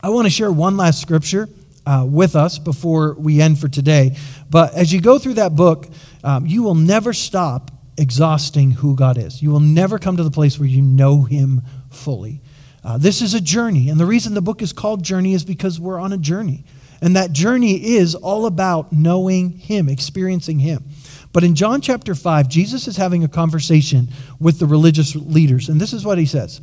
I 0.00 0.10
want 0.10 0.26
to 0.26 0.30
share 0.30 0.52
one 0.52 0.76
last 0.76 1.00
scripture 1.00 1.48
uh, 1.84 2.06
with 2.08 2.36
us 2.36 2.58
before 2.58 3.14
we 3.14 3.40
end 3.40 3.58
for 3.58 3.66
today. 3.66 4.16
But 4.48 4.74
as 4.74 4.92
you 4.92 5.00
go 5.00 5.18
through 5.18 5.34
that 5.34 5.56
book, 5.56 5.88
um, 6.22 6.46
you 6.46 6.62
will 6.62 6.76
never 6.76 7.12
stop 7.12 7.72
exhausting 7.96 8.70
who 8.70 8.94
God 8.94 9.18
is. 9.18 9.42
You 9.42 9.50
will 9.50 9.58
never 9.58 9.98
come 9.98 10.16
to 10.16 10.22
the 10.22 10.30
place 10.30 10.56
where 10.56 10.68
you 10.68 10.82
know 10.82 11.22
Him 11.22 11.62
fully. 11.90 12.40
Uh, 12.84 12.96
this 12.96 13.20
is 13.22 13.34
a 13.34 13.40
journey. 13.40 13.88
And 13.88 13.98
the 13.98 14.06
reason 14.06 14.34
the 14.34 14.40
book 14.40 14.62
is 14.62 14.72
called 14.72 15.02
Journey 15.02 15.34
is 15.34 15.44
because 15.44 15.80
we're 15.80 15.98
on 15.98 16.12
a 16.12 16.18
journey. 16.18 16.64
And 17.00 17.16
that 17.16 17.32
journey 17.32 17.96
is 17.96 18.14
all 18.14 18.46
about 18.46 18.92
knowing 18.92 19.50
Him, 19.50 19.88
experiencing 19.88 20.60
Him. 20.60 20.84
But 21.32 21.42
in 21.42 21.56
John 21.56 21.80
chapter 21.80 22.14
5, 22.14 22.48
Jesus 22.48 22.86
is 22.86 22.96
having 22.96 23.24
a 23.24 23.28
conversation 23.28 24.08
with 24.38 24.60
the 24.60 24.66
religious 24.66 25.16
leaders. 25.16 25.68
And 25.68 25.80
this 25.80 25.92
is 25.92 26.04
what 26.04 26.18
he 26.18 26.26
says 26.26 26.60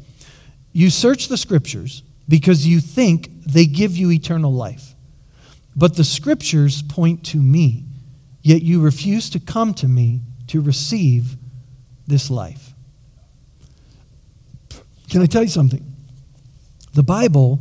You 0.72 0.90
search 0.90 1.28
the 1.28 1.38
scriptures 1.38 2.02
because 2.28 2.66
you 2.66 2.80
think 2.80 3.30
they 3.46 3.66
give 3.66 3.96
you 3.96 4.12
eternal 4.12 4.54
life. 4.54 4.94
But 5.76 5.96
the 5.96 6.04
scriptures 6.04 6.82
point 6.82 7.24
to 7.28 7.38
me, 7.38 7.84
yet 8.42 8.62
you 8.62 8.82
refuse 8.82 9.30
to 9.32 9.40
come 9.40 9.74
to 9.76 9.88
me 9.88 10.22
to 10.48 10.62
receive 10.62 11.36
this 12.08 12.30
life. 12.30 12.74
Can 15.10 15.22
I 15.22 15.26
tell 15.26 15.44
you 15.44 15.50
something? 15.50 15.86
The 16.94 17.04
Bible 17.04 17.60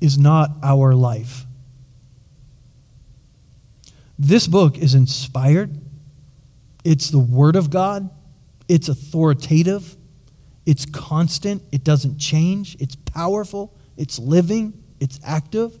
is 0.00 0.18
not 0.18 0.50
our 0.62 0.94
life. 0.94 1.44
This 4.18 4.46
book 4.46 4.78
is 4.78 4.94
inspired, 4.94 5.76
it's 6.84 7.10
the 7.10 7.18
Word 7.18 7.56
of 7.56 7.70
God, 7.70 8.10
it's 8.68 8.88
authoritative, 8.88 9.96
it's 10.64 10.86
constant, 10.86 11.62
it 11.72 11.84
doesn't 11.84 12.18
change, 12.18 12.76
it's 12.78 12.94
powerful, 12.94 13.72
it's 13.96 14.18
living, 14.18 14.72
it's 15.00 15.18
active. 15.24 15.78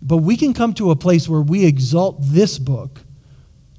But 0.00 0.18
we 0.18 0.36
can 0.36 0.54
come 0.54 0.74
to 0.74 0.90
a 0.90 0.96
place 0.96 1.28
where 1.28 1.40
we 1.40 1.64
exalt 1.64 2.18
this 2.20 2.58
book 2.58 3.00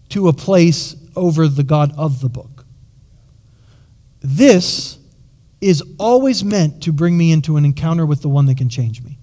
to 0.09 0.27
a 0.27 0.33
place 0.33 0.95
over 1.15 1.47
the 1.47 1.63
God 1.63 1.93
of 1.97 2.21
the 2.21 2.29
book. 2.29 2.65
This 4.21 4.97
is 5.61 5.83
always 5.97 6.43
meant 6.43 6.83
to 6.83 6.91
bring 6.91 7.17
me 7.17 7.31
into 7.31 7.57
an 7.57 7.65
encounter 7.65 8.05
with 8.05 8.21
the 8.21 8.29
one 8.29 8.45
that 8.47 8.57
can 8.57 8.69
change 8.69 9.01
me. 9.03 9.17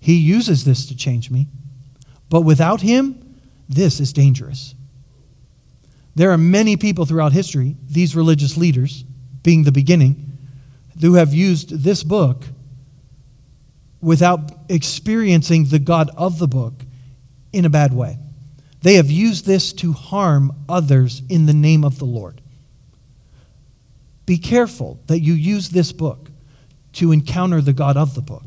He 0.00 0.14
uses 0.14 0.64
this 0.64 0.86
to 0.86 0.96
change 0.96 1.30
me, 1.30 1.46
but 2.28 2.42
without 2.42 2.82
him, 2.82 3.36
this 3.68 4.00
is 4.00 4.12
dangerous. 4.12 4.74
There 6.14 6.30
are 6.30 6.38
many 6.38 6.76
people 6.76 7.06
throughout 7.06 7.32
history, 7.32 7.76
these 7.88 8.14
religious 8.14 8.56
leaders 8.56 9.04
being 9.42 9.64
the 9.64 9.72
beginning, 9.72 10.38
who 11.00 11.14
have 11.14 11.34
used 11.34 11.82
this 11.82 12.02
book 12.04 12.44
without 14.04 14.52
experiencing 14.68 15.64
the 15.64 15.78
God 15.78 16.10
of 16.16 16.38
the 16.38 16.46
book 16.46 16.74
in 17.52 17.64
a 17.64 17.70
bad 17.70 17.92
way. 17.92 18.18
They 18.82 18.94
have 18.94 19.10
used 19.10 19.46
this 19.46 19.72
to 19.74 19.92
harm 19.92 20.52
others 20.68 21.22
in 21.30 21.46
the 21.46 21.54
name 21.54 21.84
of 21.84 21.98
the 21.98 22.04
Lord. 22.04 22.40
Be 24.26 24.36
careful 24.36 25.00
that 25.06 25.20
you 25.20 25.32
use 25.32 25.70
this 25.70 25.90
book 25.90 26.30
to 26.94 27.12
encounter 27.12 27.60
the 27.60 27.72
God 27.72 27.96
of 27.96 28.14
the 28.14 28.20
book. 28.20 28.44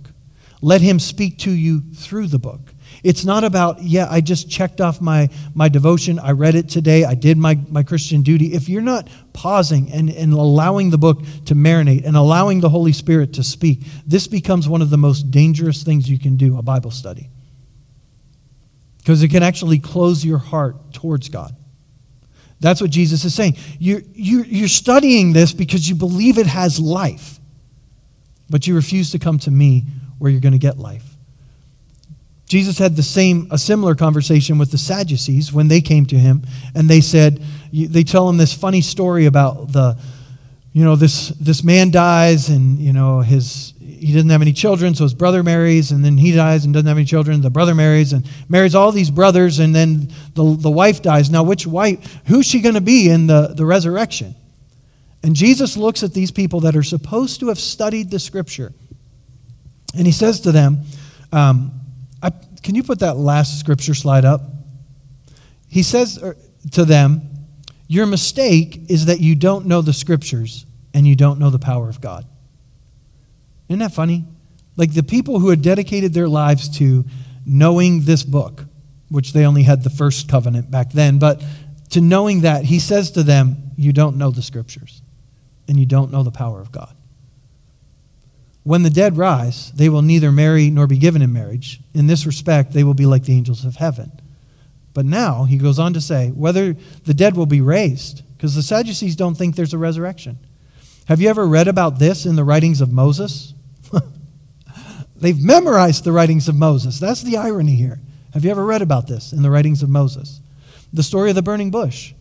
Let 0.61 0.81
him 0.81 0.99
speak 0.99 1.39
to 1.39 1.51
you 1.51 1.81
through 1.81 2.27
the 2.27 2.39
book. 2.39 2.73
It's 3.03 3.25
not 3.25 3.43
about, 3.43 3.83
yeah, 3.83 4.07
I 4.09 4.21
just 4.21 4.49
checked 4.49 4.81
off 4.81 5.01
my, 5.01 5.29
my 5.53 5.69
devotion. 5.69 6.19
I 6.19 6.31
read 6.31 6.55
it 6.55 6.69
today. 6.69 7.03
I 7.03 7.13
did 7.13 7.37
my, 7.37 7.59
my 7.69 7.83
Christian 7.83 8.21
duty. 8.21 8.53
If 8.53 8.67
you're 8.69 8.81
not 8.81 9.07
pausing 9.37 9.91
and, 9.91 10.09
and 10.09 10.33
allowing 10.33 10.89
the 10.89 10.97
book 10.97 11.21
to 11.45 11.53
marinate 11.53 12.03
and 12.05 12.17
allowing 12.17 12.59
the 12.59 12.69
Holy 12.69 12.91
Spirit 12.91 13.33
to 13.33 13.43
speak, 13.43 13.81
this 14.05 14.25
becomes 14.25 14.67
one 14.67 14.81
of 14.81 14.89
the 14.89 14.97
most 14.97 15.29
dangerous 15.29 15.83
things 15.83 16.09
you 16.09 16.17
can 16.17 16.37
do 16.37 16.57
a 16.57 16.63
Bible 16.63 16.89
study. 16.89 17.29
Because 18.97 19.21
it 19.21 19.27
can 19.27 19.43
actually 19.43 19.77
close 19.77 20.25
your 20.25 20.39
heart 20.39 20.91
towards 20.91 21.29
God. 21.29 21.55
That's 22.59 22.81
what 22.81 22.89
Jesus 22.89 23.23
is 23.25 23.35
saying. 23.35 23.57
You're, 23.77 24.01
you're, 24.15 24.45
you're 24.45 24.67
studying 24.67 25.33
this 25.33 25.53
because 25.53 25.87
you 25.87 25.93
believe 25.93 26.39
it 26.39 26.47
has 26.47 26.79
life, 26.79 27.37
but 28.49 28.65
you 28.65 28.73
refuse 28.73 29.11
to 29.11 29.19
come 29.19 29.37
to 29.39 29.51
me 29.51 29.85
where 30.17 30.31
you're 30.31 30.41
going 30.41 30.53
to 30.53 30.57
get 30.57 30.79
life. 30.79 31.05
Jesus 32.47 32.79
had 32.79 32.95
the 32.95 33.03
same, 33.03 33.47
a 33.51 33.57
similar 33.59 33.93
conversation 33.93 34.57
with 34.57 34.71
the 34.71 34.79
Sadducees 34.79 35.53
when 35.53 35.67
they 35.67 35.79
came 35.79 36.07
to 36.07 36.17
him, 36.17 36.41
and 36.73 36.89
they 36.89 37.01
said, 37.01 37.39
they 37.71 38.03
tell 38.03 38.29
him 38.29 38.37
this 38.37 38.53
funny 38.53 38.81
story 38.81 39.25
about 39.25 39.71
the, 39.71 39.97
you 40.73 40.83
know, 40.83 40.95
this 40.95 41.29
this 41.29 41.63
man 41.63 41.91
dies, 41.91 42.49
and 42.49 42.79
you 42.79 42.93
know 42.93 43.21
his 43.21 43.73
he 43.79 44.13
doesn't 44.13 44.29
have 44.29 44.41
any 44.41 44.53
children, 44.53 44.93
so 44.93 45.03
his 45.03 45.13
brother 45.13 45.43
marries, 45.43 45.91
and 45.91 46.05
then 46.05 46.17
he 46.17 46.31
dies 46.31 46.65
and 46.65 46.73
doesn't 46.73 46.87
have 46.87 46.97
any 46.97 47.05
children. 47.05 47.41
The 47.41 47.49
brother 47.49 47.73
marries 47.73 48.13
and 48.13 48.29
marries 48.47 48.75
all 48.75 48.91
these 48.91 49.09
brothers, 49.09 49.59
and 49.59 49.73
then 49.73 50.13
the, 50.33 50.55
the 50.55 50.69
wife 50.69 51.01
dies. 51.01 51.29
Now, 51.29 51.43
which 51.43 51.65
wife? 51.65 52.19
Who's 52.27 52.45
she 52.45 52.61
going 52.61 52.75
to 52.75 52.81
be 52.81 53.09
in 53.09 53.27
the, 53.27 53.53
the 53.55 53.65
resurrection? 53.65 54.35
And 55.23 55.35
Jesus 55.35 55.75
looks 55.75 56.03
at 56.03 56.13
these 56.13 56.31
people 56.31 56.59
that 56.61 56.75
are 56.75 56.83
supposed 56.83 57.39
to 57.39 57.47
have 57.47 57.59
studied 57.59 58.11
the 58.11 58.19
scripture, 58.19 58.71
and 59.95 60.05
he 60.05 60.13
says 60.13 60.41
to 60.41 60.51
them, 60.51 60.83
um, 61.31 61.71
I, 62.21 62.31
Can 62.61 62.75
you 62.75 62.83
put 62.83 62.99
that 62.99 63.17
last 63.17 63.59
scripture 63.59 63.95
slide 63.95 64.25
up? 64.25 64.41
He 65.69 65.83
says 65.83 66.21
er, 66.21 66.37
to 66.71 66.85
them, 66.85 67.21
Your 67.87 68.05
mistake 68.05 68.81
is 68.89 69.05
that 69.05 69.19
you 69.19 69.35
don't 69.35 69.65
know 69.65 69.81
the 69.81 69.93
scriptures 69.93 70.65
and 70.93 71.07
you 71.07 71.15
don't 71.15 71.39
know 71.39 71.49
the 71.49 71.59
power 71.59 71.89
of 71.89 72.01
God. 72.01 72.25
Isn't 73.69 73.79
that 73.79 73.93
funny? 73.93 74.25
Like 74.75 74.93
the 74.93 75.03
people 75.03 75.39
who 75.39 75.49
had 75.49 75.61
dedicated 75.61 76.13
their 76.13 76.27
lives 76.27 76.69
to 76.77 77.05
knowing 77.45 78.01
this 78.01 78.23
book, 78.23 78.65
which 79.09 79.33
they 79.33 79.45
only 79.45 79.63
had 79.63 79.83
the 79.83 79.89
first 79.89 80.29
covenant 80.29 80.69
back 80.69 80.91
then, 80.91 81.17
but 81.17 81.41
to 81.91 82.01
knowing 82.01 82.41
that, 82.41 82.65
he 82.65 82.79
says 82.79 83.11
to 83.11 83.23
them, 83.23 83.71
You 83.77 83.93
don't 83.93 84.17
know 84.17 84.31
the 84.31 84.41
scriptures 84.41 85.01
and 85.67 85.79
you 85.79 85.85
don't 85.85 86.11
know 86.11 86.23
the 86.23 86.31
power 86.31 86.59
of 86.59 86.71
God. 86.71 86.93
When 88.63 88.83
the 88.83 88.89
dead 88.89 89.15
rise, 89.15 89.71
they 89.71 89.87
will 89.87 90.01
neither 90.01 90.29
marry 90.29 90.69
nor 90.69 90.87
be 90.87 90.97
given 90.97 91.21
in 91.21 91.31
marriage. 91.31 91.79
In 91.93 92.07
this 92.07 92.25
respect, 92.25 92.73
they 92.73 92.83
will 92.83 92.93
be 92.93 93.05
like 93.05 93.23
the 93.23 93.33
angels 93.33 93.63
of 93.63 93.77
heaven. 93.77 94.11
But 94.97 95.05
now, 95.05 95.43
he 95.43 95.59
goes 95.59 95.77
on 95.77 95.93
to 95.93 96.01
say, 96.01 96.29
whether 96.29 96.75
the 97.05 97.13
dead 97.13 97.37
will 97.37 97.45
be 97.45 97.61
raised, 97.61 98.23
because 98.35 98.55
the 98.55 98.63
Sadducees 98.63 99.15
don't 99.15 99.35
think 99.35 99.55
there's 99.55 99.75
a 99.75 99.77
resurrection. 99.77 100.39
Have 101.05 101.21
you 101.21 101.29
ever 101.29 101.45
read 101.45 101.67
about 101.67 101.99
this 101.99 102.25
in 102.25 102.35
the 102.35 102.43
writings 102.43 102.81
of 102.81 102.91
Moses? 102.91 103.53
They've 105.15 105.39
memorized 105.39 106.03
the 106.03 106.11
writings 106.11 106.47
of 106.47 106.55
Moses. 106.55 106.99
That's 106.99 107.21
the 107.21 107.37
irony 107.37 107.75
here. 107.75 107.99
Have 108.33 108.43
you 108.43 108.49
ever 108.49 108.65
read 108.65 108.81
about 108.81 109.05
this 109.05 109.33
in 109.33 109.43
the 109.43 109.51
writings 109.51 109.83
of 109.83 109.89
Moses? 109.89 110.41
The 110.91 111.03
story 111.03 111.29
of 111.29 111.35
the 111.35 111.43
burning 111.43 111.69
bush. 111.69 112.15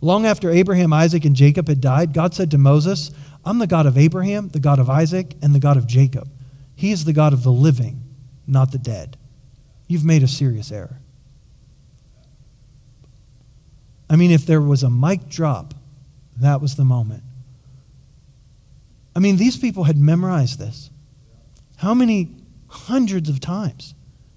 Long 0.00 0.26
after 0.26 0.50
Abraham, 0.50 0.92
Isaac, 0.92 1.24
and 1.24 1.36
Jacob 1.36 1.68
had 1.68 1.80
died, 1.80 2.12
God 2.12 2.34
said 2.34 2.50
to 2.50 2.58
Moses, 2.58 3.12
I'm 3.44 3.60
the 3.60 3.68
God 3.68 3.86
of 3.86 3.96
Abraham, 3.96 4.48
the 4.48 4.58
God 4.58 4.80
of 4.80 4.90
Isaac, 4.90 5.36
and 5.40 5.54
the 5.54 5.60
God 5.60 5.76
of 5.76 5.86
Jacob. 5.86 6.28
He 6.74 6.90
is 6.90 7.04
the 7.04 7.12
God 7.12 7.32
of 7.32 7.44
the 7.44 7.52
living, 7.52 8.02
not 8.44 8.72
the 8.72 8.78
dead. 8.78 9.16
You've 9.86 10.04
made 10.04 10.24
a 10.24 10.28
serious 10.28 10.72
error. 10.72 10.96
I 14.10 14.16
mean, 14.16 14.30
if 14.30 14.46
there 14.46 14.60
was 14.60 14.82
a 14.82 14.90
mic 14.90 15.28
drop, 15.28 15.74
that 16.40 16.60
was 16.60 16.76
the 16.76 16.84
moment. 16.84 17.22
I 19.14 19.20
mean, 19.20 19.36
these 19.36 19.56
people 19.56 19.84
had 19.84 19.96
memorized 19.96 20.58
this. 20.58 20.90
How 21.76 21.94
many 21.94 22.28
hundreds 22.68 23.28
of 23.28 23.40
times 23.40 23.94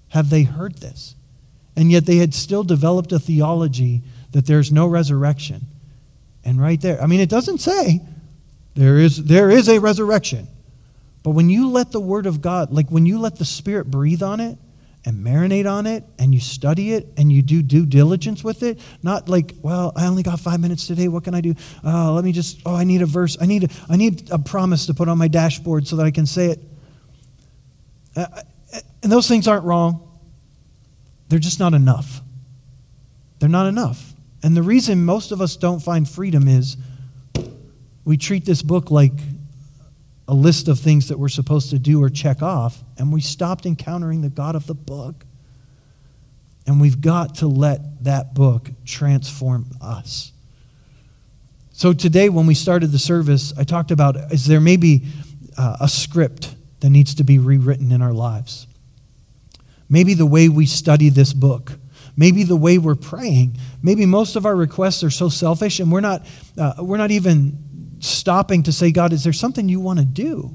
have 0.08 0.30
they 0.30 0.42
heard 0.42 0.76
this? 0.78 1.14
And 1.76 1.90
yet 1.90 2.04
they 2.04 2.16
had 2.16 2.34
still 2.34 2.64
developed 2.64 3.12
a 3.12 3.18
theology 3.18 4.02
that 4.32 4.46
there's 4.46 4.72
no 4.72 4.86
resurrection. 4.86 5.62
And 6.44 6.60
right 6.60 6.80
there, 6.80 7.00
I 7.00 7.06
mean, 7.06 7.20
it 7.20 7.28
doesn't 7.28 7.58
say 7.58 8.00
there 8.74 8.98
is, 8.98 9.24
there 9.24 9.50
is 9.50 9.68
a 9.68 9.80
resurrection. 9.80 10.48
But 11.22 11.30
when 11.30 11.48
you 11.48 11.70
let 11.70 11.92
the 11.92 12.00
Word 12.00 12.26
of 12.26 12.42
God, 12.42 12.72
like 12.72 12.90
when 12.90 13.06
you 13.06 13.18
let 13.20 13.36
the 13.36 13.44
Spirit 13.44 13.90
breathe 13.90 14.22
on 14.22 14.40
it 14.40 14.58
and 15.04 15.24
marinate 15.24 15.70
on 15.70 15.86
it 15.86 16.04
and 16.18 16.32
you 16.32 16.40
study 16.40 16.92
it 16.92 17.06
and 17.16 17.32
you 17.32 17.42
do 17.42 17.62
due 17.62 17.84
diligence 17.86 18.44
with 18.44 18.62
it, 18.62 18.78
not 19.02 19.28
like, 19.28 19.54
well, 19.62 19.92
I 19.96 20.06
only 20.06 20.22
got 20.22 20.38
five 20.38 20.60
minutes 20.60 20.86
today. 20.86 21.08
What 21.08 21.24
can 21.24 21.34
I 21.34 21.40
do? 21.40 21.54
Uh, 21.84 22.12
let 22.12 22.24
me 22.24 22.32
just, 22.32 22.60
oh, 22.64 22.74
I 22.74 22.84
need 22.84 23.02
a 23.02 23.06
verse. 23.06 23.36
I 23.40 23.46
need 23.46 23.64
a, 23.64 23.68
I 23.88 23.96
need 23.96 24.30
a 24.30 24.38
promise 24.38 24.86
to 24.86 24.94
put 24.94 25.08
on 25.08 25.18
my 25.18 25.28
dashboard 25.28 25.88
so 25.88 25.96
that 25.96 26.04
I 26.04 26.10
can 26.10 26.26
say 26.26 26.50
it. 26.52 26.60
Uh, 28.14 28.26
and 29.02 29.10
those 29.10 29.26
things 29.26 29.48
aren't 29.48 29.64
wrong. 29.64 30.08
They're 31.28 31.38
just 31.38 31.58
not 31.58 31.74
enough. 31.74 32.20
They're 33.40 33.48
not 33.48 33.66
enough. 33.66 34.12
And 34.42 34.56
the 34.56 34.62
reason 34.62 35.04
most 35.04 35.32
of 35.32 35.40
us 35.40 35.56
don't 35.56 35.80
find 35.80 36.08
freedom 36.08 36.46
is 36.46 36.76
we 38.04 38.16
treat 38.16 38.44
this 38.44 38.62
book 38.62 38.90
like 38.90 39.12
a 40.28 40.34
list 40.34 40.68
of 40.68 40.78
things 40.78 41.08
that 41.08 41.18
we're 41.18 41.28
supposed 41.28 41.70
to 41.70 41.78
do 41.78 42.02
or 42.02 42.08
check 42.08 42.42
off, 42.42 42.82
and 42.98 43.12
we 43.12 43.20
stopped 43.20 43.66
encountering 43.66 44.22
the 44.22 44.28
God 44.28 44.54
of 44.54 44.66
the 44.66 44.74
book. 44.74 45.24
And 46.66 46.80
we've 46.80 47.00
got 47.00 47.36
to 47.36 47.48
let 47.48 48.04
that 48.04 48.34
book 48.34 48.70
transform 48.84 49.66
us. 49.80 50.32
So 51.72 51.92
today, 51.92 52.28
when 52.28 52.46
we 52.46 52.54
started 52.54 52.92
the 52.92 52.98
service, 52.98 53.52
I 53.58 53.64
talked 53.64 53.90
about 53.90 54.16
is 54.32 54.46
there 54.46 54.60
maybe 54.60 55.02
uh, 55.58 55.78
a 55.80 55.88
script 55.88 56.54
that 56.80 56.90
needs 56.90 57.14
to 57.16 57.24
be 57.24 57.38
rewritten 57.38 57.90
in 57.90 58.00
our 58.00 58.12
lives? 58.12 58.68
Maybe 59.88 60.14
the 60.14 60.26
way 60.26 60.48
we 60.48 60.66
study 60.66 61.08
this 61.08 61.32
book. 61.32 61.72
Maybe 62.16 62.44
the 62.44 62.56
way 62.56 62.78
we're 62.78 62.94
praying. 62.94 63.56
Maybe 63.82 64.06
most 64.06 64.36
of 64.36 64.46
our 64.46 64.54
requests 64.54 65.02
are 65.02 65.10
so 65.10 65.28
selfish 65.28 65.80
and 65.80 65.90
we're 65.90 66.00
not, 66.00 66.24
uh, 66.58 66.74
we're 66.78 66.98
not 66.98 67.10
even 67.10 67.58
stopping 68.02 68.62
to 68.64 68.72
say, 68.72 68.90
God, 68.90 69.12
is 69.12 69.24
there 69.24 69.32
something 69.32 69.68
you 69.68 69.80
want 69.80 69.98
to 69.98 70.04
do? 70.04 70.54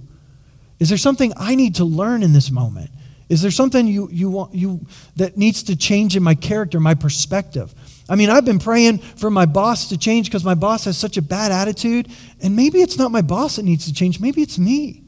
Is 0.79 0.89
there 0.89 0.97
something 0.97 1.33
I 1.37 1.55
need 1.55 1.75
to 1.75 1.85
learn 1.85 2.23
in 2.23 2.33
this 2.33 2.51
moment? 2.51 2.91
Is 3.29 3.41
there 3.41 3.51
something 3.51 3.87
you, 3.87 4.09
you 4.11 4.29
want 4.29 4.53
you 4.55 4.85
that 5.17 5.37
needs 5.37 5.63
to 5.63 5.75
change 5.75 6.15
in 6.15 6.23
my 6.23 6.35
character, 6.35 6.79
my 6.79 6.93
perspective? 6.93 7.73
I 8.09 8.15
mean, 8.15 8.29
I've 8.29 8.45
been 8.45 8.59
praying 8.59 8.99
for 8.99 9.29
my 9.29 9.45
boss 9.45 9.89
to 9.89 9.97
change 9.97 10.27
because 10.27 10.45
my 10.45 10.55
boss 10.55 10.85
has 10.85 10.97
such 10.97 11.17
a 11.17 11.21
bad 11.21 11.51
attitude, 11.51 12.09
and 12.41 12.55
maybe 12.55 12.81
it's 12.81 12.97
not 12.97 13.11
my 13.11 13.21
boss 13.21 13.57
that 13.57 13.63
needs 13.63 13.85
to 13.85 13.93
change, 13.93 14.19
maybe 14.19 14.41
it's 14.41 14.57
me. 14.57 15.03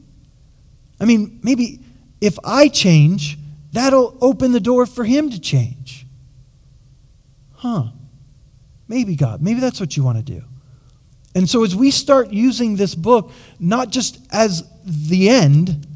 I 1.00 1.06
mean, 1.06 1.40
maybe 1.42 1.80
if 2.20 2.38
I 2.44 2.68
change, 2.68 3.38
that'll 3.72 4.18
open 4.20 4.52
the 4.52 4.60
door 4.60 4.84
for 4.84 5.04
him 5.04 5.30
to 5.30 5.40
change. 5.40 6.04
Huh. 7.54 7.84
Maybe 8.86 9.16
God, 9.16 9.40
maybe 9.40 9.60
that's 9.60 9.80
what 9.80 9.96
you 9.96 10.02
want 10.02 10.18
to 10.18 10.24
do. 10.24 10.42
And 11.34 11.48
so, 11.48 11.64
as 11.64 11.76
we 11.76 11.90
start 11.90 12.30
using 12.30 12.76
this 12.76 12.94
book, 12.94 13.32
not 13.58 13.90
just 13.90 14.18
as 14.32 14.64
the 14.84 15.28
end, 15.28 15.86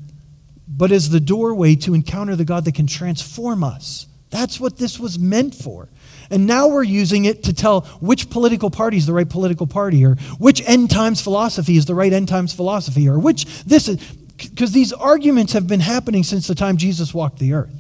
but 0.69 0.93
as 0.93 1.11
the 1.11 1.21
doorway 1.21 1.75
to 1.77 1.95
encounter 1.95 2.37
the 2.37 2.45
God 2.45 2.65
that 2.65 2.75
can 2.75 2.87
transform 2.87 3.65
us, 3.65 4.07
that's 4.31 4.61
what 4.61 4.79
this 4.79 4.99
was 4.99 5.19
meant 5.19 5.55
for. 5.55 5.89
And 6.31 6.47
now 6.47 6.69
we're 6.69 6.83
using 6.83 7.25
it 7.25 7.45
to 7.45 7.53
tell 7.53 7.83
which 8.01 8.31
political 8.31 8.71
party 8.71 8.97
is 8.97 9.07
the 9.07 9.13
right 9.13 9.29
political 9.29 9.67
party, 9.67 10.05
or 10.05 10.15
which 10.39 10.63
end 10.69 10.91
times 10.91 11.21
philosophy 11.21 11.77
is 11.77 11.87
the 11.87 11.95
right 11.95 12.13
end 12.13 12.29
times 12.29 12.53
philosophy, 12.53 13.09
or 13.09 13.19
which 13.19 13.45
this 13.65 13.89
is. 13.89 14.03
Because 14.37 14.73
these 14.73 14.93
arguments 14.93 15.53
have 15.53 15.69
been 15.69 15.81
happening 15.81 16.25
since 16.25 16.49
the 16.49 16.57
time 16.57 16.77
Jesus 16.77 17.15
walked 17.15 17.39
the 17.39 17.53
earth. 17.53 17.73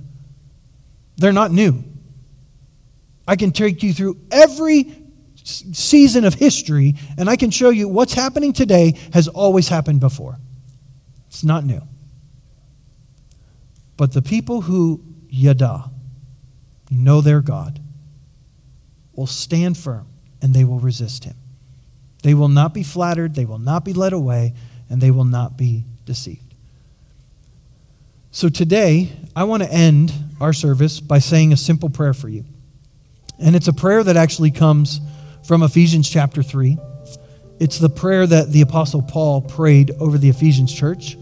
They're 1.17 1.33
not 1.33 1.51
new. 1.51 1.83
I 3.27 3.37
can 3.37 3.51
take 3.51 3.83
you 3.83 3.93
through 3.93 4.19
every 4.31 4.95
season 5.45 6.25
of 6.25 6.35
history, 6.35 6.95
and 7.17 7.29
I 7.29 7.37
can 7.37 7.51
show 7.51 7.69
you 7.69 7.87
what's 7.87 8.15
happening 8.15 8.53
today 8.53 8.95
has 9.13 9.29
always 9.29 9.69
happened 9.69 10.01
before. 10.01 10.39
It's 11.29 11.45
not 11.45 11.65
new. 11.65 11.83
But 13.97 14.13
the 14.13 14.23
people 14.23 14.63
who 14.63 15.03
yada, 15.29 15.91
know 16.91 17.21
their 17.21 17.41
God, 17.41 17.81
will 19.15 19.27
stand 19.27 19.77
firm 19.77 20.07
and 20.43 20.55
they 20.55 20.65
will 20.65 20.81
resist 20.81 21.25
him. 21.25 21.37
They 22.23 22.35
will 22.35 22.49
not 22.49 22.73
be 22.73 22.83
flattered, 22.83 23.35
they 23.35 23.45
will 23.45 23.59
not 23.59 23.85
be 23.85 23.93
led 23.93 24.13
away, 24.13 24.55
and 24.89 25.01
they 25.01 25.11
will 25.11 25.25
not 25.25 25.57
be 25.57 25.85
deceived. 26.07 26.55
So 28.31 28.49
today, 28.49 29.13
I 29.37 29.45
want 29.45 29.63
to 29.63 29.73
end 29.73 30.13
our 30.41 30.53
service 30.53 31.01
by 31.01 31.19
saying 31.19 31.53
a 31.53 31.57
simple 31.57 31.89
prayer 31.89 32.15
for 32.15 32.29
you. 32.29 32.45
And 33.39 33.55
it's 33.55 33.69
a 33.69 33.73
prayer 33.73 34.03
that 34.03 34.17
actually 34.17 34.51
comes 34.51 35.01
from 35.45 35.63
Ephesians 35.63 36.09
chapter 36.09 36.43
3. 36.43 36.79
It's 37.61 37.79
the 37.79 37.91
prayer 37.91 38.27
that 38.27 38.51
the 38.51 38.63
Apostle 38.63 39.03
Paul 39.03 39.43
prayed 39.43 39.91
over 40.01 40.17
the 40.19 40.29
Ephesians 40.29 40.73
church. 40.73 41.17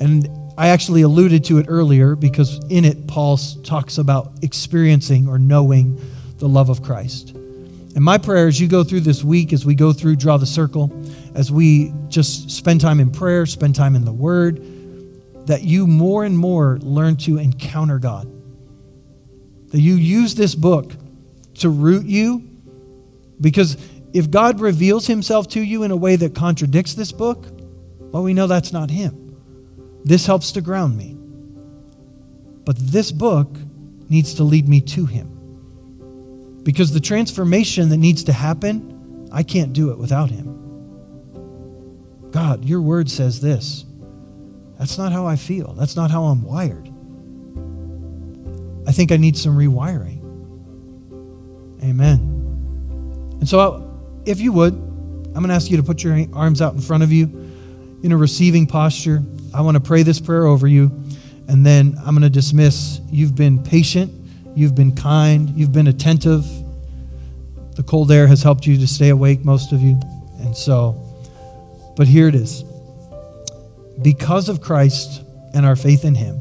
And 0.00 0.28
I 0.58 0.68
actually 0.68 1.02
alluded 1.02 1.44
to 1.44 1.58
it 1.58 1.66
earlier 1.68 2.16
because 2.16 2.58
in 2.68 2.84
it, 2.84 3.06
Paul 3.06 3.38
talks 3.64 3.98
about 3.98 4.32
experiencing 4.42 5.26
or 5.26 5.38
knowing 5.38 6.00
the 6.38 6.48
love 6.48 6.68
of 6.68 6.82
Christ. 6.82 7.30
And 7.30 8.04
my 8.04 8.18
prayer 8.18 8.46
as 8.46 8.60
you 8.60 8.68
go 8.68 8.84
through 8.84 9.00
this 9.00 9.24
week, 9.24 9.54
as 9.54 9.64
we 9.64 9.74
go 9.74 9.92
through 9.92 10.16
Draw 10.16 10.36
the 10.36 10.46
Circle, 10.46 10.92
as 11.34 11.50
we 11.50 11.92
just 12.08 12.50
spend 12.50 12.82
time 12.82 13.00
in 13.00 13.10
prayer, 13.10 13.46
spend 13.46 13.74
time 13.74 13.96
in 13.96 14.04
the 14.04 14.12
Word, 14.12 14.62
that 15.46 15.62
you 15.62 15.86
more 15.86 16.24
and 16.24 16.36
more 16.36 16.78
learn 16.82 17.16
to 17.16 17.38
encounter 17.38 17.98
God. 17.98 18.30
That 19.70 19.80
you 19.80 19.94
use 19.94 20.34
this 20.34 20.54
book 20.54 20.92
to 21.54 21.70
root 21.70 22.04
you 22.04 22.55
because 23.40 23.76
if 24.12 24.30
God 24.30 24.60
reveals 24.60 25.06
himself 25.06 25.48
to 25.48 25.60
you 25.60 25.82
in 25.82 25.90
a 25.90 25.96
way 25.96 26.16
that 26.16 26.34
contradicts 26.34 26.94
this 26.94 27.12
book, 27.12 27.46
well, 27.98 28.22
we 28.22 28.34
know 28.34 28.46
that's 28.46 28.72
not 28.72 28.90
him. 28.90 29.36
This 30.04 30.26
helps 30.26 30.52
to 30.52 30.60
ground 30.60 30.96
me. 30.96 31.16
But 32.64 32.76
this 32.78 33.12
book 33.12 33.56
needs 34.08 34.34
to 34.34 34.44
lead 34.44 34.68
me 34.68 34.80
to 34.80 35.06
him. 35.06 36.62
Because 36.62 36.92
the 36.92 37.00
transformation 37.00 37.90
that 37.90 37.98
needs 37.98 38.24
to 38.24 38.32
happen, 38.32 39.28
I 39.32 39.42
can't 39.42 39.72
do 39.72 39.90
it 39.90 39.98
without 39.98 40.30
him. 40.30 40.52
God, 42.30 42.64
your 42.64 42.80
word 42.80 43.10
says 43.10 43.40
this. 43.40 43.84
That's 44.78 44.98
not 44.98 45.12
how 45.12 45.26
I 45.26 45.36
feel. 45.36 45.74
That's 45.74 45.96
not 45.96 46.10
how 46.10 46.24
I'm 46.24 46.42
wired. 46.42 46.88
I 48.86 48.92
think 48.92 49.10
I 49.10 49.16
need 49.16 49.36
some 49.36 49.56
rewiring. 49.56 50.22
Amen. 51.82 52.35
And 53.38 53.48
so, 53.48 54.22
if 54.24 54.40
you 54.40 54.52
would, 54.52 54.72
I'm 54.72 55.42
going 55.42 55.48
to 55.48 55.54
ask 55.54 55.70
you 55.70 55.76
to 55.76 55.82
put 55.82 56.02
your 56.02 56.18
arms 56.32 56.62
out 56.62 56.74
in 56.74 56.80
front 56.80 57.02
of 57.02 57.12
you 57.12 57.24
in 58.02 58.12
a 58.12 58.16
receiving 58.16 58.66
posture. 58.66 59.22
I 59.52 59.60
want 59.60 59.76
to 59.76 59.80
pray 59.80 60.02
this 60.02 60.18
prayer 60.18 60.46
over 60.46 60.66
you, 60.66 60.90
and 61.48 61.64
then 61.64 61.96
I'm 61.98 62.14
going 62.14 62.22
to 62.22 62.30
dismiss. 62.30 63.00
You've 63.10 63.34
been 63.34 63.62
patient, 63.62 64.12
you've 64.54 64.74
been 64.74 64.94
kind, 64.94 65.50
you've 65.50 65.72
been 65.72 65.88
attentive. 65.88 66.44
The 67.74 67.82
cold 67.82 68.10
air 68.10 68.26
has 68.26 68.42
helped 68.42 68.66
you 68.66 68.78
to 68.78 68.86
stay 68.86 69.10
awake, 69.10 69.44
most 69.44 69.72
of 69.72 69.82
you. 69.82 70.00
And 70.38 70.56
so, 70.56 71.02
but 71.96 72.06
here 72.06 72.28
it 72.28 72.34
is. 72.34 72.64
Because 74.00 74.48
of 74.48 74.60
Christ 74.60 75.22
and 75.54 75.66
our 75.66 75.76
faith 75.76 76.04
in 76.04 76.14
Him, 76.14 76.40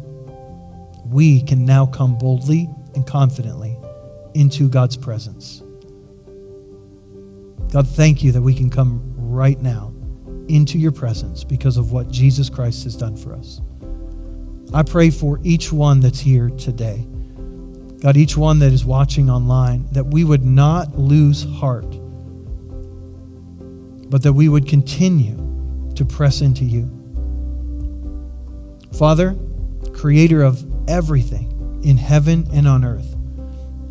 we 1.10 1.42
can 1.42 1.66
now 1.66 1.86
come 1.86 2.18
boldly 2.18 2.70
and 2.96 3.06
confidently 3.06 3.78
into 4.34 4.70
God's 4.70 4.98
presence. 4.98 5.62
God, 7.76 7.90
thank 7.90 8.24
you 8.24 8.32
that 8.32 8.42
we 8.42 8.54
can 8.54 8.70
come 8.70 9.02
right 9.18 9.62
now 9.62 9.94
into 10.48 10.80
your 10.80 10.94
presence 10.94 11.44
because 11.44 11.76
of 11.76 11.92
what 11.92 12.10
Jesus 12.10 12.50
Christ 12.50 12.86
has 12.86 12.96
done 12.96 13.18
for 13.18 13.34
us. 13.36 13.60
I 14.74 14.82
pray 14.82 15.10
for 15.10 15.42
each 15.44 15.74
one 15.74 16.00
that's 16.00 16.22
here 16.22 16.50
today. 16.52 17.06
God, 18.00 18.16
each 18.16 18.38
one 18.38 18.60
that 18.60 18.72
is 18.72 18.86
watching 18.86 19.30
online, 19.30 19.90
that 19.92 20.06
we 20.06 20.24
would 20.24 20.46
not 20.46 20.98
lose 20.98 21.44
heart, 21.44 21.92
but 24.10 24.24
that 24.24 24.32
we 24.32 24.48
would 24.48 24.70
continue 24.70 25.36
to 25.96 26.06
press 26.06 26.40
into 26.40 26.64
you. 26.64 26.90
Father, 28.98 29.36
creator 29.94 30.44
of 30.44 30.66
everything 30.90 31.82
in 31.84 31.98
heaven 31.98 32.48
and 32.54 32.70
on 32.70 32.86
earth. 32.86 33.18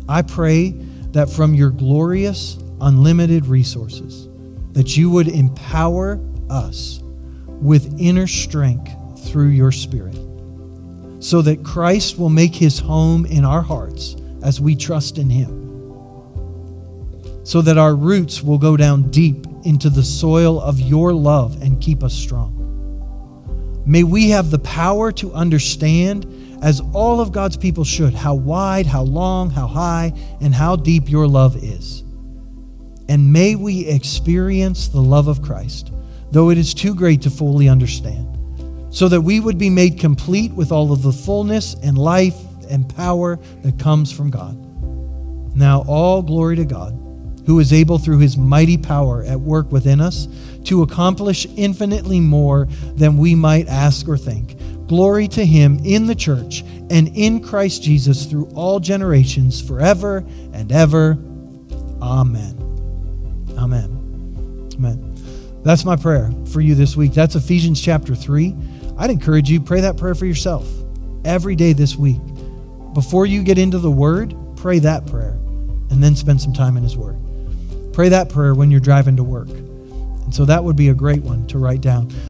I 0.09 0.23
pray 0.23 0.71
that 1.11 1.29
from 1.29 1.53
your 1.53 1.69
glorious, 1.69 2.57
unlimited 2.85 3.45
resources, 3.45 4.29
that 4.71 4.95
you 4.95 5.09
would 5.09 5.27
empower 5.27 6.19
us 6.49 7.01
with 7.47 7.99
inner 7.99 8.27
strength 8.27 8.91
through 9.27 9.47
your 9.47 9.71
Spirit, 9.71 10.15
so 11.19 11.41
that 11.41 11.63
Christ 11.63 12.17
will 12.17 12.29
make 12.29 12.55
his 12.55 12.79
home 12.79 13.25
in 13.25 13.43
our 13.43 13.61
hearts 13.61 14.15
as 14.43 14.61
we 14.61 14.75
trust 14.75 15.17
in 15.17 15.29
him, 15.29 15.65
so 17.43 17.61
that 17.61 17.77
our 17.77 17.95
roots 17.95 18.43
will 18.43 18.57
go 18.57 18.77
down 18.77 19.09
deep 19.09 19.45
into 19.63 19.89
the 19.89 20.03
soil 20.03 20.61
of 20.61 20.79
your 20.79 21.11
love 21.13 21.61
and 21.61 21.81
keep 21.81 22.03
us 22.03 22.13
strong. 22.13 22.53
May 23.87 24.03
we 24.03 24.29
have 24.29 24.51
the 24.51 24.59
power 24.59 25.11
to 25.13 25.33
understand, 25.33 26.25
as 26.63 26.81
all 26.93 27.19
of 27.19 27.31
God's 27.31 27.57
people 27.57 27.83
should, 27.83 28.13
how 28.13 28.35
wide, 28.35 28.85
how 28.85 29.01
long, 29.01 29.49
how 29.49 29.67
high, 29.67 30.13
and 30.41 30.53
how 30.53 30.75
deep 30.75 31.09
your 31.09 31.27
love 31.27 31.55
is. 31.63 32.04
And 33.07 33.31
may 33.31 33.55
we 33.55 33.85
experience 33.87 34.87
the 34.87 35.01
love 35.01 35.27
of 35.27 35.41
Christ, 35.41 35.91
though 36.31 36.49
it 36.49 36.57
is 36.57 36.73
too 36.73 36.95
great 36.95 37.21
to 37.23 37.29
fully 37.29 37.69
understand, 37.69 38.37
so 38.93 39.07
that 39.09 39.21
we 39.21 39.39
would 39.39 39.57
be 39.57 39.69
made 39.69 39.99
complete 39.99 40.51
with 40.51 40.71
all 40.71 40.91
of 40.91 41.01
the 41.01 41.11
fullness 41.11 41.75
and 41.75 41.97
life 41.97 42.35
and 42.69 42.93
power 42.95 43.37
that 43.63 43.79
comes 43.79 44.11
from 44.11 44.29
God. 44.31 44.57
Now, 45.55 45.83
all 45.87 46.21
glory 46.21 46.55
to 46.57 46.65
God, 46.65 46.93
who 47.45 47.59
is 47.59 47.71
able 47.71 47.97
through 47.99 48.19
his 48.19 48.37
mighty 48.37 48.77
power 48.77 49.23
at 49.23 49.39
work 49.39 49.71
within 49.71 50.01
us 50.01 50.27
to 50.65 50.81
accomplish 50.81 51.45
infinitely 51.55 52.19
more 52.19 52.67
than 52.95 53.17
we 53.17 53.35
might 53.35 53.67
ask 53.67 54.07
or 54.07 54.17
think. 54.17 54.57
Glory 54.87 55.27
to 55.29 55.45
him 55.45 55.79
in 55.83 56.07
the 56.07 56.15
church 56.15 56.61
and 56.89 57.07
in 57.15 57.41
Christ 57.41 57.83
Jesus 57.83 58.25
through 58.25 58.49
all 58.55 58.79
generations, 58.79 59.61
forever 59.61 60.25
and 60.53 60.71
ever. 60.71 61.17
Amen. 62.01 62.64
Amen. 63.65 64.69
Amen. 64.75 65.15
That's 65.63 65.85
my 65.85 65.95
prayer 65.95 66.31
for 66.51 66.61
you 66.61 66.75
this 66.75 66.95
week. 66.95 67.13
That's 67.13 67.33
Ephesians 67.33 67.81
chapter 67.81 68.13
3. 68.13 68.55
I'd 68.99 69.09
encourage 69.09 69.49
you 69.49 69.59
pray 69.59 69.81
that 69.81 69.97
prayer 69.97 70.13
for 70.13 70.27
yourself 70.27 70.69
every 71.25 71.55
day 71.55 71.73
this 71.73 71.95
week. 71.95 72.21
Before 72.93 73.25
you 73.25 73.41
get 73.41 73.57
into 73.57 73.79
the 73.79 73.89
word, 73.89 74.35
pray 74.55 74.77
that 74.79 75.07
prayer 75.07 75.31
and 75.89 76.03
then 76.03 76.15
spend 76.15 76.41
some 76.41 76.53
time 76.53 76.77
in 76.77 76.83
his 76.83 76.95
word. 76.95 77.17
Pray 77.91 78.09
that 78.09 78.29
prayer 78.29 78.53
when 78.53 78.69
you're 78.69 78.79
driving 78.79 79.15
to 79.15 79.23
work. 79.23 79.49
And 79.49 80.33
so 80.33 80.45
that 80.45 80.63
would 80.63 80.75
be 80.75 80.89
a 80.89 80.93
great 80.93 81.23
one 81.23 81.47
to 81.47 81.57
write 81.57 81.81
down. 81.81 82.11